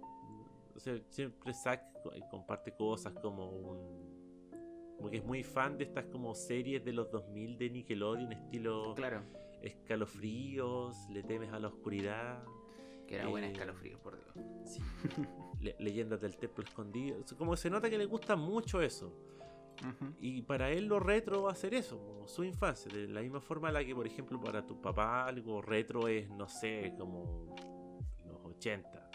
O 0.76 0.80
sea, 0.80 0.96
siempre 1.10 1.54
Zack 1.56 1.82
eh, 2.14 2.22
comparte 2.30 2.76
cosas 2.76 3.14
como 3.16 3.50
un... 3.50 4.96
Como 4.98 5.10
que 5.10 5.18
es 5.18 5.26
muy 5.26 5.42
fan 5.44 5.76
de 5.78 5.86
estas 5.86 6.06
como 6.06 6.36
series 6.36 6.84
de 6.86 6.94
los 6.94 7.10
2000 7.12 7.58
de 7.58 7.70
Nickelodeon, 7.72 8.32
estilo 8.32 8.94
Claro, 8.96 9.22
escalofríos, 9.62 10.96
le 11.10 11.24
temes 11.24 11.52
a 11.52 11.60
la 11.60 11.68
oscuridad, 11.70 12.44
que 13.08 13.16
era 13.16 13.28
buen 13.28 13.44
Eh, 13.44 13.52
escalofrío, 13.52 14.00
por 14.00 14.18
Dios. 14.20 14.46
sí, 14.66 14.82
le- 15.60 15.76
leyendas 15.80 16.22
del 16.22 16.38
templo 16.38 16.64
escondido. 16.64 17.18
Como 17.38 17.56
se 17.56 17.70
nota 17.70 17.90
que 17.90 17.98
le 17.98 18.06
gusta 18.06 18.36
mucho 18.36 18.82
eso. 18.82 19.14
Y 20.20 20.42
para 20.42 20.72
él 20.72 20.86
lo 20.88 21.00
retro 21.00 21.44
va 21.44 21.52
a 21.52 21.56
ser 21.56 21.76
eso, 21.76 22.00
como 22.04 22.28
su 22.28 22.44
infancia. 22.44 22.92
De 22.92 23.08
la 23.08 23.22
misma 23.22 23.40
forma 23.42 23.68
en 23.68 23.76
la 23.76 23.86
que, 23.86 23.94
por 23.94 24.08
ejemplo, 24.08 24.40
para 24.42 24.66
tu 24.66 24.82
papá 24.82 25.26
algo 25.28 25.62
retro 25.62 26.08
es, 26.08 26.28
no 26.32 26.48
sé, 26.48 26.94
como 26.98 27.56
los 28.26 28.44
80. 28.44 29.12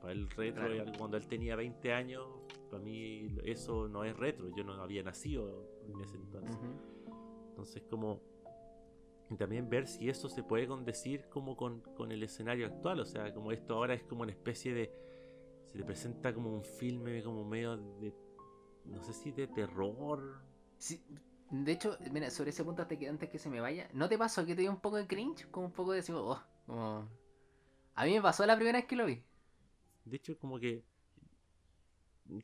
Para 0.00 0.12
él 0.12 0.28
retro 0.30 0.62
Claro. 0.62 0.74
es 0.74 0.80
algo 0.80 0.98
cuando 0.98 1.16
él 1.16 1.28
tenía 1.28 1.54
20 1.54 1.92
años. 1.92 2.26
Para 2.68 2.82
mí 2.82 3.28
eso 3.44 3.86
no 3.86 4.02
es 4.02 4.16
retro. 4.16 4.48
Yo 4.56 4.64
no 4.64 4.72
había 4.82 5.04
nacido 5.04 5.68
en 5.88 6.00
ese 6.00 6.16
entonces. 6.16 6.58
Entonces 7.50 7.84
como... 7.88 8.20
Y 9.30 9.36
también 9.36 9.70
ver 9.70 9.86
si 9.86 10.08
eso 10.10 10.28
se 10.28 10.42
puede 10.42 10.66
condecir 10.66 11.26
como 11.30 11.56
con, 11.56 11.80
con 11.96 12.10
el 12.12 12.22
escenario 12.24 12.66
actual. 12.66 12.98
O 13.00 13.04
sea, 13.06 13.32
como 13.32 13.52
esto 13.52 13.74
ahora 13.76 13.94
es 13.94 14.02
como 14.02 14.22
una 14.22 14.32
especie 14.32 14.74
de... 14.74 14.92
Se 15.72 15.78
te 15.78 15.84
presenta 15.84 16.34
como 16.34 16.52
un 16.52 16.62
filme 16.62 17.22
como 17.22 17.44
medio 17.44 17.76
de... 17.76 18.14
No 18.84 19.02
sé 19.02 19.14
si 19.14 19.32
de 19.32 19.46
terror. 19.46 20.42
Sí, 20.76 21.02
de 21.50 21.72
hecho, 21.72 21.96
mira, 22.10 22.30
sobre 22.30 22.50
ese 22.50 22.62
punto 22.62 22.82
hasta 22.82 22.98
que 22.98 23.08
antes 23.08 23.30
que 23.30 23.38
se 23.38 23.48
me 23.48 23.60
vaya, 23.60 23.88
¿no 23.94 24.08
te 24.08 24.18
pasó 24.18 24.44
que 24.44 24.54
te 24.54 24.62
dio 24.62 24.70
un 24.70 24.80
poco 24.80 24.96
de 24.96 25.06
cringe? 25.06 25.50
Como 25.50 25.66
un 25.66 25.72
poco 25.72 25.92
de 25.92 25.98
decir, 25.98 26.14
oh, 26.14 26.42
como... 26.66 27.08
A 27.94 28.04
mí 28.04 28.12
me 28.12 28.22
pasó 28.22 28.44
la 28.44 28.56
primera 28.56 28.78
vez 28.78 28.86
que 28.86 28.96
lo 28.96 29.06
vi. 29.06 29.22
De 30.04 30.16
hecho, 30.16 30.38
como 30.38 30.58
que. 30.58 30.82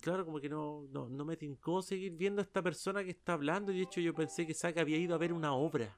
Claro, 0.03 0.25
como 0.27 0.41
que 0.41 0.49
no, 0.49 0.87
no, 0.91 1.09
no 1.09 1.25
me 1.25 1.37
tincó 1.37 1.81
seguir 1.81 2.13
viendo 2.13 2.41
a 2.41 2.45
esta 2.45 2.63
persona 2.63 3.03
que 3.03 3.11
está 3.11 3.33
hablando. 3.33 3.73
Y 3.73 3.77
de 3.77 3.83
hecho, 3.85 4.01
yo 4.01 4.15
pensé 4.15 4.47
que 4.47 4.55
Zack 4.55 4.79
había 4.79 4.99
ido 4.99 5.15
a 5.15 5.19
ver 5.19 5.33
una 5.33 5.55
obra. 5.55 5.97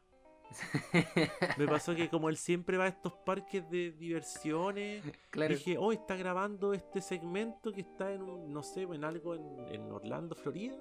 Me 1.59 1.67
pasó 1.69 1.95
que, 1.95 2.09
como 2.09 2.29
él 2.29 2.37
siempre 2.37 2.77
va 2.77 2.85
a 2.85 2.89
estos 2.89 3.13
parques 3.25 3.69
de 3.71 3.93
diversiones, 3.93 5.03
claro. 5.31 5.55
dije, 5.55 5.77
oh, 5.79 5.93
está 5.93 6.17
grabando 6.17 6.73
este 6.73 7.01
segmento 7.01 7.73
que 7.73 7.83
está 7.83 8.13
en 8.13 8.23
un, 8.23 8.53
no 8.53 8.63
sé, 8.63 8.83
en 8.83 9.05
algo 9.05 9.35
en, 9.35 9.75
en 9.75 9.91
Orlando, 9.93 10.35
Florida. 10.35 10.77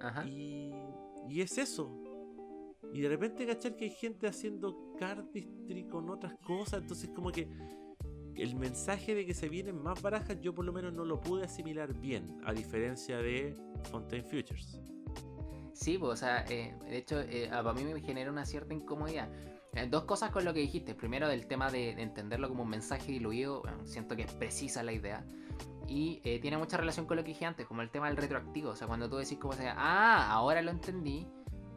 Ajá. 0.00 0.26
Y, 0.26 0.72
y 1.28 1.40
es 1.40 1.58
eso. 1.58 1.90
Y 2.92 3.00
de 3.00 3.08
repente 3.08 3.46
cachar 3.46 3.76
que 3.76 3.84
hay 3.84 3.90
gente 3.90 4.26
haciendo 4.26 4.94
cardistry 4.98 5.84
con 5.88 6.08
otras 6.10 6.34
cosas. 6.46 6.82
Entonces 6.82 7.10
como 7.14 7.30
que 7.30 7.48
el 8.36 8.54
mensaje 8.54 9.14
de 9.14 9.24
que 9.24 9.34
se 9.34 9.48
vienen 9.48 9.82
más 9.82 10.00
barajas 10.02 10.38
yo 10.40 10.54
por 10.54 10.64
lo 10.64 10.72
menos 10.72 10.92
no 10.92 11.04
lo 11.04 11.20
pude 11.20 11.44
asimilar 11.44 11.94
bien. 11.98 12.38
A 12.44 12.52
diferencia 12.52 13.18
de 13.18 13.54
Fontaine 13.90 14.24
Futures. 14.24 14.80
Sí, 15.76 15.98
pues, 15.98 16.12
o 16.14 16.16
sea, 16.16 16.42
eh, 16.48 16.74
de 16.88 16.96
hecho, 16.96 17.20
eh, 17.20 17.50
a- 17.52 17.62
para 17.62 17.74
mí 17.74 17.84
me 17.84 18.00
genera 18.00 18.30
una 18.30 18.46
cierta 18.46 18.72
incomodidad. 18.72 19.28
Eh, 19.74 19.86
dos 19.90 20.04
cosas 20.04 20.30
con 20.30 20.44
lo 20.46 20.54
que 20.54 20.60
dijiste. 20.60 20.94
Primero, 20.94 21.28
del 21.28 21.46
tema 21.46 21.70
de, 21.70 21.94
de 21.94 22.02
entenderlo 22.02 22.48
como 22.48 22.62
un 22.62 22.70
mensaje 22.70 23.12
diluido. 23.12 23.62
siento 23.84 24.16
que 24.16 24.22
es 24.22 24.32
precisa 24.32 24.82
la 24.82 24.92
idea. 24.92 25.22
Y 25.86 26.20
eh, 26.24 26.40
tiene 26.40 26.56
mucha 26.56 26.78
relación 26.78 27.04
con 27.04 27.18
lo 27.18 27.22
que 27.24 27.28
dije 27.28 27.44
antes, 27.44 27.66
como 27.66 27.82
el 27.82 27.90
tema 27.90 28.08
del 28.08 28.16
retroactivo. 28.16 28.70
O 28.70 28.74
sea, 28.74 28.86
cuando 28.86 29.08
tú 29.10 29.16
decís 29.18 29.36
como 29.38 29.52
sea, 29.52 29.74
ah, 29.76 30.30
ahora 30.32 30.62
lo 30.62 30.70
entendí. 30.70 31.28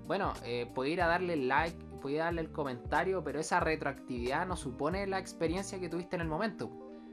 Bueno, 0.08 0.32
eh, 0.46 0.72
puede 0.74 0.92
ir 0.92 1.02
a 1.02 1.08
darle 1.08 1.36
like, 1.36 1.78
puede 2.02 2.16
darle 2.18 2.40
el 2.42 2.52
comentario, 2.54 3.22
pero 3.22 3.40
esa 3.42 3.60
retroactividad 3.60 4.48
no 4.48 4.56
supone 4.56 5.06
la 5.08 5.20
experiencia 5.20 5.78
que 5.78 5.90
tuviste 5.90 6.16
en 6.16 6.22
el 6.22 6.30
momento. 6.30 6.68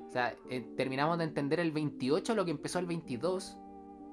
O 0.08 0.10
sea, 0.12 0.36
terminamos 0.76 1.18
de 1.18 1.24
entender 1.24 1.58
el 1.58 1.72
28 1.72 2.36
lo 2.36 2.44
que 2.44 2.52
empezó 2.52 2.78
el 2.78 2.86
22. 2.86 3.58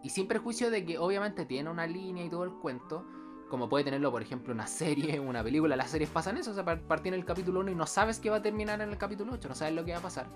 Y 0.04 0.10
sin 0.10 0.28
perjuicio 0.28 0.70
de 0.70 0.86
que 0.86 0.98
obviamente 1.00 1.46
tiene 1.46 1.70
una 1.70 1.88
línea 1.88 2.24
y 2.26 2.30
todo 2.30 2.44
el 2.44 2.52
cuento, 2.52 3.06
como 3.50 3.70
puede 3.70 3.86
tenerlo, 3.86 4.12
por 4.12 4.22
ejemplo, 4.22 4.54
una 4.54 4.68
serie, 4.68 5.20
una 5.20 5.44
película, 5.44 5.76
las 5.76 5.90
series 5.92 6.10
pasan 6.10 6.38
eso, 6.38 6.52
o 6.52 6.54
sea, 6.54 6.66
par- 6.66 6.82
partir 6.82 7.14
en 7.14 7.20
el 7.20 7.26
capítulo 7.26 7.62
1 7.62 7.72
y 7.72 7.76
no 7.76 7.86
sabes 7.86 8.20
qué 8.20 8.30
va 8.30 8.38
a 8.38 8.42
terminar 8.42 8.82
en 8.82 8.90
el 8.90 8.98
capítulo 8.98 9.32
8, 9.34 9.48
no 9.48 9.56
sabes 9.56 9.74
lo 9.74 9.86
que 9.86 9.94
va 9.94 10.00
a 10.00 10.02
pasar. 10.02 10.28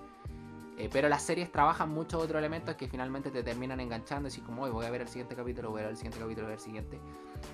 Eh, 0.77 0.89
pero 0.93 1.09
las 1.09 1.23
series 1.23 1.51
trabajan 1.51 1.89
muchos 1.89 2.21
otros 2.23 2.37
elementos 2.37 2.75
que 2.75 2.87
finalmente 2.87 3.31
te 3.31 3.41
terminan 3.41 3.79
enganchando, 3.79 4.27
así 4.27 4.41
como, 4.41 4.61
"Oye, 4.61 4.71
voy 4.71 4.85
a 4.85 4.91
ver 4.91 5.01
el 5.01 5.07
siguiente 5.07 5.35
capítulo, 5.35 5.71
voy 5.71 5.79
a 5.81 5.83
ver 5.85 5.91
el 5.91 5.97
siguiente 5.97 6.19
capítulo, 6.19 6.45
voy 6.45 6.53
a 6.53 6.55
ver 6.55 6.59
el 6.59 6.63
siguiente. 6.63 6.99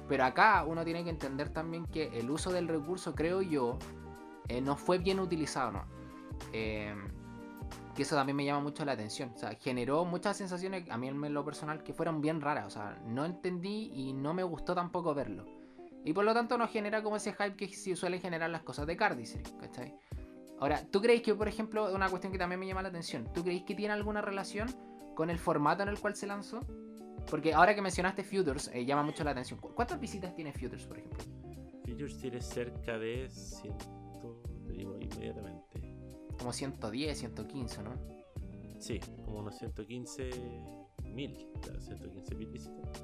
Pero 0.10 0.26
acá 0.26 0.66
uno 0.68 0.84
tiene 0.84 1.06
que 1.06 1.10
entender 1.10 1.48
también 1.50 1.86
que 1.86 2.20
el 2.20 2.30
uso 2.30 2.52
del 2.52 2.68
recurso, 2.68 3.16
creo 3.16 3.42
yo, 3.42 3.80
eh, 4.50 4.60
no 4.60 4.76
fue 4.76 4.98
bien 4.98 5.22
utilizado, 5.22 5.72
¿no? 5.72 5.86
Eh, 6.52 6.94
que 7.96 8.04
eso 8.04 8.16
también 8.16 8.36
me 8.36 8.46
llama 8.46 8.62
mucho 8.62 8.84
la 8.86 8.94
atención. 8.94 9.32
O 9.36 9.38
sea, 9.38 9.54
generó 9.56 10.06
muchas 10.06 10.38
sensaciones, 10.38 10.90
a 10.90 10.98
mí 10.98 11.08
en 11.08 11.34
lo 11.34 11.46
personal, 11.46 11.84
que 11.84 11.94
fueron 11.94 12.22
bien 12.22 12.42
raras. 12.42 12.66
O 12.68 12.70
sea, 12.70 13.00
no 13.06 13.26
entendí 13.26 13.92
y 13.94 14.14
no 14.14 14.34
me 14.34 14.44
gustó 14.44 14.74
tampoco 14.76 15.14
verlo. 15.14 15.46
Y 16.06 16.12
por 16.14 16.26
lo 16.26 16.34
tanto 16.34 16.58
no 16.58 16.68
genera 16.68 17.02
como 17.02 17.16
ese 17.16 17.32
hype 17.34 17.56
que 17.56 17.68
sí 17.70 17.96
suelen 17.96 18.20
generar 18.20 18.50
las 18.50 18.64
cosas 18.64 18.86
de 18.88 18.98
Cardistry, 18.98 19.44
¿cachai? 19.60 19.96
Ahora, 20.60 20.86
¿tú 20.92 21.02
creéis 21.02 21.22
que, 21.22 21.34
por 21.36 21.48
ejemplo, 21.48 21.94
una 21.94 22.10
cuestión 22.10 22.32
que 22.34 22.40
también 22.40 22.60
me 22.60 22.68
llama 22.68 22.82
la 22.82 22.90
atención, 22.90 23.32
¿tú 23.34 23.42
creéis 23.44 23.64
que 23.64 23.76
tiene 23.76 23.94
alguna 23.94 24.22
relación 24.22 24.68
con 25.16 25.30
el 25.30 25.38
formato 25.40 25.84
en 25.84 25.90
el 25.90 26.00
cual 26.00 26.16
se 26.16 26.28
lanzó? 26.28 26.60
Porque 27.30 27.54
ahora 27.54 27.74
que 27.74 27.82
mencionaste 27.82 28.24
Futures, 28.24 28.70
eh, 28.74 28.84
llama 28.86 29.04
mucho 29.04 29.24
la 29.24 29.32
atención. 29.32 29.60
¿Cu- 29.60 29.74
¿Cuántas 29.74 30.00
visitas 30.00 30.36
tiene 30.36 30.52
Futures, 30.52 30.86
por 30.86 30.98
ejemplo? 30.98 31.24
Futures 31.86 32.18
tiene 32.18 32.42
cerca 32.42 32.98
de 32.98 33.30
100, 33.30 33.78
te 34.68 34.74
digo 34.74 34.98
inmediatamente. 35.00 35.93
Como 36.38 36.52
110, 36.54 37.18
115, 37.20 37.84
¿no? 37.84 37.92
Sí, 38.80 39.00
como 39.26 39.40
unos 39.40 39.58
115 39.58 40.30
mil, 41.06 41.48
115 41.80 42.36
mil 42.36 42.48
visitas. 42.50 43.04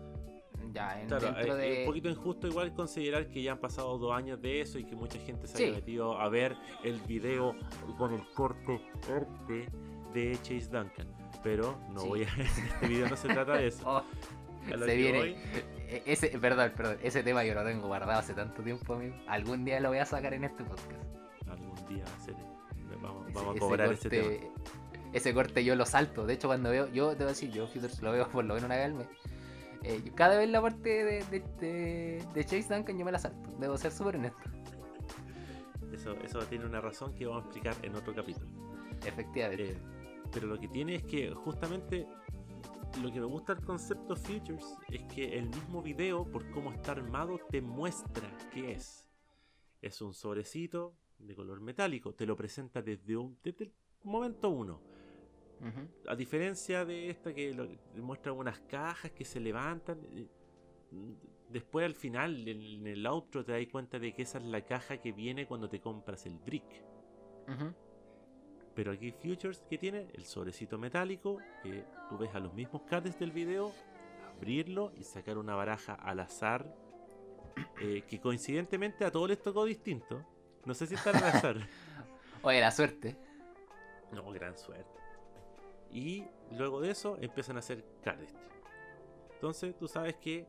Ya, 0.74 1.02
en, 1.02 1.08
Claro, 1.08 1.26
dentro 1.32 1.56
eh, 1.56 1.58
de... 1.58 1.74
es 1.74 1.80
un 1.80 1.86
poquito 1.88 2.10
injusto 2.10 2.48
igual 2.48 2.74
considerar 2.74 3.28
que 3.30 3.42
ya 3.42 3.54
han 3.54 3.60
pasado 3.60 3.98
dos 3.98 4.14
años 4.16 4.42
de 4.42 4.62
eso 4.62 4.78
y 4.78 4.84
que 4.84 4.96
mucha 4.96 5.18
gente 5.20 5.48
se 5.48 5.58
Sí. 5.58 5.64
haya 5.64 5.74
metido 5.76 6.20
a 6.20 6.30
ver 6.30 6.56
el 6.84 7.00
video 7.02 7.56
con 7.98 8.14
el 8.14 8.22
corte 8.34 8.80
de 10.14 10.34
Chase 10.44 10.68
Duncan. 10.70 11.08
Pero 11.44 11.80
no 11.92 12.02
Sí. 12.02 12.08
voy 12.08 12.24
a... 12.24 12.28
Este 12.40 12.88
video 12.88 13.10
no 13.10 13.16
se 13.16 13.28
trata 13.30 13.54
de 13.54 13.68
eso. 13.68 14.04
Oh, 14.72 14.78
se 14.78 14.96
viene. 14.98 15.18
voy- 15.20 15.36
e- 15.88 16.04
Ese, 16.06 16.28
perdón, 16.38 16.74
perdón. 16.76 16.98
Ese 17.02 17.24
tema 17.24 17.44
yo 17.46 17.56
lo 17.56 17.64
tengo 17.64 17.88
guardado 17.88 18.20
hace 18.20 18.34
tanto 18.34 18.62
tiempo, 18.62 18.94
amigo. 18.94 19.16
Algún 19.28 19.64
día 19.66 19.80
lo 19.80 19.90
voy 19.90 19.98
a 20.00 20.06
sacar 20.06 20.34
en 20.34 20.44
este 20.44 20.64
podcast. 20.66 20.92
Algún 21.48 21.74
día 21.88 22.04
Ese- 22.22 22.36
vamos 23.40 23.54
a 23.54 23.58
ese 23.58 23.60
cobrar 23.60 23.94
ese 23.94 24.10
tema. 24.10 24.24
corte- 24.28 24.52
Ese 25.14 25.34
corte 25.34 25.64
yo 25.64 25.76
lo 25.76 25.86
salto. 25.86 26.26
De 26.26 26.34
hecho, 26.34 26.48
cuando 26.48 26.70
veo, 26.70 26.88
yo 26.92 27.10
te 27.12 27.16
voy 27.18 27.26
a 27.26 27.28
decir, 27.30 27.52
yo 27.52 27.68
Futures 27.68 28.02
lo 28.02 28.12
veo 28.12 28.30
por 28.30 28.46
lo 28.46 28.54
menos 28.54 28.66
una 28.68 28.76
vez 28.76 28.86
al 28.86 28.94
mes. 28.94 29.08
Eh, 29.84 30.04
cada 30.14 30.38
vez 30.38 30.50
la 30.50 30.62
parte 30.62 30.90
de, 31.04 31.24
de, 31.26 31.40
de- 31.60 32.26
de 32.34 32.46
Chase 32.46 32.74
Duncan 32.74 32.98
yo 32.98 33.06
me 33.06 33.12
la 33.12 33.20
salto. 33.20 33.50
Debo 33.60 33.78
ser 33.78 33.92
súper 33.92 34.18
honesto. 34.18 34.38
Eso, 35.94 36.14
eso 36.24 36.40
tiene 36.46 36.66
una 36.66 36.82
razón 36.82 37.14
que 37.16 37.26
vamos 37.26 37.44
a 37.44 37.46
explicar 37.48 37.76
en 37.84 37.96
otro 37.96 38.14
capítulo. 38.14 38.48
Efectivamente. 39.06 39.72
Eh, 39.72 39.78
pero 40.32 40.48
lo 40.48 40.60
que 40.60 40.68
tiene 40.68 40.96
es 40.96 41.04
que 41.04 41.32
justamente 41.34 42.08
lo 43.02 43.12
que 43.12 43.20
me 43.20 43.26
gusta 43.26 43.56
del 43.56 43.66
concepto 43.66 44.16
Futures 44.16 44.76
es 44.90 45.02
que 45.14 45.38
el 45.38 45.50
mismo 45.50 45.82
video, 45.82 46.26
por 46.26 46.50
cómo 46.52 46.72
está 46.72 46.92
armado, 46.92 47.40
te 47.50 47.62
muestra 47.62 48.30
qué 48.54 48.74
es. 48.74 49.10
Es 49.82 50.02
un 50.02 50.14
sobrecito 50.14 50.94
de 51.20 51.36
color 51.36 51.60
metálico, 51.62 52.14
te 52.14 52.26
lo 52.26 52.36
presenta 52.36 52.82
desde, 52.82 53.16
un, 53.18 53.38
desde 53.44 53.66
el 53.66 53.74
momento 54.04 54.50
uno. 54.50 54.82
A 56.08 56.16
diferencia 56.16 56.86
de 56.86 57.10
esta 57.10 57.34
que 57.34 57.54
lo- 57.54 57.68
muestra 58.02 58.32
unas 58.32 58.60
cajas 58.62 59.12
que 59.12 59.26
se 59.26 59.40
levantan. 59.40 60.00
eh, 60.12 60.28
Después 61.50 61.84
al 61.86 61.96
final, 61.96 62.48
en, 62.48 62.62
en 62.62 62.88
el 62.88 63.06
outro, 63.08 63.44
te 63.44 63.52
das 63.52 63.66
cuenta 63.72 63.98
de 64.00 64.14
que 64.14 64.22
esa 64.22 64.38
es 64.38 64.46
la 64.46 64.62
caja 64.62 64.98
que 65.02 65.12
viene 65.12 65.48
cuando 65.48 65.68
te 65.68 65.80
compras 65.82 66.26
el 66.28 66.38
brick. 66.38 66.64
Pero 68.76 68.92
aquí 68.92 69.12
Futures 69.12 69.62
que 69.70 69.78
tiene 69.78 70.08
el 70.14 70.26
sobrecito 70.26 70.78
metálico 70.78 71.40
que 71.64 71.84
tú 72.08 72.18
ves 72.20 72.34
a 72.36 72.40
los 72.40 72.54
mismos 72.54 72.84
cards 72.84 73.18
del 73.20 73.32
video, 73.32 73.72
abrirlo 74.38 74.92
y 74.96 75.04
sacar 75.04 75.38
una 75.40 75.56
baraja 75.56 75.96
al 75.96 76.20
azar 76.20 76.72
eh, 77.82 78.04
que 78.08 78.20
coincidentemente 78.20 79.04
a 79.04 79.12
todos 79.12 79.28
les 79.30 79.42
tocó 79.42 79.66
distinto. 79.66 80.24
No 80.66 80.74
sé 80.74 80.88
si 80.88 80.96
está 80.96 81.10
al 81.12 81.16
azar. 81.24 81.56
Oye, 82.44 82.62
la 82.62 82.72
suerte. 82.72 83.16
no, 84.12 84.30
gran 84.32 84.58
suerte. 84.58 85.00
Y 85.92 86.24
luego 86.52 86.82
de 86.82 86.92
eso 86.92 87.18
empiezan 87.20 87.56
a 87.56 87.60
hacer 87.60 87.84
cardistry. 88.04 88.40
Entonces 89.34 89.76
tú 89.78 89.88
sabes 89.88 90.16
que 90.18 90.46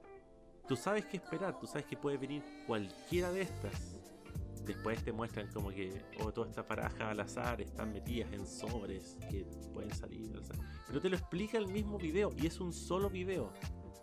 tú 0.68 0.76
sabes 0.76 1.06
qué 1.06 1.16
esperar, 1.16 1.58
tú 1.58 1.66
sabes 1.66 1.86
que 1.86 1.96
puede 1.96 2.16
venir 2.18 2.42
cualquiera 2.66 3.30
de 3.32 3.42
estas. 3.42 3.96
Después 4.64 5.02
te 5.02 5.12
muestran 5.12 5.50
como 5.52 5.70
que 5.70 6.04
oh, 6.20 6.30
todas 6.32 6.50
estas 6.50 6.68
barajas 6.68 7.00
al 7.00 7.20
azar 7.20 7.60
están 7.60 7.92
metidas 7.92 8.30
en 8.32 8.46
sobres 8.46 9.16
que 9.30 9.44
pueden 9.72 9.92
salir 9.94 10.30
al 10.32 10.40
azar. 10.42 10.56
Pero 10.86 11.00
te 11.00 11.08
lo 11.08 11.16
explica 11.16 11.56
el 11.58 11.68
mismo 11.68 11.96
video 11.98 12.30
y 12.36 12.46
es 12.46 12.60
un 12.60 12.72
solo 12.72 13.08
video 13.08 13.52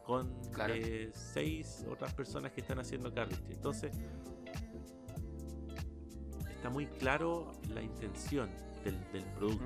con 0.04 0.34
Claro. 0.52 0.74
eh, 0.76 1.12
seis 1.13 1.86
otras 1.89 2.13
personas 2.13 2.52
que 2.54 2.62
están 2.62 2.80
haciendo 2.80 3.13
cardistry. 3.13 3.54
Entonces 3.54 3.91
está 6.67 6.73
muy 6.73 6.88
claro 6.88 7.53
la 7.69 7.82
intención 7.82 8.49
del, 8.84 9.23
producto. 9.38 9.63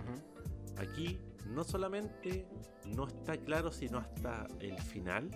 Aquí 0.78 1.20
no 1.48 1.64
solamente 1.64 2.48
no 2.86 3.08
está 3.08 3.38
claro 3.38 3.72
sino 3.72 3.98
hasta 3.98 4.46
el 4.60 4.80
final, 4.80 5.32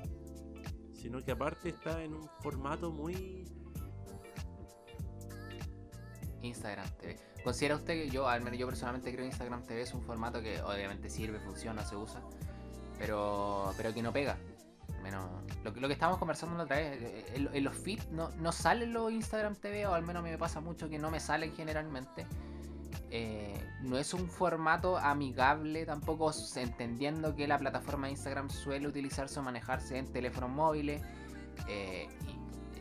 sino 0.93 1.23
que 1.23 1.31
aparte 1.31 1.69
está 1.69 2.03
en 2.03 2.13
un 2.13 2.29
formato 2.41 2.91
muy 2.91 3.45
Instagram 6.43 6.87
TV. 6.99 7.15
¿Considera 7.43 7.77
usted 7.77 7.93
que 7.95 8.09
yo, 8.11 8.27
al 8.27 8.41
menos 8.41 8.59
yo 8.59 8.67
personalmente 8.67 9.11
creo 9.11 9.23
que 9.23 9.29
Instagram 9.29 9.63
TV 9.63 9.81
es 9.81 9.93
un 9.95 10.03
formato 10.03 10.43
que 10.43 10.61
obviamente 10.61 11.09
sirve, 11.09 11.39
funciona, 11.39 11.83
se 11.83 11.95
usa, 11.95 12.21
pero, 12.99 13.73
pero 13.75 13.91
que 13.91 14.03
no 14.03 14.13
pega? 14.13 14.37
Menos, 15.05 15.23
lo, 15.63 15.69
lo 15.69 15.87
que 15.87 15.93
estábamos 15.93 16.17
conversando 16.17 16.57
la 16.57 16.63
otra 16.63 16.77
vez, 16.77 16.99
eh, 16.99 17.49
en, 17.53 17.63
los 17.63 17.77
feeds 17.77 18.09
no, 18.09 18.29
no 18.39 18.51
salen 18.51 18.91
los 18.91 19.11
Instagram 19.11 19.55
TV, 19.55 19.85
o 19.85 19.93
al 19.93 20.01
menos 20.01 20.21
a 20.21 20.23
mí 20.23 20.31
me 20.31 20.37
pasa 20.39 20.61
mucho 20.61 20.89
que 20.89 20.97
no 20.97 21.11
me 21.11 21.19
salen 21.19 21.53
generalmente. 21.55 22.25
Eh, 23.11 23.53
no 23.83 23.99
es 23.99 24.15
un 24.15 24.27
formato 24.27 24.97
amigable 24.97 25.85
tampoco, 25.85 26.31
entendiendo 26.55 27.35
que 27.35 27.47
la 27.47 27.59
plataforma 27.59 28.07
de 28.07 28.13
Instagram 28.13 28.49
suele 28.49 28.87
utilizarse 28.87 29.39
o 29.39 29.43
manejarse 29.43 29.99
en 29.99 30.11
teléfonos 30.11 30.49
móviles. 30.49 31.03
Eh, 31.67 32.07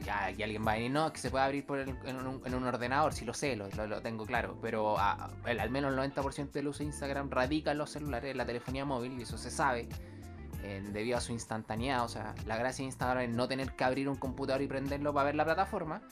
y 0.01 0.03
ya 0.03 0.25
aquí 0.25 0.43
alguien 0.43 0.67
va 0.67 0.73
a 0.73 0.75
decir, 0.77 0.93
no, 0.93 1.13
que 1.13 1.19
se 1.19 1.31
puede 1.31 1.45
abrir 1.45 1.67
por 1.67 1.79
en, 1.79 1.95
un, 2.27 2.65
ordenador, 2.65 3.13
si 3.13 3.27
lo 3.27 3.35
sé, 3.35 3.55
lo, 3.55 3.69
lo, 3.69 4.01
tengo 4.01 4.25
claro. 4.25 4.57
Pero 4.63 4.99
al 4.99 5.69
menos 5.69 5.93
el 5.93 6.15
90% 6.15 6.53
del 6.53 6.69
uso 6.69 6.79
de 6.79 6.87
Instagram 6.87 7.29
radica 7.29 7.73
en 7.73 7.79
los 7.79 7.91
celulares, 7.91 8.31
en 8.31 8.39
la 8.39 8.47
telefonía 8.47 8.87
móvil, 8.87 9.13
y 9.19 9.25
eso 9.25 9.37
se 9.37 9.51
sabe. 9.51 9.91
Debido 10.93 11.19
a 11.19 11.21
su 11.21 11.33
instantaneidad, 11.33 12.05
o 12.05 12.09
sea, 12.09 12.35
la 12.47 12.57
gracia 12.57 12.83
de 12.83 12.87
Instagram 12.87 13.25
es 13.25 13.31
no 13.31 13.47
tener 13.49 13.77
que 13.77 13.85
abrir 13.85 14.09
un 14.09 14.17
computador 14.17 14.63
y 14.63 14.67
prenderlo 14.67 15.13
para 15.13 15.27
ver 15.27 15.35
la 15.35 15.45
plataforma. 15.45 16.03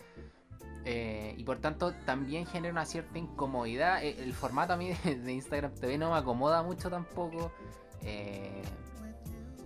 Eh, 0.84 1.34
y 1.38 1.44
por 1.44 1.58
tanto 1.58 1.92
también 2.04 2.44
genera 2.46 2.72
una 2.72 2.84
cierta 2.84 3.18
incomodidad. 3.18 4.02
Eh, 4.02 4.16
el 4.18 4.32
formato 4.32 4.72
a 4.72 4.76
mí 4.76 4.92
de, 5.04 5.32
Instagram 5.32 5.74
TV 5.74 5.98
no 5.98 6.12
me 6.12 6.18
acomoda 6.18 6.62
mucho 6.62 6.90
tampoco. 6.90 7.52
Eh, 8.02 8.62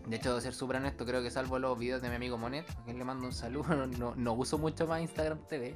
de 0.06 0.16
hecho, 0.16 0.34
de 0.34 0.40
ser 0.40 0.54
súper 0.54 0.76
honesto, 0.76 1.04
creo 1.04 1.22
que 1.22 1.30
salvo 1.30 1.58
los 1.58 1.76
videos 1.76 2.00
de 2.00 2.08
mi 2.08 2.14
amigo 2.14 2.38
Monet, 2.38 2.70
a 2.70 2.84
quien 2.84 2.98
le 2.98 3.04
mando 3.04 3.26
un 3.26 3.32
saludo, 3.32 3.86
no, 4.16 4.32
uso 4.34 4.58
mucho 4.58 4.86
más 4.86 5.00
Instagram 5.00 5.40
TV. 5.48 5.74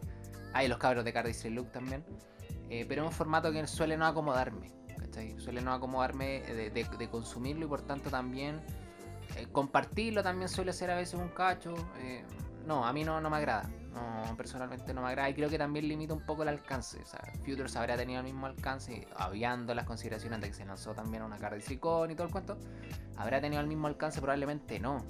Hay 0.53 0.69
los 0.69 0.79
cabros 0.79 1.05
de 1.05 1.13
Cardistry 1.13 1.51
Look 1.51 1.73
también. 1.73 2.05
pero 2.69 3.03
es 3.03 3.09
un 3.09 3.15
formato 3.15 3.51
que 3.51 3.67
suele 3.67 3.97
no 3.97 4.07
acomodarme. 4.07 4.73
Suele 5.39 5.61
no 5.61 5.73
acomodarme 5.73 6.41
de, 6.43 7.09
consumirlo 7.11 7.67
y 7.67 7.69
por 7.69 7.83
tanto 7.83 8.11
también 8.11 8.61
compartirlo 9.53 10.23
también 10.23 10.49
suele 10.49 10.73
ser 10.73 10.91
a 10.91 10.97
veces 10.97 11.15
un 11.15 11.29
cacho. 11.29 11.75
no, 12.67 12.87
a 12.87 12.93
mí 12.93 13.05
no, 13.05 13.21
no 13.21 13.31
me 13.31 13.37
agrada. 13.37 13.71
No, 13.93 14.37
personalmente 14.37 14.95
no 14.95 15.03
me 15.03 15.09
agrada 15.09 15.29
y 15.31 15.35
creo 15.35 15.49
que 15.49 15.59
también 15.59 15.89
limita 15.89 16.15
un 16.15 16.25
poco 16.25 16.43
el 16.43 16.49
alcance. 16.49 17.01
O 17.03 17.07
sea, 17.07 17.21
Futures 17.45 17.75
habría 17.75 17.97
tenido 17.97 18.21
el 18.21 18.25
mismo 18.25 18.47
alcance, 18.47 19.09
habiendo 19.17 19.75
las 19.75 19.85
consideraciones 19.85 20.41
de 20.41 20.49
que 20.49 20.55
se 20.55 20.65
lanzó 20.65 20.95
también 20.95 21.25
una 21.25 21.39
cara 21.39 21.57
de 21.57 21.63
silicón 21.63 22.11
y 22.11 22.15
todo 22.15 22.27
el 22.27 22.33
cuento. 22.33 22.57
¿Habrá 23.17 23.41
tenido 23.41 23.61
el 23.61 23.67
mismo 23.67 23.89
alcance? 23.89 24.21
Probablemente 24.21 24.79
no. 24.79 25.05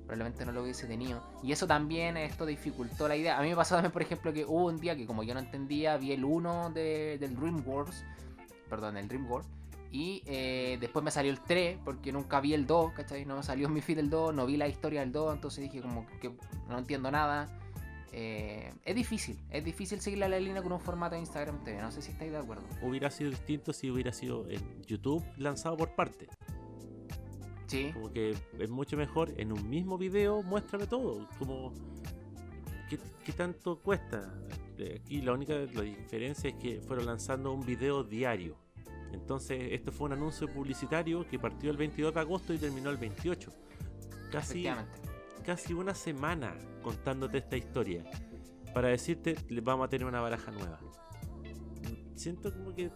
Probablemente 0.00 0.44
no 0.44 0.52
lo 0.52 0.62
hubiese 0.64 0.86
tenido. 0.86 1.22
Y 1.42 1.52
eso 1.52 1.66
también, 1.66 2.16
esto 2.16 2.44
dificultó 2.44 3.06
la 3.06 3.16
idea. 3.16 3.38
A 3.38 3.42
mí 3.42 3.48
me 3.50 3.56
pasó 3.56 3.76
también, 3.76 3.92
por 3.92 4.02
ejemplo, 4.02 4.32
que 4.32 4.44
hubo 4.44 4.66
un 4.66 4.78
día 4.78 4.96
que 4.96 5.06
como 5.06 5.22
yo 5.22 5.32
no 5.32 5.40
entendía, 5.40 5.96
vi 5.96 6.12
el 6.12 6.24
1 6.24 6.70
de, 6.70 7.18
del 7.18 7.36
Dream 7.36 7.62
Wars. 7.64 8.04
Perdón, 8.68 8.96
el 8.96 9.06
Dream 9.06 9.30
World. 9.30 9.46
Y 9.94 10.24
eh, 10.26 10.76
después 10.80 11.04
me 11.04 11.12
salió 11.12 11.30
el 11.30 11.38
3, 11.38 11.78
porque 11.84 12.10
nunca 12.10 12.40
vi 12.40 12.52
el 12.52 12.66
2, 12.66 12.94
¿cachai? 12.94 13.24
No 13.24 13.36
me 13.36 13.44
salió 13.44 13.68
en 13.68 13.74
mi 13.74 13.80
feed 13.80 14.00
el 14.00 14.10
2, 14.10 14.34
no 14.34 14.44
vi 14.44 14.56
la 14.56 14.66
historia 14.66 14.98
del 14.98 15.12
2, 15.12 15.34
entonces 15.34 15.62
dije 15.62 15.80
como 15.80 16.04
que 16.20 16.34
no 16.68 16.78
entiendo 16.78 17.12
nada. 17.12 17.46
Eh, 18.10 18.72
es 18.84 18.94
difícil, 18.96 19.38
es 19.50 19.64
difícil 19.64 20.00
seguir 20.00 20.18
la 20.18 20.28
línea 20.28 20.62
con 20.62 20.72
un 20.72 20.80
formato 20.80 21.14
de 21.14 21.20
Instagram 21.20 21.62
TV. 21.62 21.80
No 21.80 21.92
sé 21.92 22.02
si 22.02 22.10
estáis 22.10 22.32
de 22.32 22.38
acuerdo. 22.38 22.64
Hubiera 22.82 23.08
sido 23.08 23.30
distinto 23.30 23.72
si 23.72 23.88
hubiera 23.88 24.12
sido 24.12 24.48
en 24.50 24.82
YouTube 24.82 25.24
lanzado 25.36 25.76
por 25.76 25.94
parte. 25.94 26.26
Sí. 27.68 27.92
Como 27.92 28.12
que 28.12 28.34
es 28.58 28.70
mucho 28.70 28.96
mejor 28.96 29.32
en 29.36 29.52
un 29.52 29.70
mismo 29.70 29.96
video, 29.96 30.42
muéstrame 30.42 30.88
todo. 30.88 31.28
Como, 31.38 31.72
¿qué, 32.90 33.32
tanto 33.32 33.78
cuesta? 33.80 34.34
Aquí 34.96 35.22
la 35.22 35.34
única 35.34 35.54
la 35.54 35.82
diferencia 35.82 36.50
es 36.50 36.56
que 36.56 36.80
fueron 36.80 37.06
lanzando 37.06 37.52
un 37.52 37.64
video 37.64 38.02
diario. 38.02 38.63
Entonces, 39.14 39.72
esto 39.72 39.92
fue 39.92 40.06
un 40.06 40.12
anuncio 40.12 40.48
publicitario 40.48 41.26
que 41.26 41.38
partió 41.38 41.70
el 41.70 41.76
22 41.76 42.12
de 42.14 42.20
agosto 42.20 42.52
y 42.52 42.58
terminó 42.58 42.90
el 42.90 42.96
28. 42.96 43.50
Casi 44.30 44.66
casi 45.44 45.74
una 45.74 45.94
semana 45.94 46.56
contándote 46.82 47.38
esta 47.38 47.56
historia 47.56 48.02
para 48.72 48.88
decirte 48.88 49.36
vamos 49.62 49.86
a 49.86 49.88
tener 49.88 50.06
una 50.06 50.20
baraja 50.20 50.50
nueva. 50.50 50.80
Siento 52.14 52.52
como 52.52 52.74
que 52.74 52.90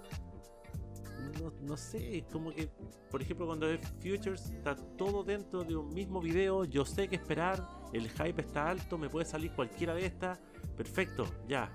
no, 1.40 1.52
no, 1.62 1.76
sé, 1.76 2.24
como 2.32 2.50
que, 2.50 2.68
por 3.10 3.22
ejemplo, 3.22 3.46
cuando 3.46 3.66
ves 3.66 3.80
Futures, 4.00 4.50
está 4.50 4.74
todo 4.96 5.22
dentro 5.22 5.62
de 5.62 5.76
un 5.76 5.92
mismo 5.92 6.20
video, 6.20 6.64
yo 6.64 6.84
sé 6.84 7.08
qué 7.08 7.16
esperar, 7.16 7.62
el 7.92 8.08
hype 8.08 8.40
está 8.40 8.70
alto, 8.70 8.98
me 8.98 9.08
puede 9.08 9.26
salir 9.26 9.52
cualquiera 9.52 9.94
de 9.94 10.06
estas, 10.06 10.38
perfecto, 10.76 11.26
ya. 11.46 11.70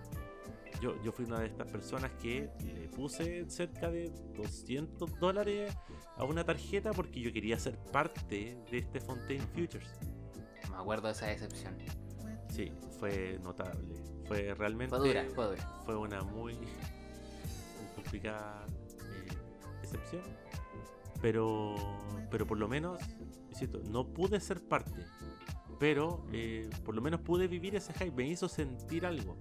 Yo, 0.84 1.02
yo 1.02 1.13
fui 1.13 1.24
una 1.24 1.39
de 1.39 1.46
estas 1.48 1.72
personas 1.72 2.12
que 2.22 2.50
le 2.65 2.89
puse 2.89 3.50
cerca 3.50 3.89
de 3.89 4.12
200 4.36 5.17
dólares 5.17 5.74
a 6.17 6.26
una 6.26 6.43
tarjeta 6.43 6.91
porque 6.91 7.22
yo 7.22 7.32
quería 7.32 7.58
ser 7.58 7.78
parte 7.93 8.58
de 8.69 8.80
este 8.80 9.00
Fontaine 9.00 9.46
Futures 9.56 9.98
me 10.74 10.82
acuerdo 10.82 11.08
de 11.08 11.13
esa 11.13 11.28
decepción. 11.28 11.76
Sí, 12.50 12.72
fue 13.00 13.39
notable. 13.43 13.96
Fue 14.28 14.54
realmente. 14.56 14.96
Fue 14.96 15.08
dura, 15.08 15.26
fue 15.34 15.46
dura. 15.46 15.82
Fue 15.86 15.96
una 15.96 16.24
muy 16.24 16.58
complicada 17.96 18.65
eh, 19.00 19.28
decepción. 19.82 20.24
Pero, 21.22 21.76
pero 22.30 22.46
por 22.46 22.58
lo 22.58 22.67
menos, 22.67 23.00
no 23.89 24.08
pude 24.08 24.39
ser 24.39 24.67
parte. 24.67 25.06
Pero 25.80 26.26
eh, 26.32 26.69
por 26.84 26.96
lo 26.96 27.02
menos 27.02 27.22
pude 27.22 27.48
vivir 27.48 27.76
ese 27.76 27.93
hype. 27.93 28.12
Me 28.12 28.28
hizo 28.28 28.50
sentir 28.50 29.06
algo. 29.06 29.38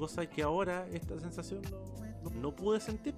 Cosa 0.00 0.24
que 0.24 0.42
ahora 0.42 0.86
esta 0.94 1.20
sensación 1.20 1.60
no, 2.22 2.30
no, 2.30 2.56
pude 2.56 2.80
sentir. 2.80 3.14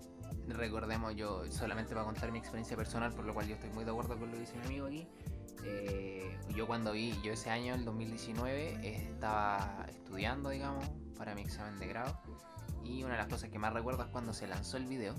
Recordemos, 0.48 1.14
yo 1.14 1.48
solamente 1.48 1.94
para 1.94 2.04
contar 2.04 2.32
mi 2.32 2.40
experiencia 2.40 2.76
personal, 2.76 3.12
por 3.12 3.24
lo 3.24 3.32
cual 3.32 3.46
yo 3.46 3.54
estoy 3.54 3.70
muy 3.70 3.84
de 3.84 3.92
acuerdo 3.92 4.18
con 4.18 4.26
lo 4.26 4.34
que 4.34 4.40
dice 4.40 4.56
mi 4.56 4.66
amigo 4.66 4.86
aquí. 4.86 5.06
Eh, 5.64 6.36
yo 6.56 6.66
cuando 6.66 6.90
vi, 6.90 7.14
yo 7.22 7.34
ese 7.34 7.50
año, 7.50 7.76
el 7.76 7.84
2019, 7.84 8.80
estaba 8.82 9.86
estudiando, 9.90 10.50
digamos, 10.50 10.84
para 11.16 11.36
mi 11.36 11.42
examen 11.42 11.78
de 11.78 11.86
grado. 11.86 12.18
Y 12.82 13.04
una 13.04 13.12
de 13.12 13.18
las 13.18 13.28
cosas 13.28 13.48
que 13.48 13.60
más 13.60 13.72
recuerdo 13.72 14.02
es 14.02 14.08
cuando 14.08 14.32
se 14.32 14.48
lanzó 14.48 14.76
el 14.76 14.86
video 14.86 15.14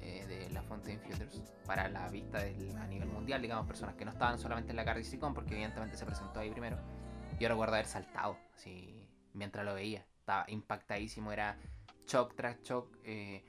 eh, 0.00 0.24
de 0.28 0.48
la 0.50 0.62
Fontaine 0.62 1.00
Futures 1.00 1.42
para 1.66 1.88
la 1.88 2.08
vista 2.08 2.38
a 2.38 2.86
nivel 2.86 3.08
mundial, 3.08 3.42
digamos, 3.42 3.66
personas 3.66 3.96
que 3.96 4.04
no 4.04 4.12
estaban 4.12 4.38
solamente 4.38 4.70
en 4.70 4.76
la 4.76 4.84
de 4.84 5.18
porque 5.34 5.54
evidentemente 5.54 5.96
se 5.96 6.06
presentó 6.06 6.38
ahí 6.38 6.52
primero. 6.52 6.78
Yo 7.40 7.48
recuerdo 7.48 7.74
haber 7.74 7.86
saltado, 7.86 8.38
así, 8.54 9.08
mientras 9.32 9.64
lo 9.64 9.74
veía. 9.74 10.06
Estaba 10.24 10.46
impactadísimo, 10.48 11.32
era 11.32 11.58
shock 12.06 12.34
tras 12.34 12.58
shock. 12.62 12.96
Eh, 13.04 13.44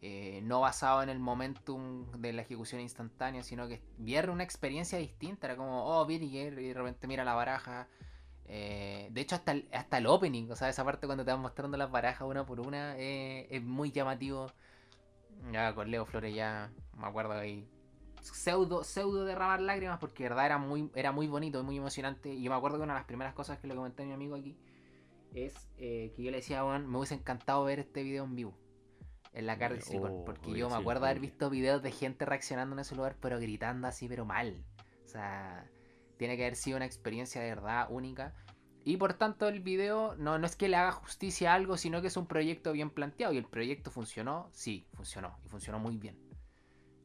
eh, 0.00 0.40
no 0.44 0.60
basado 0.60 1.02
en 1.02 1.08
el 1.08 1.18
momentum 1.18 2.08
de 2.12 2.32
la 2.32 2.42
ejecución 2.42 2.80
instantánea, 2.80 3.42
sino 3.42 3.66
que 3.66 3.82
viera 3.98 4.30
una 4.30 4.44
experiencia 4.44 4.98
distinta. 4.98 5.48
Era 5.48 5.56
como, 5.56 5.84
oh, 5.84 6.06
vi 6.06 6.14
y 6.14 6.50
de 6.50 6.74
repente 6.74 7.08
mira 7.08 7.24
la 7.24 7.34
baraja. 7.34 7.88
Eh, 8.44 9.08
de 9.10 9.20
hecho, 9.20 9.34
hasta 9.34 9.50
el, 9.50 9.68
hasta 9.72 9.98
el 9.98 10.06
opening, 10.06 10.48
o 10.48 10.54
sea, 10.54 10.68
esa 10.68 10.84
parte 10.84 11.08
cuando 11.08 11.24
te 11.24 11.32
van 11.32 11.40
mostrando 11.40 11.76
las 11.76 11.90
barajas 11.90 12.28
una 12.28 12.46
por 12.46 12.60
una, 12.60 12.96
es 12.96 13.60
muy 13.60 13.90
llamativo. 13.90 14.46
Ya 15.50 15.74
con 15.74 15.90
Leo 15.90 16.06
Flores 16.06 16.32
ya 16.32 16.70
me 16.96 17.06
acuerdo 17.08 17.32
ahí. 17.32 17.68
Pseudo, 18.20 18.84
pseudo 18.84 19.24
derramar 19.24 19.60
lágrimas 19.60 19.98
porque 19.98 20.22
de 20.22 20.28
verdad 20.28 20.46
era 20.46 20.58
muy, 20.58 20.88
era 20.94 21.10
muy 21.10 21.26
bonito, 21.26 21.64
muy 21.64 21.78
emocionante. 21.78 22.32
Y 22.32 22.44
yo 22.44 22.50
me 22.52 22.56
acuerdo 22.56 22.76
que 22.76 22.84
una 22.84 22.92
de 22.92 23.00
las 23.00 23.06
primeras 23.06 23.34
cosas 23.34 23.58
que 23.58 23.66
le 23.66 23.74
comenté 23.74 24.04
a 24.04 24.06
mi 24.06 24.12
amigo 24.12 24.36
aquí 24.36 24.56
es 25.34 25.54
que 25.76 26.14
yo 26.16 26.30
le 26.30 26.38
decía, 26.38 26.62
bueno, 26.62 26.86
me 26.88 26.98
hubiese 26.98 27.14
encantado 27.14 27.64
ver 27.64 27.78
este 27.78 28.02
video 28.02 28.24
en 28.24 28.34
vivo 28.34 28.62
en 29.32 29.46
la 29.46 29.58
cara 29.58 29.74
de 29.74 29.98
oh, 29.98 30.24
porque 30.24 30.52
yo 30.52 30.68
me 30.68 30.76
acuerdo 30.76 31.06
haber 31.06 31.20
visto 31.20 31.48
videos 31.48 31.82
de 31.82 31.90
gente 31.90 32.24
reaccionando 32.24 32.74
en 32.74 32.80
ese 32.80 32.94
lugar, 32.94 33.16
pero 33.20 33.38
gritando 33.38 33.88
así, 33.88 34.08
pero 34.08 34.24
mal. 34.24 34.62
O 35.04 35.08
sea, 35.08 35.66
tiene 36.18 36.36
que 36.36 36.44
haber 36.44 36.56
sido 36.56 36.76
una 36.76 36.86
experiencia 36.86 37.40
de 37.40 37.48
verdad 37.48 37.86
única. 37.90 38.34
Y 38.84 38.96
por 38.96 39.14
tanto 39.14 39.48
el 39.48 39.60
video 39.60 40.16
no, 40.16 40.38
no 40.38 40.46
es 40.46 40.56
que 40.56 40.68
le 40.68 40.76
haga 40.76 40.92
justicia 40.92 41.52
a 41.52 41.54
algo, 41.54 41.76
sino 41.76 42.02
que 42.02 42.08
es 42.08 42.16
un 42.16 42.26
proyecto 42.26 42.72
bien 42.72 42.90
planteado. 42.90 43.32
Y 43.32 43.38
el 43.38 43.46
proyecto 43.46 43.90
funcionó, 43.90 44.48
sí, 44.52 44.86
funcionó. 44.92 45.38
Y 45.44 45.48
funcionó 45.48 45.78
muy 45.78 45.96
bien. 45.96 46.18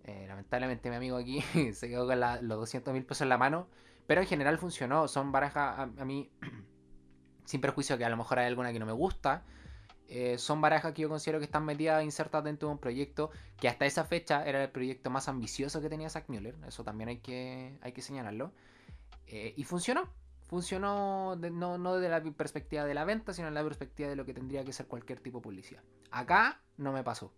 Eh, 0.04 0.26
lamentablemente 0.28 0.90
mi 0.90 0.96
amigo 0.96 1.18
aquí 1.18 1.42
se 1.74 1.88
quedó 1.88 2.08
con 2.08 2.20
los 2.20 2.60
200 2.60 2.94
mil 2.94 3.06
pesos 3.06 3.22
en 3.22 3.30
la 3.30 3.38
mano. 3.38 3.70
Pero 4.06 4.22
en 4.22 4.28
general 4.28 4.58
funcionó. 4.58 5.08
Son 5.08 5.32
barajas 5.32 5.80
a, 5.80 5.82
a 5.84 6.06
mí, 6.06 6.32
sin 7.48 7.62
perjuicio 7.62 7.98
que 7.98 8.04
a 8.04 8.10
lo 8.10 8.18
mejor 8.18 8.40
hay 8.40 8.46
alguna 8.46 8.74
que 8.74 8.80
no 8.80 8.86
me 8.86 8.92
gusta. 8.92 9.44
Eh, 10.10 10.38
son 10.38 10.60
barajas 10.60 10.94
que 10.94 11.02
yo 11.02 11.10
considero 11.10 11.40
que 11.40 11.46
están 11.46 11.64
metidas, 11.66 12.04
insertas 12.04 12.44
dentro 12.44 12.68
de 12.68 12.74
un 12.74 12.78
proyecto 12.78 13.32
que 13.58 13.70
hasta 13.70 13.86
esa 13.86 14.04
fecha 14.04 14.46
era 14.46 14.64
el 14.64 14.70
proyecto 14.70 15.10
más 15.10 15.28
ambicioso 15.30 15.82
que 15.82 15.90
tenía 15.90 16.10
Zack 16.10 16.28
Mueller. 16.28 16.56
Eso 16.68 16.84
también 16.84 17.10
hay 17.10 17.18
que, 17.20 17.78
hay 17.82 17.94
que 17.94 18.02
señalarlo. 18.02 18.52
Eh, 19.28 19.54
y 19.56 19.64
funcionó. 19.64 20.10
funcionó 20.48 21.38
no, 21.38 21.78
no 21.78 21.96
desde 21.96 22.10
la 22.10 22.22
perspectiva 22.34 22.84
de 22.84 22.94
la 22.94 23.06
venta, 23.06 23.34
sino 23.34 23.48
en 23.48 23.54
la 23.54 23.64
perspectiva 23.64 24.10
de 24.10 24.18
lo 24.18 24.26
que 24.26 24.34
tendría 24.34 24.66
que 24.66 24.74
ser 24.74 24.88
cualquier 24.88 25.22
tipo 25.22 25.40
de 25.40 25.44
publicidad. 25.44 25.84
Acá 26.12 26.60
no 26.76 26.92
me 26.92 27.04
pasó. 27.04 27.32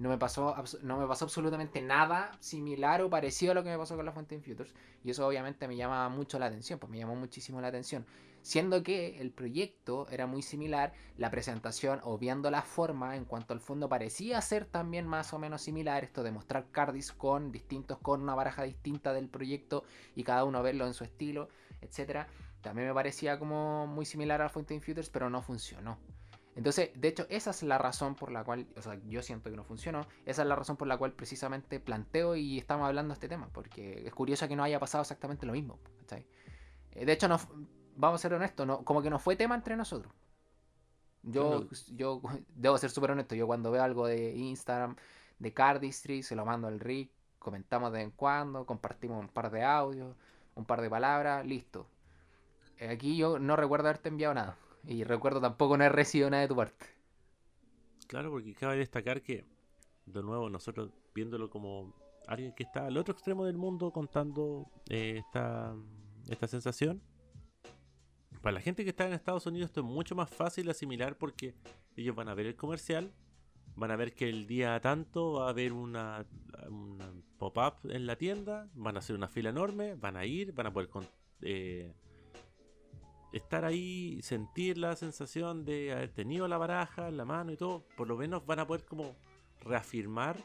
No 0.00 0.08
me 0.08 0.16
pasó, 0.16 0.54
no 0.80 0.96
me 0.96 1.06
pasó 1.06 1.26
absolutamente 1.26 1.82
nada 1.82 2.32
similar 2.40 3.02
o 3.02 3.10
parecido 3.10 3.52
a 3.52 3.54
lo 3.54 3.62
que 3.62 3.68
me 3.68 3.76
pasó 3.76 3.96
con 3.96 4.06
la 4.06 4.12
fuente 4.12 4.34
Infuters. 4.34 4.72
Y 5.04 5.10
eso 5.10 5.26
obviamente 5.26 5.68
me 5.68 5.76
llama 5.76 6.08
mucho 6.08 6.38
la 6.38 6.46
atención, 6.46 6.78
pues 6.78 6.90
me 6.90 6.96
llamó 6.96 7.16
muchísimo 7.16 7.60
la 7.60 7.68
atención. 7.68 8.06
Siendo 8.40 8.82
que 8.82 9.20
el 9.20 9.30
proyecto 9.30 10.08
era 10.08 10.26
muy 10.26 10.40
similar, 10.40 10.94
la 11.18 11.30
presentación 11.30 12.00
o 12.02 12.16
viendo 12.16 12.50
la 12.50 12.62
forma 12.62 13.14
en 13.14 13.26
cuanto 13.26 13.52
al 13.52 13.60
fondo 13.60 13.90
parecía 13.90 14.40
ser 14.40 14.64
también 14.64 15.06
más 15.06 15.34
o 15.34 15.38
menos 15.38 15.60
similar, 15.60 16.02
esto 16.02 16.22
de 16.22 16.30
mostrar 16.30 16.70
cardis 16.70 17.12
con 17.12 17.52
distintos, 17.52 17.98
con 17.98 18.22
una 18.22 18.34
baraja 18.34 18.62
distinta 18.62 19.12
del 19.12 19.28
proyecto 19.28 19.84
y 20.16 20.24
cada 20.24 20.44
uno 20.44 20.62
verlo 20.62 20.86
en 20.86 20.94
su 20.94 21.04
estilo, 21.04 21.50
etcétera. 21.82 22.26
También 22.62 22.88
me 22.88 22.94
parecía 22.94 23.38
como 23.38 23.86
muy 23.86 24.06
similar 24.06 24.40
a 24.40 24.44
la 24.44 24.50
fuente 24.50 24.72
Infuters, 24.72 25.10
pero 25.10 25.28
no 25.28 25.42
funcionó. 25.42 25.98
Entonces, 26.60 26.90
de 26.94 27.08
hecho, 27.08 27.24
esa 27.30 27.52
es 27.52 27.62
la 27.62 27.78
razón 27.78 28.14
por 28.14 28.30
la 28.30 28.44
cual, 28.44 28.66
o 28.76 28.82
sea, 28.82 29.00
yo 29.08 29.22
siento 29.22 29.48
que 29.48 29.56
no 29.56 29.64
funcionó, 29.64 30.06
esa 30.26 30.42
es 30.42 30.48
la 30.48 30.54
razón 30.54 30.76
por 30.76 30.88
la 30.88 30.98
cual 30.98 31.14
precisamente 31.14 31.80
planteo 31.80 32.36
y 32.36 32.58
estamos 32.58 32.86
hablando 32.86 33.14
de 33.14 33.14
este 33.14 33.28
tema, 33.28 33.48
porque 33.50 34.02
es 34.06 34.12
curioso 34.12 34.46
que 34.46 34.56
no 34.56 34.62
haya 34.62 34.78
pasado 34.78 35.00
exactamente 35.00 35.46
lo 35.46 35.54
mismo. 35.54 35.78
Eh, 36.90 37.06
de 37.06 37.12
hecho, 37.12 37.28
no, 37.28 37.40
vamos 37.96 38.20
a 38.20 38.22
ser 38.22 38.34
honestos, 38.34 38.66
no, 38.66 38.84
como 38.84 39.00
que 39.00 39.08
no 39.08 39.18
fue 39.18 39.36
tema 39.36 39.54
entre 39.54 39.74
nosotros. 39.74 40.12
Yo, 41.22 41.66
yo 41.94 42.20
debo 42.54 42.76
ser 42.76 42.90
súper 42.90 43.12
honesto, 43.12 43.34
yo 43.34 43.46
cuando 43.46 43.70
veo 43.70 43.82
algo 43.82 44.06
de 44.06 44.36
Instagram, 44.36 44.96
de 45.38 45.54
Cardistry, 45.54 46.22
se 46.22 46.36
lo 46.36 46.44
mando 46.44 46.68
al 46.68 46.78
Rick, 46.78 47.10
comentamos 47.38 47.90
de 47.90 48.00
vez 48.00 48.04
en 48.04 48.10
cuando, 48.10 48.66
compartimos 48.66 49.18
un 49.18 49.28
par 49.28 49.50
de 49.50 49.64
audios, 49.64 50.14
un 50.56 50.66
par 50.66 50.82
de 50.82 50.90
palabras, 50.90 51.46
listo. 51.46 51.86
Eh, 52.76 52.90
aquí 52.90 53.16
yo 53.16 53.38
no 53.38 53.56
recuerdo 53.56 53.88
haberte 53.88 54.10
enviado 54.10 54.34
nada. 54.34 54.58
Y 54.84 55.04
recuerdo 55.04 55.40
tampoco 55.40 55.76
no 55.76 55.84
he 55.84 55.88
recibido 55.88 56.30
nada 56.30 56.42
de 56.42 56.48
tu 56.48 56.56
parte. 56.56 56.86
Claro, 58.06 58.30
porque 58.30 58.54
cabe 58.54 58.76
destacar 58.76 59.22
que, 59.22 59.44
de 60.06 60.22
nuevo, 60.22 60.50
nosotros 60.50 60.90
viéndolo 61.14 61.50
como 61.50 61.94
alguien 62.26 62.52
que 62.52 62.62
está 62.62 62.86
al 62.86 62.96
otro 62.96 63.12
extremo 63.12 63.44
del 63.44 63.56
mundo 63.56 63.92
contando 63.92 64.70
eh, 64.88 65.20
esta, 65.24 65.74
esta 66.28 66.46
sensación, 66.46 67.02
para 68.40 68.54
la 68.54 68.60
gente 68.60 68.84
que 68.84 68.90
está 68.90 69.06
en 69.06 69.12
Estados 69.12 69.46
Unidos 69.46 69.70
esto 69.70 69.80
es 69.80 69.86
mucho 69.86 70.14
más 70.14 70.30
fácil 70.30 70.70
asimilar 70.70 71.16
porque 71.18 71.54
ellos 71.96 72.16
van 72.16 72.28
a 72.28 72.34
ver 72.34 72.46
el 72.46 72.56
comercial, 72.56 73.12
van 73.76 73.90
a 73.90 73.96
ver 73.96 74.14
que 74.14 74.28
el 74.28 74.46
día 74.46 74.80
tanto 74.80 75.34
va 75.34 75.46
a 75.46 75.50
haber 75.50 75.72
una, 75.72 76.26
una 76.68 77.12
pop-up 77.38 77.90
en 77.90 78.06
la 78.06 78.16
tienda, 78.16 78.68
van 78.74 78.96
a 78.96 79.00
hacer 79.00 79.14
una 79.16 79.28
fila 79.28 79.50
enorme, 79.50 79.94
van 79.94 80.16
a 80.16 80.24
ir, 80.24 80.52
van 80.52 80.66
a 80.68 80.72
poder 80.72 80.88
eh, 81.42 81.94
estar 83.32 83.64
ahí, 83.64 84.20
sentir 84.22 84.78
la 84.78 84.96
sensación 84.96 85.64
de 85.64 85.92
haber 85.92 86.12
tenido 86.12 86.48
la 86.48 86.58
baraja 86.58 87.08
en 87.08 87.16
la 87.16 87.24
mano 87.24 87.52
y 87.52 87.56
todo, 87.56 87.84
por 87.96 88.08
lo 88.08 88.16
menos 88.16 88.44
van 88.46 88.58
a 88.58 88.66
poder 88.66 88.84
como 88.84 89.16
reafirmar 89.60 90.36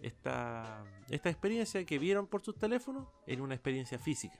esta, 0.00 0.84
esta 1.08 1.30
experiencia 1.30 1.84
que 1.84 1.98
vieron 1.98 2.26
por 2.26 2.42
sus 2.42 2.56
teléfonos 2.56 3.08
en 3.26 3.40
una 3.40 3.54
experiencia 3.54 3.98
física. 3.98 4.38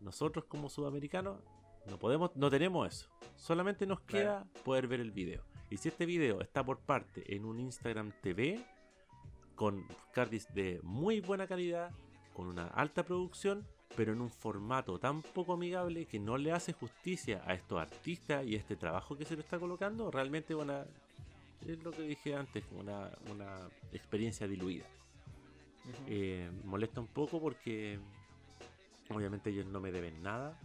Nosotros 0.00 0.44
como 0.46 0.68
sudamericanos 0.68 1.38
no 1.86 1.98
podemos, 1.98 2.34
no 2.36 2.50
tenemos 2.50 2.88
eso. 2.88 3.10
Solamente 3.36 3.86
nos 3.86 4.00
queda 4.00 4.46
poder 4.64 4.86
ver 4.86 5.00
el 5.00 5.10
video. 5.10 5.42
Y 5.70 5.76
si 5.76 5.88
este 5.88 6.06
video 6.06 6.40
está 6.40 6.64
por 6.64 6.78
parte 6.80 7.34
en 7.34 7.44
un 7.44 7.60
Instagram 7.60 8.12
TV 8.22 8.64
con 9.54 9.86
cardis 10.12 10.52
de 10.54 10.80
muy 10.82 11.20
buena 11.20 11.46
calidad, 11.46 11.90
con 12.34 12.46
una 12.46 12.66
alta 12.66 13.04
producción, 13.04 13.66
pero 13.96 14.12
en 14.12 14.20
un 14.20 14.30
formato 14.30 14.98
tan 14.98 15.22
poco 15.22 15.54
amigable 15.54 16.06
que 16.06 16.18
no 16.18 16.36
le 16.38 16.52
hace 16.52 16.72
justicia 16.72 17.42
a 17.46 17.54
estos 17.54 17.80
artistas 17.80 18.46
y 18.46 18.54
este 18.54 18.76
trabajo 18.76 19.16
que 19.16 19.24
se 19.24 19.34
le 19.34 19.42
está 19.42 19.58
colocando, 19.58 20.10
realmente 20.10 20.54
una, 20.54 20.84
es 21.66 21.82
lo 21.82 21.90
que 21.90 22.02
dije 22.02 22.34
antes, 22.34 22.64
una, 22.72 23.10
una 23.30 23.68
experiencia 23.92 24.46
diluida. 24.46 24.86
Eh, 26.06 26.50
molesta 26.64 27.00
un 27.00 27.08
poco 27.08 27.40
porque 27.40 27.98
obviamente 29.08 29.50
ellos 29.50 29.66
no 29.66 29.80
me 29.80 29.90
deben 29.90 30.22
nada, 30.22 30.58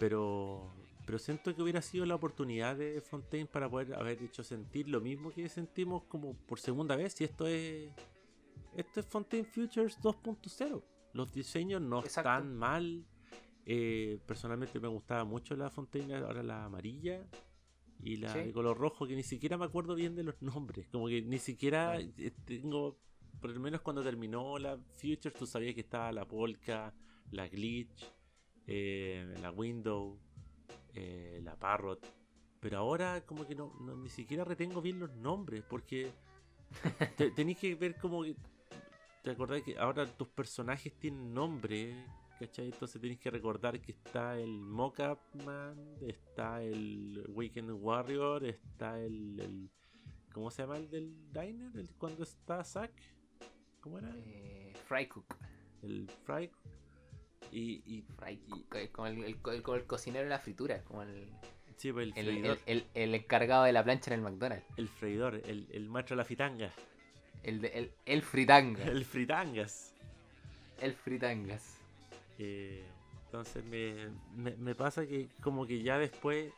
pero, 0.00 0.70
pero 1.06 1.18
siento 1.18 1.54
que 1.54 1.62
hubiera 1.62 1.80
sido 1.80 2.06
la 2.06 2.16
oportunidad 2.16 2.76
de 2.76 3.00
Fontaine 3.00 3.46
para 3.46 3.68
poder 3.68 3.94
haber 3.94 4.22
hecho 4.22 4.42
sentir 4.42 4.88
lo 4.88 5.00
mismo 5.00 5.30
que 5.30 5.48
sentimos 5.48 6.02
como 6.04 6.34
por 6.34 6.58
segunda 6.58 6.96
vez 6.96 7.20
y 7.20 7.24
esto 7.24 7.46
es 7.46 7.90
esto 8.76 9.00
es 9.00 9.06
Fontaine 9.06 9.44
Futures 9.44 9.98
2.0 10.00 10.82
los 11.12 11.32
diseños 11.32 11.80
no 11.80 12.02
están 12.02 12.56
mal. 12.56 13.04
Eh, 13.66 14.18
personalmente 14.26 14.80
me 14.80 14.88
gustaba 14.88 15.24
mucho 15.24 15.54
la 15.54 15.70
Fontaine, 15.70 16.16
ahora 16.16 16.42
la 16.42 16.64
amarilla 16.64 17.26
y 18.00 18.16
la 18.16 18.32
de 18.32 18.52
color 18.52 18.78
rojo, 18.78 19.06
que 19.06 19.14
ni 19.14 19.22
siquiera 19.22 19.58
me 19.58 19.66
acuerdo 19.66 19.94
bien 19.94 20.14
de 20.14 20.22
los 20.22 20.40
nombres. 20.40 20.88
Como 20.88 21.08
que 21.08 21.22
ni 21.22 21.38
siquiera 21.38 21.98
eh, 21.98 22.32
tengo, 22.44 22.98
por 23.40 23.50
lo 23.50 23.60
menos 23.60 23.80
cuando 23.82 24.02
terminó 24.02 24.58
la 24.58 24.78
Future, 24.94 25.34
tú 25.36 25.46
sabías 25.46 25.74
que 25.74 25.82
estaba 25.82 26.12
la 26.12 26.26
Polka, 26.26 26.94
la 27.30 27.48
Glitch, 27.48 28.10
eh, 28.66 29.34
la 29.42 29.50
Window, 29.50 30.18
la 31.42 31.56
Parrot. 31.56 32.06
Pero 32.60 32.78
ahora 32.78 33.24
como 33.24 33.46
que 33.46 33.54
no, 33.54 33.72
ni 33.96 34.08
siquiera 34.08 34.44
retengo 34.44 34.82
bien 34.82 34.98
los 34.98 35.12
nombres, 35.14 35.62
porque 35.68 36.10
tenéis 37.36 37.58
que 37.58 37.74
ver 37.74 37.96
como 37.96 38.24
te 39.28 39.32
acordás 39.32 39.60
que 39.60 39.78
ahora 39.78 40.06
tus 40.06 40.28
personajes 40.28 40.98
tienen 40.98 41.34
nombre, 41.34 41.94
¿cachai? 42.40 42.64
Entonces 42.64 42.98
tienes 42.98 43.18
que 43.18 43.30
recordar 43.30 43.78
que 43.78 43.92
está 43.92 44.38
el 44.38 44.48
Mockup 44.48 45.18
Man, 45.44 45.76
está 46.00 46.62
el 46.62 47.26
Weekend 47.28 47.72
Warrior, 47.72 48.46
está 48.46 48.98
el, 48.98 49.68
¿Cómo 50.32 50.50
se 50.50 50.62
llama 50.62 50.78
el 50.78 50.88
del 50.88 51.14
Diner? 51.30 51.76
El, 51.76 51.90
cuando 51.98 52.22
está 52.22 52.64
Zack. 52.64 52.90
¿Cómo 53.82 53.98
era? 53.98 54.10
Eh, 54.16 54.72
Fry 54.86 55.06
Cook. 55.06 55.36
El 55.82 56.08
Fry 56.24 56.50
Y, 57.52 57.82
y, 57.84 58.02
Fry 58.16 58.38
Cook, 58.38 58.92
como 58.92 59.08
el, 59.08 59.24
el, 59.24 59.86
cocinero 59.86 60.24
de 60.24 60.30
la 60.30 60.38
fritura, 60.38 60.82
como 60.84 61.02
el. 61.02 61.28
Sí, 61.76 61.92
pues 61.92 62.16
el, 62.16 62.46
el, 62.64 62.86
el, 62.94 63.14
encargado 63.14 63.64
de 63.64 63.74
la 63.74 63.84
plancha 63.84 64.10
en 64.14 64.20
el 64.20 64.24
McDonald's. 64.24 64.64
El 64.78 64.88
freidor, 64.88 65.34
el, 65.44 65.68
el 65.70 65.90
maestro 65.90 66.16
de 66.16 66.22
la 66.22 66.24
fitanga. 66.24 66.72
El, 67.48 67.62
de, 67.62 67.90
el, 68.04 68.20
fritanga. 68.20 68.84
El 68.84 69.06
fritangas. 69.06 69.94
El 70.82 70.92
fritangas. 70.92 71.78
Eh, 72.38 72.84
entonces 73.24 73.64
me, 73.64 74.10
me, 74.36 74.74
pasa 74.74 75.06
que 75.06 75.28
como 75.40 75.66
que 75.66 75.82
ya 75.82 75.96
después, 75.96 76.52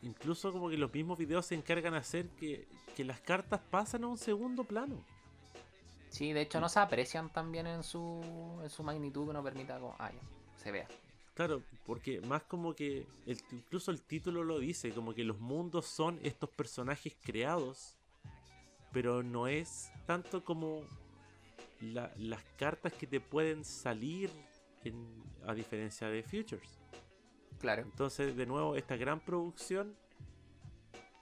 incluso 0.00 0.52
como 0.52 0.70
que 0.70 0.78
los 0.78 0.94
mismos 0.94 1.18
videos 1.18 1.46
se 1.46 1.56
encargan 1.56 1.94
de 1.94 1.98
hacer 1.98 2.28
que, 2.38 2.68
las 2.98 3.18
cartas 3.18 3.60
pasan 3.68 4.04
a 4.04 4.06
un 4.06 4.16
segundo 4.16 4.62
plano. 4.62 4.94
Sí, 6.08 6.32
de 6.32 6.42
hecho 6.42 6.60
no 6.60 6.68
se 6.68 6.78
aprecian 6.78 7.32
también 7.32 7.66
en 7.66 7.82
su, 7.82 8.22
en 8.62 8.70
su 8.70 8.84
magnitud 8.84 9.26
que 9.26 9.32
no 9.32 9.42
permita 9.42 9.80
como, 9.80 9.96
ah, 9.98 10.12
se 10.56 10.70
vea. 10.70 10.86
Claro, 11.34 11.62
porque 11.84 12.20
más 12.20 12.44
como 12.44 12.74
que 12.74 13.08
incluso 13.50 13.90
el 13.90 14.02
título 14.02 14.44
lo 14.44 14.60
dice, 14.60 14.92
como 14.92 15.14
que 15.14 15.24
los 15.24 15.40
mundos 15.40 15.86
son 15.86 16.20
estos 16.22 16.48
personajes 16.50 17.16
creados 17.24 17.96
pero 18.92 19.22
no 19.22 19.48
es 19.48 19.90
tanto 20.06 20.44
como 20.44 20.84
las 21.80 22.44
cartas 22.56 22.92
que 22.92 23.06
te 23.06 23.20
pueden 23.20 23.64
salir 23.64 24.30
a 25.46 25.54
diferencia 25.54 26.08
de 26.08 26.22
Futures. 26.22 26.80
Claro. 27.58 27.82
Entonces, 27.82 28.36
de 28.36 28.46
nuevo, 28.46 28.76
esta 28.76 28.96
gran 28.96 29.20
producción 29.20 29.96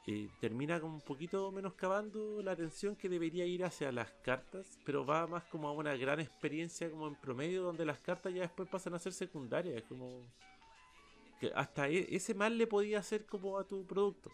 eh, 0.07 0.29
termina 0.41 0.81
como 0.81 0.95
un 0.95 1.01
poquito 1.03 1.53
menoscabando 1.53 2.43
la 2.43 2.53
atención 2.53 2.97
que 2.97 3.09
debería 3.09 3.45
ir 3.45 3.65
hacia 3.65 3.93
las 3.93 4.11
cartas, 4.23 4.79
pero 4.85 5.05
va 5.05 5.27
más 5.27 5.45
como 5.45 5.69
a 5.69 5.73
una 5.73 5.95
gran 5.97 6.21
experiencia 6.21 6.91
como 6.91 7.07
en 7.07 7.15
promedio 7.17 7.63
donde 7.63 7.85
las 7.85 8.01
cartas 8.01 8.33
ya 8.33 8.43
después 8.43 8.69
pasan 8.69 8.95
a 8.95 8.99
ser 8.99 9.13
secundarias, 9.13 9.83
como 9.83 10.27
que 11.39 11.53
hasta 11.55 11.89
e, 11.89 12.15
ese 12.15 12.35
mal 12.35 12.57
le 12.57 12.67
podía 12.67 12.99
hacer 12.99 13.27
como 13.27 13.59
a 13.59 13.65
tu 13.67 13.87
producto 13.87 14.31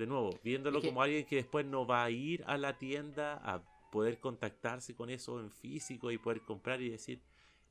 de 0.00 0.06
nuevo, 0.06 0.30
viéndolo 0.42 0.80
como 0.80 1.02
alguien 1.02 1.26
que 1.26 1.36
después 1.36 1.66
no 1.66 1.86
va 1.86 2.04
a 2.04 2.10
ir 2.10 2.42
a 2.46 2.56
la 2.56 2.78
tienda 2.78 3.34
a 3.44 3.62
poder 3.92 4.18
contactarse 4.18 4.94
con 4.94 5.10
eso 5.10 5.38
en 5.40 5.50
físico 5.50 6.10
y 6.10 6.16
poder 6.16 6.40
comprar 6.40 6.80
y 6.80 6.88
decir, 6.88 7.20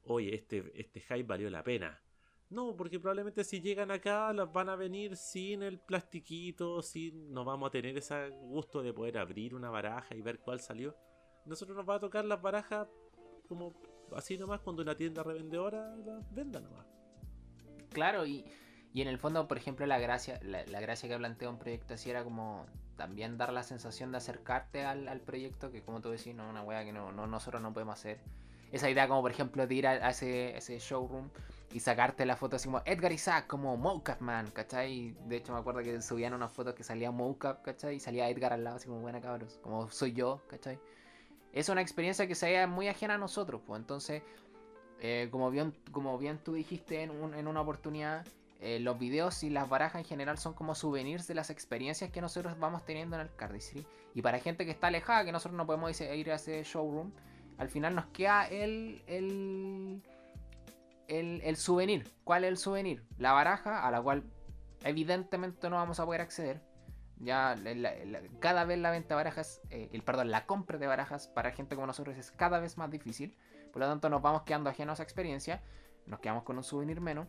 oye, 0.04 0.36
este, 0.36 0.72
este 0.76 1.02
hype 1.02 1.24
valió 1.24 1.50
la 1.50 1.64
pena. 1.64 2.00
No, 2.50 2.76
porque 2.76 3.00
probablemente 3.00 3.44
si 3.44 3.62
llegan 3.62 3.90
acá 3.90 4.32
las 4.34 4.52
van 4.52 4.70
a 4.70 4.76
venir 4.76 5.16
sin 5.16 5.64
el 5.64 5.80
plastiquito, 5.80 6.82
sin 6.82 7.34
no 7.34 7.44
vamos 7.44 7.68
a 7.68 7.72
tener 7.72 7.98
ese 7.98 8.30
gusto 8.30 8.82
de 8.84 8.94
poder 8.94 9.18
abrir 9.18 9.56
una 9.56 9.70
baraja 9.70 10.16
y 10.16 10.22
ver 10.22 10.40
cuál 10.40 10.60
salió. 10.60 10.96
Nosotros 11.46 11.78
nos 11.78 11.90
va 11.90 11.96
a 11.96 12.00
tocar 12.00 12.26
las 12.26 12.42
barajas 12.42 12.88
como 13.48 13.74
así 14.16 14.38
nomás 14.38 14.62
cuando 14.62 14.84
una 14.84 14.96
tienda 14.96 15.24
revendedora 15.24 15.96
las 15.96 16.34
venda 16.34 16.60
nomás. 16.60 16.86
Claro, 17.92 18.26
y, 18.26 18.46
y 18.94 19.02
en 19.02 19.08
el 19.08 19.20
fondo, 19.20 19.48
por 19.48 19.58
ejemplo, 19.58 19.86
la 19.86 20.00
gracia, 20.00 20.40
la, 20.42 20.64
gracia 20.80 21.08
que 21.08 21.18
plantea 21.18 21.50
un 21.50 21.60
proyecto 21.60 21.94
así 21.94 22.10
era 22.10 22.24
como 22.24 22.66
también 22.98 23.38
dar 23.38 23.54
la 23.54 23.64
sensación 23.64 24.12
de 24.12 24.18
acercarte 24.18 24.84
al, 24.84 25.22
proyecto, 25.22 25.72
que 25.72 25.82
como 25.84 26.02
tú 26.02 26.10
decís, 26.10 26.34
no 26.34 26.50
una 26.50 26.64
wea 26.64 26.84
que 26.84 26.92
no, 26.92 27.12
nosotros 27.12 27.62
no 27.62 27.72
podemos 27.72 27.94
hacer. 27.94 28.20
Esa 28.72 28.90
idea 28.90 29.08
como 29.08 29.22
por 29.22 29.32
ejemplo 29.32 29.66
de 29.66 29.76
ir 29.76 29.88
a, 29.88 30.10
ese, 30.10 30.56
ese, 30.58 30.78
showroom 30.80 31.30
y 31.72 31.80
sacarte 31.80 32.26
la 32.26 32.36
foto 32.36 32.56
así 32.56 32.68
como 32.68 32.82
Edgar 32.86 33.12
Isaac, 33.12 33.48
como 33.48 33.78
Mocap 33.78 34.22
Man, 34.22 34.50
¿cachai? 34.52 35.16
De 35.26 35.38
hecho 35.38 35.54
me 35.54 35.60
acuerdo 35.60 35.82
que 35.82 36.02
subían 36.02 36.34
unas 36.34 36.52
fotos 36.52 36.74
que 36.74 36.84
salía 36.84 37.12
Mocap, 37.12 37.64
¿cachai? 37.64 37.96
Y 37.96 38.00
salía 38.00 38.30
Edgar 38.30 38.54
al 38.54 38.64
lado, 38.64 38.78
así 38.78 38.88
como 38.88 39.02
buena 39.02 39.22
cabros, 39.22 39.60
como 39.62 39.90
soy 39.90 40.14
yo, 40.14 40.42
¿cachai? 40.48 40.80
Es 41.54 41.70
una 41.70 41.82
experiencia 41.82 42.28
que 42.28 42.36
se 42.36 42.66
muy 42.68 42.88
ajena 42.88 43.16
a 43.16 43.18
nosotros, 43.18 43.62
pues 43.66 43.80
entonces, 43.80 44.22
eh, 45.00 45.30
como, 45.32 45.50
bien, 45.50 45.74
como 45.92 46.18
bien 46.18 46.40
tú 46.40 46.54
dijiste 46.54 47.02
en, 47.02 47.34
en 47.34 47.48
una 47.48 47.62
oportunidad, 47.62 48.24
eh, 48.62 48.80
los 48.80 49.00
videos 49.00 49.44
y 49.44 49.50
las 49.50 49.70
barajas 49.70 50.02
en 50.02 50.06
general 50.06 50.38
son 50.38 50.54
como 50.54 50.76
souvenirs 50.76 51.28
de 51.28 51.34
las 51.34 51.50
experiencias 51.50 52.12
que 52.12 52.20
nosotros 52.20 52.60
vamos 52.60 52.84
teniendo 52.84 53.16
en 53.16 53.22
el 53.22 53.36
cardistry. 53.36 53.86
Y 54.14 54.22
para 54.22 54.40
gente 54.40 54.66
que 54.66 54.72
está 54.72 54.88
alejada, 54.88 55.24
que 55.24 55.32
nosotros 55.32 55.56
no 55.56 55.66
podemos 55.66 56.00
ir 56.02 56.32
a 56.32 56.36
ese 56.36 56.64
showroom, 56.64 57.12
al 57.58 57.70
final 57.70 57.96
nos 57.96 58.08
queda 58.08 58.48
el, 58.48 59.02
el, 59.08 60.02
el, 61.08 61.56
souvenir. 61.56 62.06
¿Cuál 62.26 62.44
es 62.44 62.50
el 62.50 62.58
souvenir? 62.58 63.04
La 63.18 63.32
baraja, 63.32 63.86
a 63.86 63.92
la 63.92 64.02
cual 64.02 64.24
evidentemente 64.84 65.70
no 65.70 65.78
vamos 65.78 66.00
a 66.02 66.06
poder 66.06 66.22
acceder. 66.22 66.62
Ya 67.18 67.56
cada 68.40 68.64
vez 68.64 68.80
la 68.80 68.92
venta 68.92 69.10
de 69.10 69.16
barajas, 69.16 69.62
eh, 69.70 69.90
el, 69.92 70.04
perdón, 70.04 70.32
la 70.32 70.46
compra 70.46 70.78
de 70.78 70.88
barajas 70.88 71.28
para 71.28 71.52
gente 71.52 71.76
como 71.76 71.88
nosotros 71.88 72.18
es 72.18 72.32
cada 72.32 72.60
vez 72.60 72.78
más 72.78 72.90
difícil. 72.92 73.38
Por 73.72 73.82
lo 73.82 73.88
tanto, 73.88 74.10
nos 74.10 74.22
vamos 74.22 74.44
quedando 74.44 74.70
ajenos 74.70 74.94
a 74.94 74.96
esa 74.96 75.04
experiencia. 75.04 75.62
Nos 76.06 76.20
quedamos 76.20 76.44
con 76.44 76.58
un 76.58 76.64
souvenir 76.64 77.02
menos. 77.02 77.28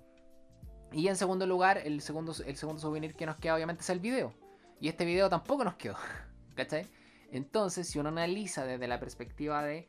Y 0.92 1.08
en 1.08 1.16
segundo 1.16 1.46
lugar, 1.46 1.78
el 1.78 2.00
segundo, 2.00 2.34
el 2.44 2.56
segundo 2.56 2.80
souvenir 2.80 3.14
que 3.14 3.26
nos 3.26 3.36
queda 3.36 3.54
obviamente 3.54 3.82
es 3.82 3.90
el 3.90 4.00
video. 4.00 4.32
Y 4.80 4.88
este 4.88 5.04
video 5.04 5.28
tampoco 5.28 5.64
nos 5.64 5.74
quedó. 5.74 5.96
¿Cachai? 6.54 6.86
Entonces, 7.32 7.88
si 7.88 7.98
uno 7.98 8.08
analiza 8.08 8.64
desde 8.64 8.88
la 8.88 8.98
perspectiva 8.98 9.62
de, 9.62 9.88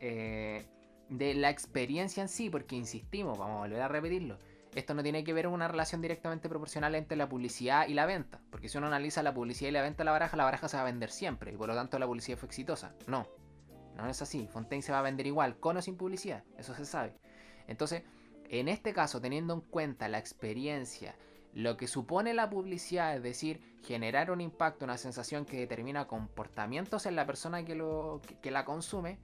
eh, 0.00 0.66
de 1.08 1.34
la 1.34 1.48
experiencia 1.48 2.22
en 2.22 2.28
sí, 2.28 2.50
porque 2.50 2.76
insistimos, 2.76 3.38
vamos 3.38 3.56
a 3.56 3.60
volver 3.60 3.80
a 3.80 3.88
repetirlo, 3.88 4.38
esto 4.74 4.94
no 4.94 5.02
tiene 5.02 5.24
que 5.24 5.32
ver 5.32 5.46
una 5.46 5.68
relación 5.68 6.00
directamente 6.00 6.48
proporcional 6.48 6.94
entre 6.94 7.16
la 7.16 7.28
publicidad 7.28 7.86
y 7.88 7.94
la 7.94 8.06
venta. 8.06 8.40
Porque 8.50 8.68
si 8.68 8.78
uno 8.78 8.86
analiza 8.86 9.22
la 9.22 9.34
publicidad 9.34 9.68
y 9.68 9.72
la 9.72 9.82
venta 9.82 9.98
de 9.98 10.06
la 10.06 10.12
baraja, 10.12 10.36
la 10.36 10.44
baraja 10.44 10.68
se 10.68 10.76
va 10.76 10.82
a 10.82 10.86
vender 10.86 11.10
siempre. 11.10 11.52
Y 11.52 11.56
por 11.56 11.68
lo 11.68 11.74
tanto 11.74 11.98
la 11.98 12.06
publicidad 12.06 12.38
fue 12.38 12.46
exitosa. 12.46 12.94
No, 13.06 13.26
no 13.96 14.08
es 14.08 14.22
así. 14.22 14.48
Fontaine 14.50 14.82
se 14.82 14.92
va 14.92 15.00
a 15.00 15.02
vender 15.02 15.26
igual, 15.26 15.58
con 15.58 15.76
o 15.76 15.82
sin 15.82 15.96
publicidad. 15.96 16.44
Eso 16.56 16.74
se 16.74 16.86
sabe. 16.86 17.14
Entonces, 17.68 18.02
en 18.52 18.68
este 18.68 18.92
caso, 18.92 19.18
teniendo 19.18 19.54
en 19.54 19.62
cuenta 19.62 20.08
la 20.08 20.18
experiencia, 20.18 21.16
lo 21.54 21.78
que 21.78 21.86
supone 21.86 22.34
la 22.34 22.50
publicidad, 22.50 23.16
es 23.16 23.22
decir, 23.22 23.78
generar 23.82 24.30
un 24.30 24.42
impacto, 24.42 24.84
una 24.84 24.98
sensación 24.98 25.46
que 25.46 25.58
determina 25.58 26.06
comportamientos 26.06 27.06
en 27.06 27.16
la 27.16 27.24
persona 27.24 27.64
que, 27.64 27.74
lo, 27.74 28.20
que, 28.42 28.50
la 28.50 28.66
consume, 28.66 29.18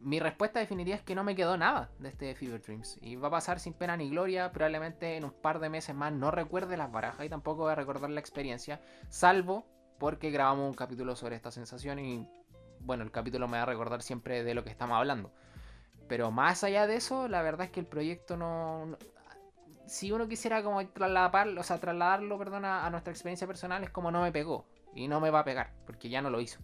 mi 0.00 0.20
respuesta 0.20 0.60
definitiva 0.60 0.96
es 0.96 1.02
que 1.02 1.14
no 1.14 1.24
me 1.24 1.34
quedó 1.34 1.56
nada 1.56 1.90
de 2.00 2.10
este 2.10 2.34
Fever 2.34 2.60
Dreams. 2.60 2.98
Y 3.00 3.16
va 3.16 3.28
a 3.28 3.30
pasar 3.30 3.60
sin 3.60 3.72
pena 3.72 3.96
ni 3.96 4.10
gloria. 4.10 4.52
Probablemente 4.52 5.16
en 5.16 5.24
un 5.24 5.32
par 5.32 5.58
de 5.58 5.70
meses 5.70 5.94
más 5.94 6.12
no 6.12 6.30
recuerde 6.30 6.76
las 6.76 6.92
barajas 6.92 7.24
y 7.24 7.30
tampoco 7.30 7.62
voy 7.62 7.72
a 7.72 7.76
recordar 7.76 8.10
la 8.10 8.20
experiencia. 8.20 8.82
Salvo 9.08 9.66
porque 9.98 10.30
grabamos 10.30 10.68
un 10.68 10.74
capítulo 10.74 11.16
sobre 11.16 11.36
esta 11.36 11.50
sensación 11.50 11.98
y 11.98 12.26
bueno, 12.80 13.04
el 13.04 13.10
capítulo 13.10 13.48
me 13.48 13.56
va 13.56 13.62
a 13.62 13.66
recordar 13.66 14.02
siempre 14.02 14.44
de 14.44 14.54
lo 14.54 14.64
que 14.64 14.70
estamos 14.70 14.96
hablando. 14.96 15.32
Pero 16.10 16.32
más 16.32 16.64
allá 16.64 16.88
de 16.88 16.96
eso, 16.96 17.28
la 17.28 17.40
verdad 17.40 17.66
es 17.66 17.70
que 17.70 17.78
el 17.78 17.86
proyecto 17.86 18.36
no. 18.36 18.98
si 19.86 20.10
uno 20.10 20.26
quisiera 20.26 20.60
como 20.64 20.84
trasladarlo, 20.88 21.60
o 21.60 21.62
sea, 21.62 21.78
trasladarlo, 21.78 22.36
perdón, 22.36 22.64
a, 22.64 22.90
nuestra 22.90 23.12
experiencia 23.12 23.46
personal, 23.46 23.84
es 23.84 23.90
como 23.90 24.10
no 24.10 24.20
me 24.20 24.32
pegó. 24.32 24.66
Y 24.92 25.06
no 25.06 25.20
me 25.20 25.30
va 25.30 25.38
a 25.38 25.44
pegar, 25.44 25.72
porque 25.86 26.08
ya 26.08 26.20
no 26.20 26.28
lo 26.28 26.40
hizo. 26.40 26.58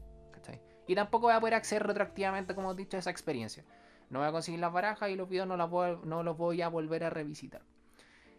Y 0.88 0.96
tampoco 0.96 1.26
voy 1.26 1.34
a 1.34 1.40
poder 1.40 1.54
acceder 1.54 1.86
retroactivamente, 1.86 2.56
como 2.56 2.72
he 2.72 2.74
dicho, 2.74 2.96
a 2.96 3.00
esa 3.00 3.10
experiencia. 3.10 3.64
No 4.10 4.18
voy 4.18 4.28
a 4.28 4.32
conseguir 4.32 4.58
las 4.58 4.72
barajas 4.72 5.10
y 5.10 5.14
los 5.16 5.28
videos 5.28 5.46
no 5.46 5.56
los 5.56 6.36
voy 6.36 6.62
a 6.62 6.68
volver 6.68 7.04
a 7.04 7.10
revisitar. 7.10 7.62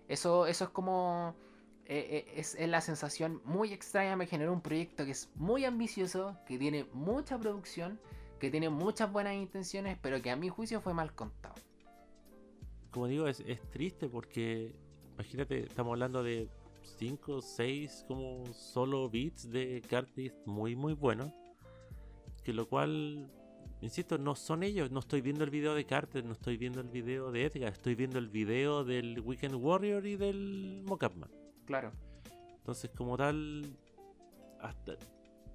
Eso, 0.09 0.45
eso 0.45 0.65
es 0.65 0.69
como. 0.71 1.35
Eh, 1.85 2.25
eh, 2.27 2.33
es, 2.35 2.55
es, 2.55 2.67
la 2.67 2.81
sensación 2.81 3.41
muy 3.45 3.71
extraña. 3.71 4.17
Me 4.17 4.27
generó 4.27 4.51
un 4.51 4.61
proyecto 4.61 5.05
que 5.05 5.11
es 5.11 5.29
muy 5.35 5.63
ambicioso, 5.63 6.37
que 6.45 6.57
tiene 6.57 6.85
mucha 6.91 7.37
producción 7.37 7.97
que 8.39 8.51
tiene 8.51 8.69
muchas 8.69 9.11
buenas 9.11 9.35
intenciones, 9.35 9.97
pero 10.01 10.21
que 10.21 10.31
a 10.31 10.35
mi 10.35 10.49
juicio 10.49 10.81
fue 10.81 10.93
mal 10.93 11.13
contado. 11.13 11.55
Como 12.91 13.07
digo, 13.07 13.27
es, 13.27 13.43
triste 13.69 14.07
porque, 14.07 14.75
imagínate, 15.13 15.59
estamos 15.63 15.91
hablando 15.91 16.23
de 16.23 16.49
5, 16.97 17.41
6 17.41 18.05
como 18.07 18.45
solo 18.53 19.09
beats 19.09 19.49
de 19.49 19.81
cartis 19.87 20.33
muy, 20.45 20.75
muy 20.75 20.93
buenos. 20.93 21.31
Que 22.43 22.53
lo 22.53 22.67
cual, 22.67 23.29
insisto, 23.81 24.17
no 24.17 24.35
son 24.35 24.63
ellos. 24.63 24.89
No 24.89 24.99
estoy 24.99 25.21
viendo 25.21 25.43
el 25.43 25.49
video 25.49 25.75
de 25.75 25.85
Carter, 25.85 26.23
no 26.23 26.31
estoy 26.31 26.57
viendo 26.57 26.79
el 26.79 26.87
video 26.87 27.31
de 27.31 27.45
Edgar, 27.45 27.73
estoy 27.73 27.95
viendo 27.95 28.19
el 28.19 28.29
video 28.29 28.83
del 28.85 29.19
Weekend 29.19 29.55
Warrior 29.55 30.05
y 30.05 30.15
del 30.15 30.83
Mockupman. 30.87 31.29
Claro. 31.65 31.91
Entonces, 32.55 32.89
como 32.95 33.17
tal, 33.17 33.65
hasta, 34.61 34.93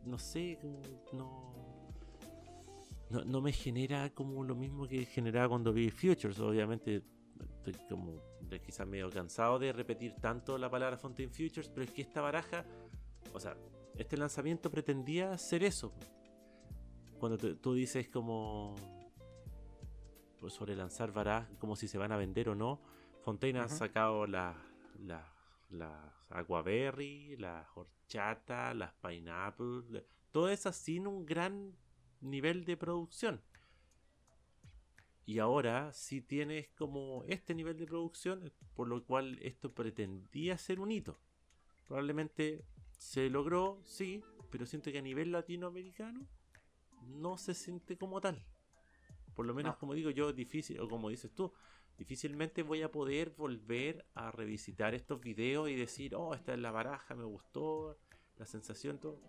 no 0.04 0.18
sé, 0.18 0.58
no 1.12 1.71
no, 3.12 3.40
me 3.40 3.52
genera 3.52 4.10
como 4.10 4.42
lo 4.44 4.54
mismo 4.54 4.86
que 4.86 5.04
generaba 5.04 5.48
cuando 5.48 5.72
vi 5.72 5.90
Futures. 5.90 6.38
Obviamente 6.40 7.02
estoy 7.56 7.74
como 7.88 8.20
quizás 8.64 8.86
medio 8.86 9.10
cansado 9.10 9.58
de 9.58 9.72
repetir 9.72 10.14
tanto 10.20 10.58
la 10.58 10.70
palabra 10.70 10.96
Fontaine 10.96 11.32
Futures, 11.32 11.68
pero 11.68 11.82
es 11.82 11.90
que 11.90 12.02
esta 12.02 12.20
baraja, 12.20 12.64
o 13.32 13.40
sea, 13.40 13.56
este 13.96 14.16
lanzamiento 14.16 14.70
pretendía 14.70 15.36
ser 15.38 15.62
eso. 15.62 15.92
Cuando 17.18 17.38
tú 17.38 17.74
dices 17.74 18.08
como 18.08 18.74
pues, 20.40 20.52
sobre 20.52 20.74
lanzar 20.74 21.12
barajas, 21.12 21.48
como 21.58 21.76
si 21.76 21.88
se 21.88 21.98
van 21.98 22.12
a 22.12 22.16
vender 22.16 22.48
o 22.48 22.54
no, 22.54 22.80
Fontaine 23.22 23.60
ha 23.60 23.68
sacado 23.68 24.26
las 24.26 24.56
la, 24.98 25.32
la 25.70 26.14
Aguaberry, 26.30 27.36
la 27.36 27.68
horchata, 27.74 28.74
las 28.74 28.92
pineapple, 28.94 30.04
todas 30.30 30.58
esas 30.58 30.76
sin 30.76 31.06
un 31.06 31.24
gran 31.24 31.74
nivel 32.22 32.64
de 32.64 32.76
producción. 32.76 33.42
Y 35.24 35.38
ahora 35.38 35.92
si 35.92 36.20
tienes 36.20 36.68
como 36.70 37.24
este 37.28 37.54
nivel 37.54 37.78
de 37.78 37.86
producción, 37.86 38.52
por 38.74 38.88
lo 38.88 39.04
cual 39.04 39.38
esto 39.42 39.72
pretendía 39.72 40.58
ser 40.58 40.80
un 40.80 40.90
hito. 40.90 41.20
Probablemente 41.86 42.64
se 42.98 43.28
logró, 43.30 43.80
sí, 43.84 44.22
pero 44.50 44.66
siento 44.66 44.90
que 44.90 44.98
a 44.98 45.02
nivel 45.02 45.32
latinoamericano 45.32 46.26
no 47.06 47.38
se 47.38 47.54
siente 47.54 47.96
como 47.96 48.20
tal. 48.20 48.44
Por 49.34 49.46
lo 49.46 49.54
menos, 49.54 49.76
como 49.76 49.94
digo 49.94 50.10
yo, 50.10 50.32
difícil, 50.32 50.78
o 50.80 50.88
como 50.88 51.08
dices 51.08 51.32
tú, 51.34 51.52
difícilmente 51.96 52.62
voy 52.62 52.82
a 52.82 52.90
poder 52.90 53.30
volver 53.30 54.04
a 54.14 54.30
revisitar 54.30 54.94
estos 54.94 55.20
videos 55.20 55.68
y 55.70 55.76
decir, 55.76 56.14
oh, 56.14 56.34
esta 56.34 56.52
es 56.52 56.60
la 56.60 56.70
baraja, 56.70 57.14
me 57.14 57.24
gustó, 57.24 57.98
la 58.36 58.46
sensación, 58.46 58.98
todo. 58.98 59.20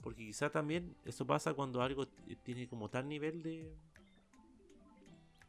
Porque 0.00 0.26
quizá 0.26 0.50
también 0.50 0.96
eso 1.04 1.26
pasa 1.26 1.54
cuando 1.54 1.82
algo 1.82 2.06
tiene 2.42 2.68
como 2.68 2.88
tal 2.88 3.08
nivel 3.08 3.42
de, 3.42 3.74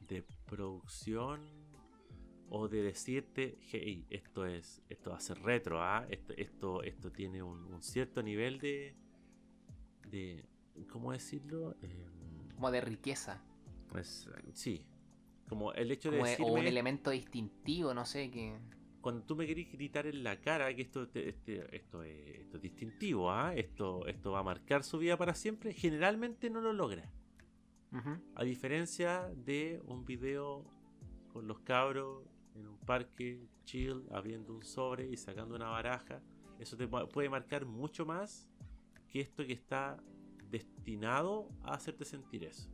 de 0.08 0.24
producción 0.46 1.42
o 2.50 2.68
de 2.68 2.82
decirte, 2.82 3.60
hey, 3.72 4.06
esto 4.10 4.46
es, 4.46 4.82
esto 4.90 5.12
va 5.12 5.18
a 5.18 5.22
ser 5.22 5.40
retro, 5.42 5.84
¿ah? 5.84 6.06
esto, 6.10 6.34
esto, 6.36 6.84
esto 6.84 7.12
tiene 7.12 7.44
un, 7.44 7.82
cierto 7.82 8.24
nivel 8.24 8.60
de, 8.60 8.96
de, 10.08 10.46
¿cómo 10.92 11.12
decirlo? 11.12 11.76
Em, 11.84 12.50
como 12.56 12.72
de 12.72 12.82
riqueza. 12.82 13.44
Pues 13.90 14.28
sí, 14.54 14.84
como 15.48 15.74
el 15.74 15.92
hecho 15.92 16.10
de 16.10 16.18
decirme, 16.18 16.52
o 16.52 16.54
un 16.56 16.66
elemento 16.66 17.12
distintivo, 17.12 17.94
no 17.94 18.06
sé, 18.06 18.32
que 18.32 18.58
cuando 19.02 19.24
tú 19.24 19.36
me 19.36 19.48
querés 19.48 19.72
gritar 19.72 20.08
en 20.08 20.24
la 20.24 20.40
cara 20.42 20.74
que 20.76 20.82
esto, 20.82 21.04
este, 21.14 21.76
esto, 21.76 22.04
es, 22.04 22.62
distintivo, 22.62 23.32
¿ah? 23.32 23.54
esto, 23.56 24.06
esto 24.08 24.32
va 24.32 24.40
a 24.40 24.44
marcar 24.44 24.84
su 24.84 24.98
vida 24.98 25.18
para 25.18 25.34
siempre, 25.34 25.74
generalmente 25.74 26.50
no 26.50 26.62
lo 26.62 26.74
logra. 26.74 27.10
A 28.36 28.44
diferencia 28.44 29.32
de 29.36 29.82
un 29.86 30.06
video 30.06 30.64
con 31.34 31.48
los 31.48 31.60
cabros 31.62 32.24
en 32.54 32.68
un 32.68 32.78
parque 32.78 33.48
chill, 33.66 34.06
abriendo 34.12 34.54
un 34.54 34.64
sobre 34.64 35.08
y 35.08 35.18
sacando 35.18 35.56
una 35.56 35.70
baraja, 35.70 36.22
eso 36.60 36.78
te 36.78 36.88
puede 36.88 37.30
marcar 37.30 37.66
mucho 37.66 38.06
más 38.06 38.48
que 39.08 39.22
esto 39.22 39.44
que 39.44 39.54
está 39.54 39.98
destinado 40.52 41.50
a 41.64 41.74
hacerte 41.74 42.06
sentir 42.06 42.44
eso. 42.44 42.70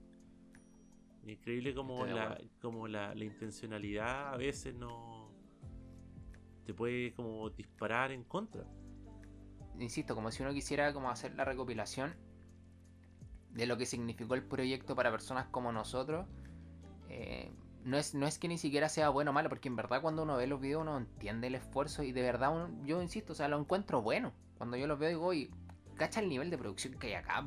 Increíble 1.25 1.73
como, 1.73 2.05
la, 2.05 2.37
como 2.59 2.87
la 2.89 3.15
intencionalidad 3.15 4.33
a 4.33 4.37
veces 4.37 4.75
no, 4.75 5.14
te 6.65 6.73
puede 6.73 7.13
como 7.13 7.49
disparar 7.49 8.11
en 8.11 8.23
contra. 8.23 8.63
Insisto, 9.79 10.15
como 10.15 10.31
si 10.31 10.43
uno 10.43 10.53
quisiera 10.53 10.93
como 10.93 11.09
hacer 11.09 11.35
la 11.35 11.45
recopilación 11.45 12.15
de 13.51 13.65
lo 13.65 13.77
que 13.77 13.85
significó 13.85 14.35
el 14.35 14.43
proyecto 14.43 14.95
para 14.95 15.11
personas 15.11 15.47
como 15.47 15.71
nosotros. 15.71 16.27
Eh, 17.09 17.51
no, 17.83 17.97
es, 17.97 18.15
no 18.15 18.25
es 18.25 18.39
que 18.39 18.47
ni 18.47 18.57
siquiera 18.57 18.89
sea 18.89 19.09
bueno 19.09 19.31
o 19.31 19.33
malo, 19.33 19.49
porque 19.49 19.67
en 19.67 19.75
verdad 19.75 20.01
cuando 20.01 20.23
uno 20.23 20.37
ve 20.37 20.47
los 20.47 20.59
videos 20.59 20.81
uno 20.81 20.97
entiende 20.97 21.47
el 21.47 21.55
esfuerzo 21.55 22.03
y 22.03 22.11
de 22.11 22.21
verdad 22.21 22.69
yo 22.83 23.01
insisto, 23.01 23.33
o 23.33 23.35
sea, 23.35 23.47
lo 23.47 23.59
encuentro 23.59 24.01
bueno. 24.01 24.33
Cuando 24.57 24.77
yo 24.77 24.87
los 24.87 24.97
veo 24.97 25.09
digo, 25.09 25.33
y 25.33 25.51
cacha 25.95 26.19
el 26.19 26.29
nivel 26.29 26.49
de 26.49 26.57
producción 26.57 26.95
que 26.95 27.07
hay 27.07 27.13
acá. 27.13 27.45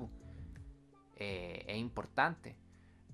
Eh, 1.16 1.64
es 1.66 1.76
importante. 1.78 2.56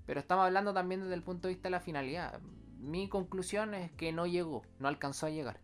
Pero 0.07 0.21
estamos 0.21 0.45
hablando 0.45 0.75
también 0.75 1.01
desde 1.01 1.15
el 1.15 1.23
punto 1.23 1.49
de 1.49 1.55
vista 1.55 1.69
de 1.69 1.71
la 1.71 1.81
finalidad 1.81 2.41
mi 2.85 3.09
conclusión 3.09 3.75
es 3.75 3.91
que 3.93 4.13
no 4.13 4.27
llegó, 4.27 4.63
no 4.79 4.89
alcanzó 4.89 5.27
a 5.27 5.31
llegar. 5.31 5.59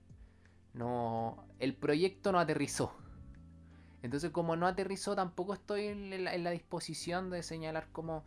No, 0.74 1.46
el 1.58 1.74
proyecto 1.74 2.32
no 2.32 2.38
aterrizó. 2.38 2.92
Entonces, 4.02 4.30
como 4.30 4.56
no 4.56 4.66
aterrizó, 4.66 5.14
tampoco 5.14 5.52
estoy 5.54 5.86
en 5.86 6.24
la, 6.24 6.50
disposición 6.50 7.30
de 7.30 7.42
señalar 7.42 7.88
como, 7.92 8.24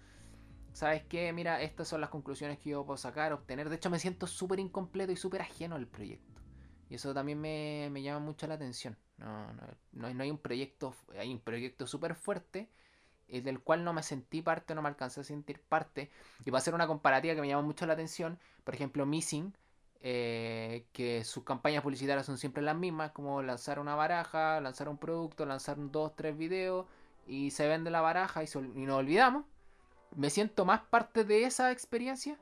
¿sabes 0.74 1.04
qué? 1.06 1.32
Mira, 1.34 1.62
estas 1.62 1.88
son 1.88 2.02
las 2.02 2.10
conclusiones 2.10 2.60
que 2.60 2.72
yo 2.72 2.86
puedo 2.86 2.98
sacar, 2.98 3.34
obtener. 3.34 3.70
De 3.70 3.78
hecho, 3.78 3.90
me 3.90 4.00
siento 4.00 4.28
súper 4.28 4.60
incompleto 4.60 5.12
y 5.12 5.16
súper 5.16 5.42
ajeno 5.42 5.76
al 5.76 5.88
proyecto. 5.88 6.42
Y 6.90 6.96
eso 6.96 7.14
también 7.14 7.42
me, 7.42 8.04
llama 8.04 8.20
mucho 8.20 8.46
la 8.46 8.54
atención. 8.54 8.98
No, 9.18 9.52
no, 9.54 9.64
no, 9.94 10.24
hay 10.24 10.30
un 10.30 10.38
proyecto, 10.38 10.96
hay 11.18 11.32
un 11.32 11.40
proyecto 11.40 11.88
súper 11.88 12.14
fuerte 12.14 12.70
eh, 13.28 13.42
del 13.42 13.62
cual 13.62 13.84
no 13.84 13.94
me 13.94 14.04
sentí 14.04 14.42
parte, 14.42 14.76
no 14.76 14.82
me 14.82 14.90
alcancé 14.90 15.22
a 15.22 15.24
sentir 15.24 15.60
parte. 15.62 16.12
Y 16.46 16.52
va 16.52 16.60
a 16.60 16.62
ser 16.62 16.76
una 16.76 16.86
comparativa 16.86 17.34
que 17.34 17.42
me 17.42 17.48
llama 17.48 17.64
mucho 17.64 17.88
la 17.88 17.94
atención. 17.94 18.38
Por 18.64 18.76
ejemplo, 18.76 19.08
Missing, 19.08 19.56
eh, 20.04 20.86
que 20.92 21.24
sus 21.24 21.44
campañas 21.44 21.82
publicitarias 21.82 22.26
son 22.26 22.38
siempre 22.38 22.62
las 22.62 22.76
mismas, 22.76 23.12
como 23.12 23.42
lanzar 23.42 23.80
una 23.80 23.96
baraja, 23.96 24.60
lanzar 24.62 24.90
un 24.90 24.98
producto, 24.98 25.46
lanzar 25.46 25.78
dos, 25.80 26.16
tres 26.16 26.38
videos 26.38 26.86
y 27.26 27.52
se 27.52 27.68
vende 27.68 27.90
la 27.90 28.02
baraja 28.02 28.44
y, 28.44 28.48
y 28.76 28.86
nos 28.86 28.98
olvidamos. 28.98 29.46
Me 30.16 30.30
siento 30.30 30.66
más 30.66 30.82
parte 30.82 31.24
de 31.24 31.46
esa 31.46 31.72
experiencia, 31.72 32.38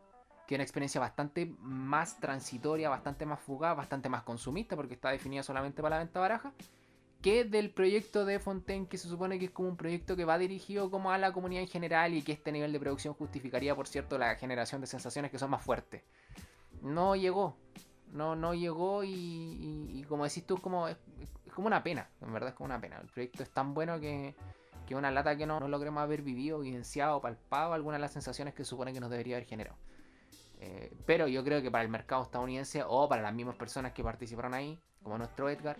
que 0.48 0.56
una 0.56 0.64
experiencia 0.64 1.00
bastante 1.00 1.54
más 1.60 2.20
transitoria, 2.20 2.90
bastante 2.90 3.26
más 3.26 3.40
fugaz, 3.40 3.78
bastante 3.78 4.10
más 4.10 4.24
consumista, 4.24 4.76
porque 4.76 4.96
está 4.96 5.12
definida 5.12 5.44
solamente 5.44 5.82
para 5.82 5.98
la 5.98 6.04
venta 6.04 6.20
baraja 6.20 6.52
que 7.22 7.44
del 7.44 7.70
proyecto 7.70 8.26
de 8.26 8.40
Fontaine, 8.40 8.88
que 8.88 8.98
se 8.98 9.08
supone 9.08 9.38
que 9.38 9.46
es 9.46 9.52
como 9.52 9.70
un 9.70 9.78
proyecto 9.78 10.16
que 10.16 10.26
va 10.26 10.38
dirigido 10.38 10.90
como 10.90 11.12
a 11.12 11.18
la 11.18 11.32
comunidad 11.32 11.62
en 11.62 11.70
general 11.70 12.14
y 12.14 12.24
que 12.24 12.32
este 12.32 12.52
nivel 12.52 12.74
de 12.74 12.80
producción 12.80 13.14
justificaría, 13.14 13.76
por 13.76 13.88
cierto, 13.88 14.18
la 14.18 14.36
generación 14.36 14.82
de 14.82 14.88
sensaciones 14.88 15.30
que 15.30 15.38
son 15.38 15.52
más 15.52 15.64
fuertes. 15.64 16.02
No 16.82 17.16
llegó, 17.16 17.58
no, 18.12 18.36
no 18.36 18.54
llegó 18.54 19.04
y, 19.04 20.06
como 20.08 20.24
decís 20.24 20.46
tú, 20.46 20.58
como, 20.58 20.88
es, 20.88 20.98
como 21.54 21.68
una 21.68 21.84
pena, 21.84 22.10
en 22.22 22.34
verdad 22.34 22.50
es 22.50 22.56
como 22.56 22.66
una 22.66 22.82
pena. 22.82 23.00
El 23.00 23.08
proyecto 23.08 23.44
es 23.44 23.50
tan 23.52 23.74
bueno 23.74 24.00
que, 24.00 24.36
que 24.86 24.96
una 24.96 25.12
lata 25.12 25.38
que 25.38 25.46
no, 25.46 25.60
no 25.60 25.68
logremos 25.68 26.02
haber 26.02 26.22
vivido, 26.22 26.60
vivenciado, 26.60 27.22
palpado 27.22 27.74
algunas 27.74 28.00
de 28.00 28.02
las 28.02 28.14
sensaciones 28.14 28.54
que 28.54 28.66
supone 28.66 28.94
que 28.94 29.00
nos 29.00 29.10
debería 29.10 29.38
haber 29.38 29.48
generado. 29.48 29.78
Eh, 30.60 30.94
pero 31.06 31.28
yo 31.28 31.44
creo 31.44 31.62
que 31.62 31.72
para 31.72 31.84
el 31.84 31.90
mercado 31.90 32.24
estadounidense 32.24 32.84
o 32.86 33.10
para 33.10 33.22
las 33.22 33.34
mismas 33.34 33.56
personas 33.56 33.94
que 33.94 34.04
participaron 34.04 34.54
ahí, 34.54 34.80
como 35.02 35.18
nuestro 35.18 35.50
Edgar, 35.50 35.78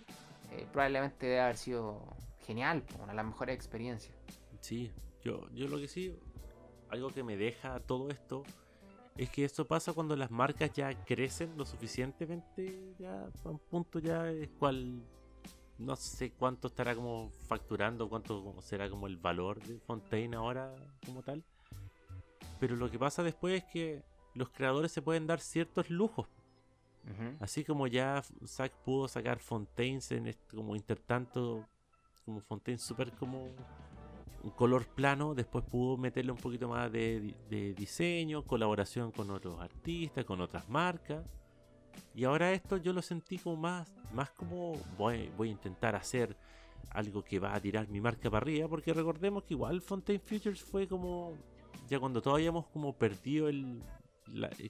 eh, 0.52 0.66
probablemente 0.72 1.28
debe 1.28 1.42
haber 1.42 1.58
sido 1.58 2.04
genial, 2.46 2.84
una 2.98 3.08
de 3.08 3.14
las 3.14 3.26
mejores 3.26 3.56
experiencias. 3.56 4.16
Sí, 4.60 4.92
yo, 5.24 5.48
yo 5.52 5.68
lo 5.68 5.78
que 5.78 5.88
sí, 5.88 6.18
algo 6.90 7.10
que 7.10 7.24
me 7.24 7.38
deja 7.38 7.80
todo 7.80 8.10
esto 8.10 8.44
es 9.18 9.30
que 9.30 9.44
esto 9.44 9.68
pasa 9.68 9.94
cuando 9.94 10.16
las 10.16 10.32
marcas 10.32 10.72
ya 10.74 10.94
crecen 11.06 11.58
lo 11.58 11.66
suficientemente, 11.66 12.96
ya 12.98 13.30
a 13.44 13.50
un 13.50 13.60
punto 13.60 14.00
ya 14.00 14.30
es 14.32 14.50
cual 14.60 15.02
no 15.78 15.96
sé 15.96 16.32
cuánto 16.32 16.68
estará 16.68 16.96
como 16.96 17.30
facturando, 17.48 18.08
cuánto 18.08 18.56
será 18.62 18.90
como 18.90 19.08
el 19.08 19.18
valor 19.18 19.62
de 19.62 19.80
Fontaine 19.80 20.36
ahora 20.36 20.74
como 21.06 21.22
tal. 21.24 21.44
Pero 22.60 22.76
lo 22.76 22.90
que 22.90 23.00
pasa 23.00 23.24
después 23.24 23.64
es 23.64 23.70
que 23.72 24.04
los 24.36 24.50
creadores 24.50 24.92
se 24.92 25.02
pueden 25.02 25.28
dar 25.28 25.40
ciertos 25.40 25.90
lujos. 25.90 26.28
Así 27.40 27.64
como 27.64 27.88
ya 27.88 28.24
Zack 28.46 28.74
pudo 28.86 29.08
sacar 29.08 29.40
Fontaines 29.40 30.12
en 30.12 30.28
este, 30.28 30.56
como 30.56 30.76
intertanto, 30.76 31.66
como 32.24 32.40
Fontaine 32.42 32.78
super 32.78 33.12
como 33.14 33.50
un 34.44 34.52
color 34.52 34.88
plano, 34.88 35.36
después 35.36 35.64
pudo 35.66 35.98
meterle 35.98 36.32
un 36.32 36.38
poquito 36.38 36.68
más 36.68 36.92
de, 36.92 37.34
diseño, 37.78 38.44
colaboración 38.44 39.12
con 39.12 39.30
otros 39.30 39.60
artistas, 39.60 40.26
con 40.26 40.42
otras 40.42 40.68
marcas. 40.70 41.26
Y 42.16 42.24
ahora 42.24 42.52
esto 42.52 42.78
yo 42.78 42.94
lo 42.94 43.02
sentí 43.02 43.38
como 43.38 43.58
más, 43.58 43.92
más 44.14 44.32
como 44.32 44.74
voy, 44.98 45.30
voy 45.38 45.50
a 45.50 45.52
intentar 45.52 45.96
hacer 45.96 46.36
algo 46.90 47.24
que 47.24 47.40
va 47.40 47.54
a 47.54 47.60
tirar 47.60 47.88
mi 47.88 48.02
marca 48.02 48.30
para 48.30 48.44
arriba, 48.44 48.68
porque 48.68 48.94
recordemos 48.94 49.44
que 49.44 49.54
igual 49.54 49.82
Fontaine 49.82 50.20
Futures 50.20 50.62
fue 50.62 50.88
como, 50.88 51.38
ya 51.88 52.00
cuando 52.00 52.22
todavía 52.22 52.50
habíamos 52.50 52.68
como 52.68 52.94
perdido 52.94 53.48
el, 53.48 53.82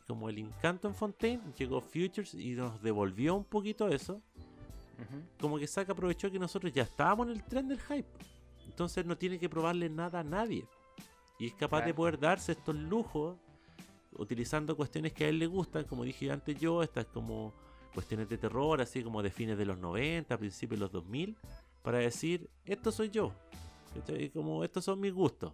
como 0.07 0.30
el 0.30 0.38
encanto 0.38 0.88
en 0.88 0.93
Fontaine, 0.93 1.41
llegó 1.57 1.82
Futures 1.82 2.34
y 2.34 2.51
nos 2.51 2.82
devolvió 2.82 3.36
un 3.36 3.45
poquito 3.45 3.88
eso. 3.88 4.22
Como 5.39 5.57
que 5.57 5.65
Saca 5.65 5.93
aprovechó 5.93 6.30
que 6.30 6.38
nosotros 6.38 6.72
ya 6.72 6.84
estábamos 6.84 7.26
en 7.28 7.34
el 7.34 7.43
tren 7.43 7.67
del 7.67 7.80
hype. 7.80 8.07
Entonces 8.72 9.05
no 9.05 9.17
tiene 9.17 9.38
que 9.38 9.49
probarle 9.49 9.89
nada 9.89 10.22
a 10.22 10.24
nadie. 10.24 10.65
Y 11.38 11.47
es 11.47 11.53
capaz 11.55 11.82
de 11.82 11.93
poder 11.93 12.17
darse 12.17 12.53
estos 12.53 12.74
lujos 12.74 13.38
utilizando 14.13 14.78
cuestiones 14.78 15.11
que 15.11 15.26
a 15.26 15.28
él 15.28 15.39
le 15.39 15.47
gustan, 15.47 15.84
como 15.84 16.05
dije 16.05 16.32
antes 16.32 16.57
yo, 16.57 16.82
estas 16.82 17.05
como 17.07 17.53
cuestiones 17.93 18.30
de 18.30 18.38
terror, 18.38 18.80
así 18.80 19.03
como 19.03 19.22
de 19.22 19.30
fines 19.30 19.57
de 19.57 19.65
los 19.65 19.78
90, 19.78 20.38
principios 20.38 20.80
de 20.80 20.86
los 20.86 20.91
2000, 20.93 21.38
para 21.82 21.97
decir, 21.97 22.49
esto 22.63 22.93
soy 22.93 23.09
yo. 23.09 23.34
Como 24.34 24.63
estos 24.63 24.86
son 24.86 25.01
mis 25.01 25.13
gustos. 25.13 25.51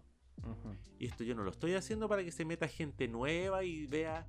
Y 1.00 1.08
esto 1.08 1.24
yo 1.24 1.34
no 1.34 1.42
lo 1.42 1.50
estoy 1.50 1.74
haciendo 1.74 2.08
para 2.08 2.24
que 2.24 2.32
se 2.32 2.46
meta 2.46 2.68
gente 2.68 3.08
nueva 3.08 3.64
y 3.64 3.88
vea 3.88 4.28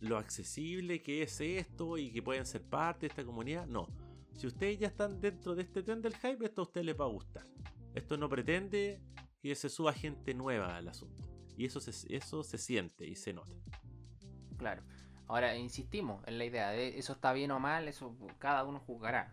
lo 0.00 0.18
accesible 0.18 1.02
que 1.02 1.22
es 1.22 1.40
esto 1.40 1.96
y 1.96 2.10
que 2.10 2.22
pueden 2.22 2.44
ser 2.44 2.62
parte 2.62 3.06
de 3.06 3.06
esta 3.06 3.24
comunidad. 3.24 3.66
No. 3.66 3.86
Si 4.36 4.46
ustedes 4.46 4.78
ya 4.78 4.88
están 4.88 5.20
dentro 5.20 5.54
de 5.54 5.62
este 5.62 5.82
tren 5.82 6.02
del 6.02 6.14
hype, 6.16 6.44
esto 6.44 6.60
a 6.60 6.64
ustedes 6.64 6.86
les 6.86 7.00
va 7.00 7.06
a 7.06 7.08
gustar. 7.08 7.44
Esto 7.94 8.18
no 8.18 8.28
pretende 8.28 9.00
que 9.40 9.54
se 9.54 9.70
suba 9.70 9.92
gente 9.94 10.34
nueva 10.34 10.76
al 10.76 10.88
asunto. 10.88 11.24
Y 11.56 11.64
eso 11.64 11.80
se, 11.80 12.14
eso 12.14 12.42
se 12.42 12.58
siente 12.58 13.06
y 13.06 13.16
se 13.16 13.32
nota. 13.32 13.56
Claro. 14.58 14.82
Ahora, 15.26 15.56
insistimos 15.56 16.22
en 16.26 16.38
la 16.38 16.44
idea 16.44 16.70
de 16.70 16.98
eso 16.98 17.14
está 17.14 17.32
bien 17.32 17.50
o 17.50 17.58
mal, 17.58 17.88
eso 17.88 18.14
cada 18.38 18.64
uno 18.64 18.78
juzgará. 18.80 19.32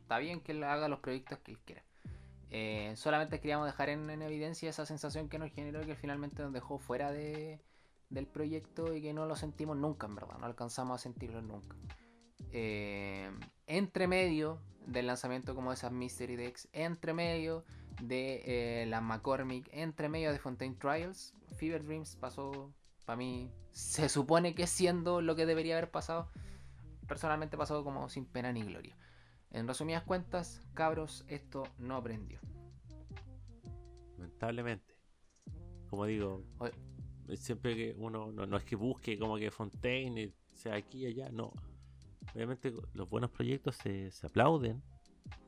está 0.00 0.18
bien 0.18 0.40
que 0.40 0.52
él 0.52 0.62
haga 0.62 0.88
los 0.88 1.00
proyectos 1.00 1.38
que 1.40 1.50
él 1.50 1.58
quiera. 1.58 1.84
Eh, 2.50 2.94
solamente 2.96 3.40
queríamos 3.40 3.66
dejar 3.66 3.90
en, 3.90 4.10
evidencia 4.22 4.70
esa 4.70 4.86
sensación 4.86 5.28
que 5.28 5.38
nos 5.38 5.52
generó 5.52 5.84
que 5.84 5.94
finalmente 5.94 6.42
nos 6.42 6.52
dejó 6.52 6.78
fuera 6.78 7.12
de, 7.12 7.60
del 8.08 8.26
proyecto 8.26 8.94
y 8.94 9.02
que 9.02 9.12
no 9.12 9.26
lo 9.26 9.36
sentimos 9.36 9.76
nunca, 9.76 10.06
en 10.06 10.14
verdad, 10.14 10.38
no 10.38 10.46
alcanzamos 10.46 10.94
a 10.94 11.02
sentirlo 11.02 11.42
nunca. 11.42 11.76
Eh, 12.52 13.30
entre 13.66 14.06
medio 14.06 14.60
del 14.86 15.06
lanzamiento 15.06 15.54
como 15.54 15.72
esas 15.72 15.92
Mystery 15.92 16.36
Decks, 16.36 16.68
entre 16.72 17.12
medio 17.14 17.64
de 18.02 18.42
eh, 18.44 18.86
la 18.86 19.00
McCormick, 19.00 19.68
entre 19.72 20.08
medio 20.08 20.32
de 20.32 20.38
Fontaine 20.38 20.74
Trials, 20.74 21.34
Fever 21.56 21.84
Dreams 21.84 22.16
pasó, 22.16 22.72
para 23.04 23.16
mí, 23.16 23.50
se 23.72 24.08
supone 24.08 24.54
que 24.54 24.66
siendo 24.66 25.20
lo 25.20 25.36
que 25.36 25.46
debería 25.46 25.76
haber 25.76 25.90
pasado, 25.90 26.28
personalmente 27.06 27.56
pasó 27.56 27.84
como 27.84 28.08
sin 28.08 28.24
pena 28.24 28.52
ni 28.52 28.62
gloria. 28.62 28.96
En 29.50 29.66
resumidas 29.66 30.04
cuentas, 30.04 30.62
cabros, 30.74 31.24
esto 31.28 31.64
no 31.78 31.96
aprendió. 31.96 32.40
Lamentablemente. 34.16 34.94
Como 35.88 36.06
digo, 36.06 36.44
siempre 37.34 37.74
que 37.74 37.94
uno 37.98 38.30
no, 38.30 38.56
es 38.56 38.64
que 38.64 38.76
busque 38.76 39.18
como 39.18 39.36
que 39.36 39.50
Fontaine 39.50 40.32
sea 40.54 40.76
aquí 40.76 41.00
y 41.00 41.06
allá, 41.06 41.30
no. 41.30 41.52
Obviamente 42.34 42.72
los 42.94 43.08
buenos 43.08 43.30
proyectos 43.30 43.76
se, 43.76 44.10
aplauden 44.22 44.82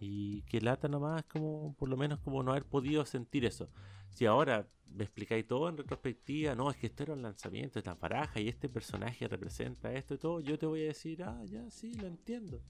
y 0.01 0.43
que 0.43 0.61
lata 0.61 0.89
nomás 0.89 1.25
como 1.25 1.75
por 1.75 1.89
lo 1.89 1.97
menos 1.97 2.19
como 2.21 2.43
no 2.43 2.51
haber 2.51 2.65
podido 2.65 3.05
sentir 3.05 3.45
eso. 3.45 3.69
Si 4.11 4.27
ahora 4.27 4.69
me 4.87 5.05
explicáis 5.05 5.47
todo 5.47 5.69
en 5.69 5.77
retrospectiva, 5.77 6.55
no, 6.55 6.71
es 6.71 6.77
que 6.77 6.87
esto 6.87 7.05
era 7.05 7.15
un 7.15 7.23
lanzamiento, 7.23 7.79
esta 7.79 7.99
paraja 7.99 8.41
y 8.41 8.49
este 8.49 8.69
personaje 8.69 9.27
representa 9.27 9.93
esto 9.93 10.15
y 10.15 10.19
todo, 10.19 10.41
yo 10.41 10.59
te 10.59 10.67
voy 10.67 10.83
a 10.83 10.87
decir, 10.87 11.23
ah, 11.23 11.43
ya 11.45 11.71
sí, 11.71 11.95
lo 11.95 12.07
entiendo. 12.07 12.61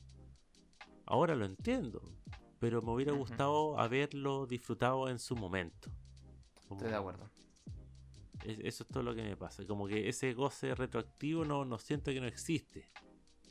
Ahora 1.07 1.35
lo 1.35 1.45
entiendo, 1.45 2.03
pero 2.61 2.81
me 2.81 2.93
hubiera 2.93 3.13
gustado 3.13 3.79
haberlo 3.79 4.47
disfrutado 4.47 5.09
en 5.09 5.19
su 5.19 5.35
momento. 5.35 5.91
Estoy 6.71 6.89
de 6.89 6.95
acuerdo. 6.95 7.29
eso 8.45 8.85
es 8.85 8.89
todo 8.89 9.03
lo 9.03 9.15
que 9.15 9.23
me 9.23 9.37
pasa. 9.37 9.67
Como 9.67 9.89
que 9.89 10.09
ese 10.09 10.33
goce 10.33 10.75
retroactivo 10.75 11.45
no, 11.45 11.65
no 11.65 11.79
siento 11.79 12.13
que 12.13 12.21
no 12.21 12.27
existe. 12.27 12.89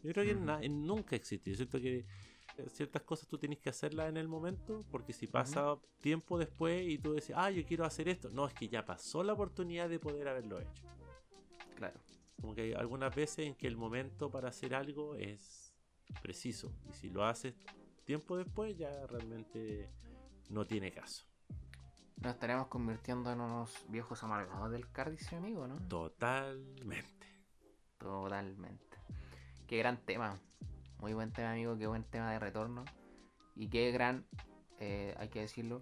Yo 0.04 0.12
creo 0.12 0.26
que 0.26 0.70
nunca 0.70 1.16
existe. 1.16 1.52
Yo 1.52 1.56
siento 1.56 1.80
que 1.80 2.06
ciertas 2.70 3.02
cosas 3.04 3.28
tú 3.28 3.38
tienes 3.38 3.60
que 3.60 3.70
hacerlas 3.70 4.10
en 4.10 4.18
el 4.18 4.28
momento, 4.28 4.84
porque 4.92 5.14
si 5.14 5.28
pasa 5.28 5.78
tiempo 6.00 6.38
después 6.38 6.88
y 6.88 6.98
tú 6.98 7.14
decís, 7.14 7.34
ah, 7.36 7.50
yo 7.50 7.66
quiero 7.66 7.86
hacer 7.86 8.10
esto, 8.10 8.30
no, 8.30 8.48
es 8.48 8.54
que 8.54 8.68
ya 8.68 8.86
pasó 8.86 9.24
la 9.24 9.34
oportunidad 9.34 9.90
de 9.90 10.00
poder 10.00 10.28
haberlo 10.28 10.60
hecho. 10.60 10.84
Claro. 11.76 12.00
Como 12.40 12.56
que 12.56 12.62
hay 12.62 12.74
algunas 12.74 13.16
veces 13.16 13.46
en 13.46 13.56
que 13.56 13.68
el 13.68 13.78
momento 13.78 14.32
para 14.32 14.50
hacer 14.50 14.74
algo 14.74 15.16
es 15.16 15.76
preciso. 16.22 16.74
Y 16.90 16.94
si 16.94 17.10
lo 17.10 17.24
haces 17.24 17.56
tiempo 18.04 18.36
después, 18.36 18.76
ya 18.76 19.06
realmente 19.08 19.90
no 20.50 20.66
tiene 20.66 20.92
caso. 20.92 21.26
Nos 22.18 22.34
estaremos 22.34 22.68
convirtiendo 22.68 23.32
en 23.32 23.42
unos 23.42 23.74
viejos 23.90 24.24
amargados 24.24 24.72
del 24.72 24.92
Cardice, 24.92 25.36
amigo, 25.36 25.68
¿no? 25.68 25.80
Totalmente. 25.88 27.28
Totalmente. 27.98 28.91
Qué 29.72 29.78
gran 29.78 29.96
tema. 30.06 30.38
Muy 31.00 31.14
buen 31.14 31.32
tema, 31.32 31.54
amigo. 31.54 31.78
Qué 31.78 31.88
buen 31.88 32.04
tema 32.04 32.30
de 32.34 32.40
retorno. 32.40 32.84
Y 33.56 33.70
qué 33.70 33.90
gran, 33.92 34.26
eh, 34.82 35.16
hay 35.18 35.30
que 35.30 35.40
decirlo, 35.40 35.82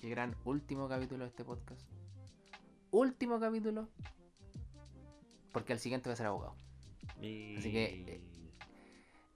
qué 0.00 0.08
gran 0.08 0.34
último 0.44 0.88
capítulo 0.88 1.22
de 1.22 1.28
este 1.28 1.44
podcast. 1.44 1.80
Último 2.90 3.38
capítulo 3.38 3.88
porque 5.52 5.72
el 5.72 5.78
siguiente 5.78 6.08
va 6.08 6.14
a 6.14 6.16
ser 6.16 6.26
abogado. 6.26 6.56
Así 7.18 7.70
que, 7.70 8.04
eh, 8.08 8.20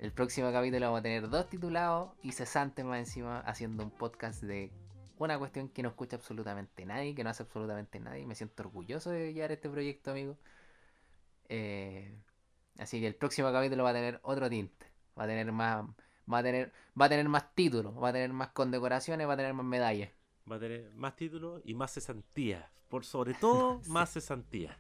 El 0.00 0.10
próximo 0.10 0.50
capítulo 0.50 0.86
vamos 0.86 0.98
a 0.98 1.02
tener 1.04 1.28
dos 1.28 1.48
titulados 1.48 2.10
y 2.20 2.32
cesantes 2.32 2.84
más 2.84 2.98
encima 2.98 3.38
haciendo 3.42 3.84
un 3.84 3.92
podcast 3.92 4.42
de 4.42 4.72
una 5.18 5.38
cuestión 5.38 5.68
que 5.68 5.84
no 5.84 5.90
escucha 5.90 6.16
absolutamente 6.16 6.84
nadie, 6.84 7.14
que 7.14 7.22
no 7.22 7.30
hace 7.30 7.44
absolutamente 7.44 8.00
nadie. 8.00 8.26
Me 8.26 8.34
siento 8.34 8.64
orgulloso 8.64 9.10
de 9.10 9.32
llevar 9.32 9.52
este 9.52 9.70
proyecto, 9.70 10.10
amigo. 10.10 10.36
Eh, 11.48 12.12
así 12.78 13.00
que 13.00 13.06
el 13.06 13.14
próximo 13.14 13.50
capítulo 13.52 13.84
va 13.84 13.90
a 13.90 13.94
tener 13.94 14.20
otro 14.22 14.48
tinte. 14.48 14.86
Va 15.18 15.24
a 15.24 15.26
tener 15.26 15.50
más. 15.52 15.86
Va 16.32 16.38
a 16.38 16.42
tener, 16.42 16.72
va 17.00 17.04
a 17.06 17.08
tener 17.08 17.28
más 17.28 17.54
títulos, 17.54 17.94
va 18.02 18.08
a 18.08 18.12
tener 18.12 18.32
más 18.32 18.48
condecoraciones, 18.48 19.28
va 19.28 19.34
a 19.34 19.36
tener 19.36 19.52
más 19.52 19.66
medallas. 19.66 20.10
Va 20.50 20.56
a 20.56 20.58
tener 20.58 20.90
más 20.94 21.14
títulos 21.16 21.60
y 21.64 21.74
más 21.74 21.92
cesantía. 21.92 22.70
Por 22.88 23.04
sobre 23.04 23.34
todo, 23.34 23.80
Sí. 23.82 23.90
más 23.90 24.10
cesantía. 24.12 24.78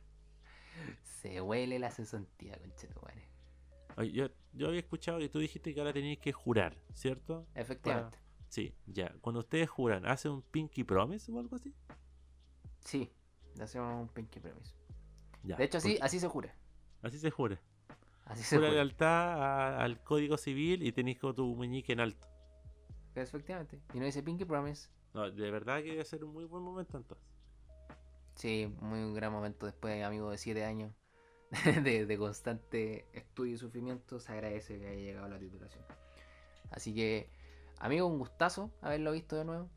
Se 1.02 1.40
huele 1.40 1.78
la 1.78 1.90
cesantía, 1.90 2.58
conchetumare. 2.58 3.28
Yo, 4.12 4.28
yo 4.52 4.68
había 4.68 4.80
escuchado 4.80 5.18
que 5.20 5.28
tú 5.28 5.38
dijiste 5.38 5.72
que 5.72 5.80
ahora 5.80 5.92
tenías 5.92 6.18
que 6.18 6.32
jurar, 6.32 6.76
¿cierto? 6.94 7.46
Efectivamente. 7.54 8.18
Sí, 8.48 8.74
ya. 8.86 9.12
Cuando 9.20 9.40
ustedes 9.40 9.68
juran, 9.68 10.04
¿hacen 10.06 10.32
un 10.32 10.42
pinky 10.42 10.82
promise 10.84 11.30
o 11.30 11.38
algo 11.38 11.56
así? 11.56 11.72
Sí, 12.80 13.10
hacemos 13.60 14.02
un 14.02 14.08
pinky 14.08 14.40
promise. 14.40 14.74
Ya. 15.44 15.56
De 15.56 15.64
hecho, 15.64 15.78
así, 15.78 15.98
así 16.00 16.18
se 16.18 16.26
jura. 16.28 16.54
así 17.02 17.18
se 17.18 17.30
jura. 17.30 17.60
Así 18.26 18.42
se 18.42 18.56
jura. 18.56 18.70
lealtad 18.70 19.42
a- 19.42 19.82
al 19.84 20.02
código 20.02 20.36
civil 20.36 20.82
y 20.82 20.92
tenéis 20.92 21.18
con 21.18 21.34
tu 21.34 21.46
muñeca 21.54 21.92
en 21.92 22.00
alto. 22.00 22.26
Efectivamente. 23.14 23.80
Y 23.92 23.98
no 23.98 24.06
dice 24.06 24.22
pinky 24.22 24.44
promise. 24.44 24.88
No, 25.12 25.30
de 25.30 25.50
verdad 25.50 25.82
que 25.82 25.90
debe 25.90 26.04
ser 26.04 26.24
un 26.24 26.32
muy 26.32 26.44
buen 26.44 26.62
momento 26.64 26.96
entonces. 26.96 27.26
Sí, 28.34 28.72
muy 28.80 28.98
un 28.98 29.14
gran 29.14 29.30
momento 29.32 29.66
después, 29.66 30.02
amigo, 30.02 30.30
de 30.30 30.38
siete 30.38 30.64
años 30.64 30.92
de, 31.84 32.04
de 32.06 32.18
constante 32.18 33.06
estudio 33.12 33.54
y 33.54 33.58
sufrimiento. 33.58 34.18
Se 34.18 34.32
agradece 34.32 34.78
que 34.80 34.88
haya 34.88 35.00
llegado 35.00 35.26
a 35.26 35.28
la 35.28 35.38
titulación. 35.38 35.84
Así 36.70 36.92
que, 36.94 37.28
amigo, 37.78 38.06
un 38.06 38.18
gustazo 38.18 38.72
haberlo 38.82 39.12
visto 39.12 39.36
de 39.36 39.44
nuevo. 39.44 39.68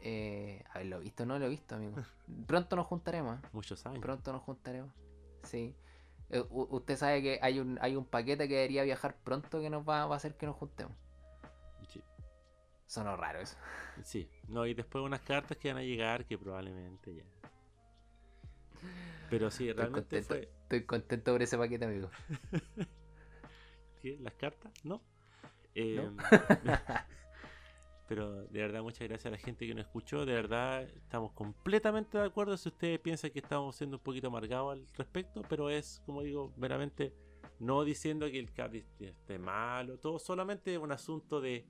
Eh, 0.00 0.62
haberlo 0.74 1.00
visto, 1.00 1.24
no 1.24 1.38
lo 1.38 1.46
he 1.46 1.48
visto, 1.48 1.76
amigo. 1.76 1.94
Pronto 2.46 2.76
nos 2.76 2.86
juntaremos. 2.86 3.38
¿eh? 3.38 3.48
Muchos 3.52 3.86
años. 3.86 4.00
Pronto 4.00 4.32
nos 4.32 4.42
juntaremos. 4.42 4.92
Sí. 5.44 5.74
Eh, 6.30 6.40
u- 6.50 6.68
usted 6.76 6.96
sabe 6.96 7.22
que 7.22 7.38
hay 7.42 7.58
un, 7.58 7.78
hay 7.80 7.96
un 7.96 8.04
paquete 8.04 8.46
que 8.48 8.54
debería 8.56 8.82
viajar 8.84 9.16
pronto 9.24 9.60
que 9.60 9.70
nos 9.70 9.88
va, 9.88 10.06
va 10.06 10.14
a 10.14 10.16
hacer 10.18 10.36
que 10.36 10.46
nos 10.46 10.56
juntemos. 10.56 10.94
Sí. 11.88 12.02
Sonó 12.86 13.16
raro 13.16 13.40
eso. 13.40 13.56
Sí. 14.02 14.28
No, 14.48 14.66
y 14.66 14.74
después 14.74 15.02
unas 15.04 15.20
cartas 15.22 15.56
que 15.58 15.68
van 15.72 15.78
a 15.82 15.84
llegar 15.84 16.24
que 16.26 16.36
probablemente 16.38 17.14
ya. 17.14 17.24
Pero 19.30 19.50
sí, 19.50 19.68
Estoy 19.68 19.82
realmente 19.84 20.00
contento, 20.22 20.28
fue. 20.28 20.52
estoy 20.62 20.84
contento 20.86 21.32
por 21.32 21.42
ese 21.42 21.58
paquete, 21.58 21.84
amigo. 21.84 22.10
¿Qué? 24.02 24.16
¿Las 24.20 24.34
cartas? 24.34 24.72
No. 24.84 25.02
Eh, 25.74 26.08
Pero 28.08 28.46
de 28.46 28.60
verdad, 28.60 28.82
muchas 28.82 29.06
gracias 29.06 29.26
a 29.26 29.30
la 29.30 29.36
gente 29.36 29.66
que 29.66 29.74
nos 29.74 29.84
escuchó. 29.84 30.24
De 30.24 30.32
verdad, 30.32 30.82
estamos 30.82 31.32
completamente 31.32 32.16
de 32.16 32.24
acuerdo 32.24 32.56
si 32.56 32.70
ustedes 32.70 32.98
piensan 32.98 33.30
que 33.30 33.40
estamos 33.40 33.76
siendo 33.76 33.98
un 33.98 34.02
poquito 34.02 34.28
amargados 34.28 34.72
al 34.72 34.88
respecto. 34.94 35.42
Pero 35.46 35.68
es, 35.68 36.00
como 36.06 36.22
digo, 36.22 36.54
meramente 36.56 37.14
no 37.58 37.84
diciendo 37.84 38.26
que 38.30 38.38
el 38.38 38.50
Capri 38.50 38.86
esté 38.98 39.38
malo. 39.38 39.98
Todo 39.98 40.18
solamente 40.18 40.78
un 40.78 40.90
asunto 40.90 41.42
de, 41.42 41.66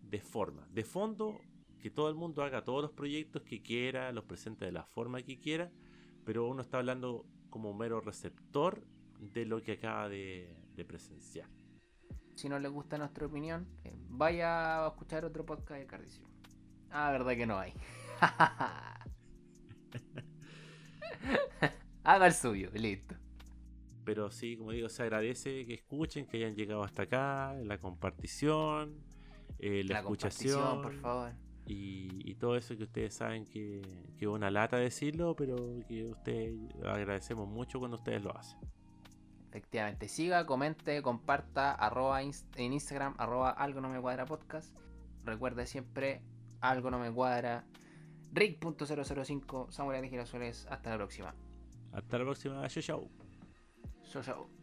de 0.00 0.20
forma. 0.22 0.66
De 0.70 0.84
fondo, 0.84 1.38
que 1.80 1.90
todo 1.90 2.08
el 2.08 2.14
mundo 2.14 2.42
haga 2.42 2.64
todos 2.64 2.80
los 2.80 2.92
proyectos 2.92 3.42
que 3.42 3.60
quiera, 3.60 4.10
los 4.10 4.24
presente 4.24 4.64
de 4.64 4.72
la 4.72 4.86
forma 4.86 5.20
que 5.20 5.38
quiera. 5.38 5.70
Pero 6.24 6.48
uno 6.48 6.62
está 6.62 6.78
hablando 6.78 7.26
como 7.50 7.74
mero 7.74 8.00
receptor 8.00 8.86
de 9.20 9.44
lo 9.44 9.62
que 9.62 9.72
acaba 9.72 10.08
de 10.08 10.56
presenciar. 10.88 11.50
Si 12.34 12.48
no 12.48 12.58
les 12.58 12.70
gusta 12.72 12.98
nuestra 12.98 13.26
opinión, 13.26 13.68
eh, 13.84 13.92
vaya 14.08 14.84
a 14.84 14.88
escuchar 14.88 15.24
otro 15.24 15.44
podcast 15.46 15.80
de 15.80 15.86
Cardicio. 15.86 16.24
Ah, 16.90 17.10
verdad 17.12 17.32
que 17.36 17.46
no 17.46 17.58
hay. 17.58 17.74
Haga 22.04 22.26
el 22.26 22.34
suyo, 22.34 22.70
listo. 22.74 23.16
Pero 24.04 24.30
sí, 24.30 24.56
como 24.56 24.72
digo, 24.72 24.88
se 24.88 25.02
agradece 25.02 25.64
que 25.66 25.74
escuchen, 25.74 26.26
que 26.26 26.36
hayan 26.38 26.54
llegado 26.54 26.82
hasta 26.84 27.02
acá, 27.04 27.54
la 27.64 27.78
compartición, 27.78 29.02
eh, 29.58 29.82
la, 29.84 29.94
La 29.94 30.00
escuchación 30.00 30.82
por 30.82 30.94
favor. 30.94 31.32
y, 31.66 32.30
y 32.30 32.34
todo 32.36 32.56
eso 32.56 32.76
que 32.76 32.84
ustedes 32.84 33.14
saben 33.14 33.46
que, 33.46 33.82
que 34.18 34.24
es 34.26 34.30
una 34.30 34.50
lata 34.50 34.76
decirlo, 34.76 35.34
pero 35.36 35.78
que 35.88 36.04
ustedes 36.06 36.54
agradecemos 36.84 37.48
mucho 37.48 37.78
cuando 37.78 37.96
ustedes 37.98 38.22
lo 38.22 38.36
hacen. 38.36 38.58
Efectivamente, 39.54 40.08
siga, 40.08 40.44
comente, 40.46 41.00
comparta, 41.00 41.70
arroba 41.70 42.24
inst- 42.24 42.44
en 42.56 42.72
Instagram, 42.72 43.14
arroba 43.18 43.50
algo 43.50 43.80
no 43.80 43.88
me 43.88 44.00
cuadra 44.00 44.26
podcast. 44.26 44.76
Recuerde 45.22 45.64
siempre, 45.66 46.22
algo 46.60 46.90
no 46.90 46.98
me 46.98 47.12
cuadra. 47.12 47.64
Rick.005, 48.32 49.70
Samurai 49.70 50.02
de 50.02 50.08
Girasoles. 50.08 50.66
Hasta 50.68 50.90
la 50.90 50.96
próxima. 50.96 51.36
Hasta 51.92 52.18
la 52.18 52.24
próxima, 52.24 52.66
chau. 52.68 53.08
Chao, 54.10 54.22
chao. 54.24 54.53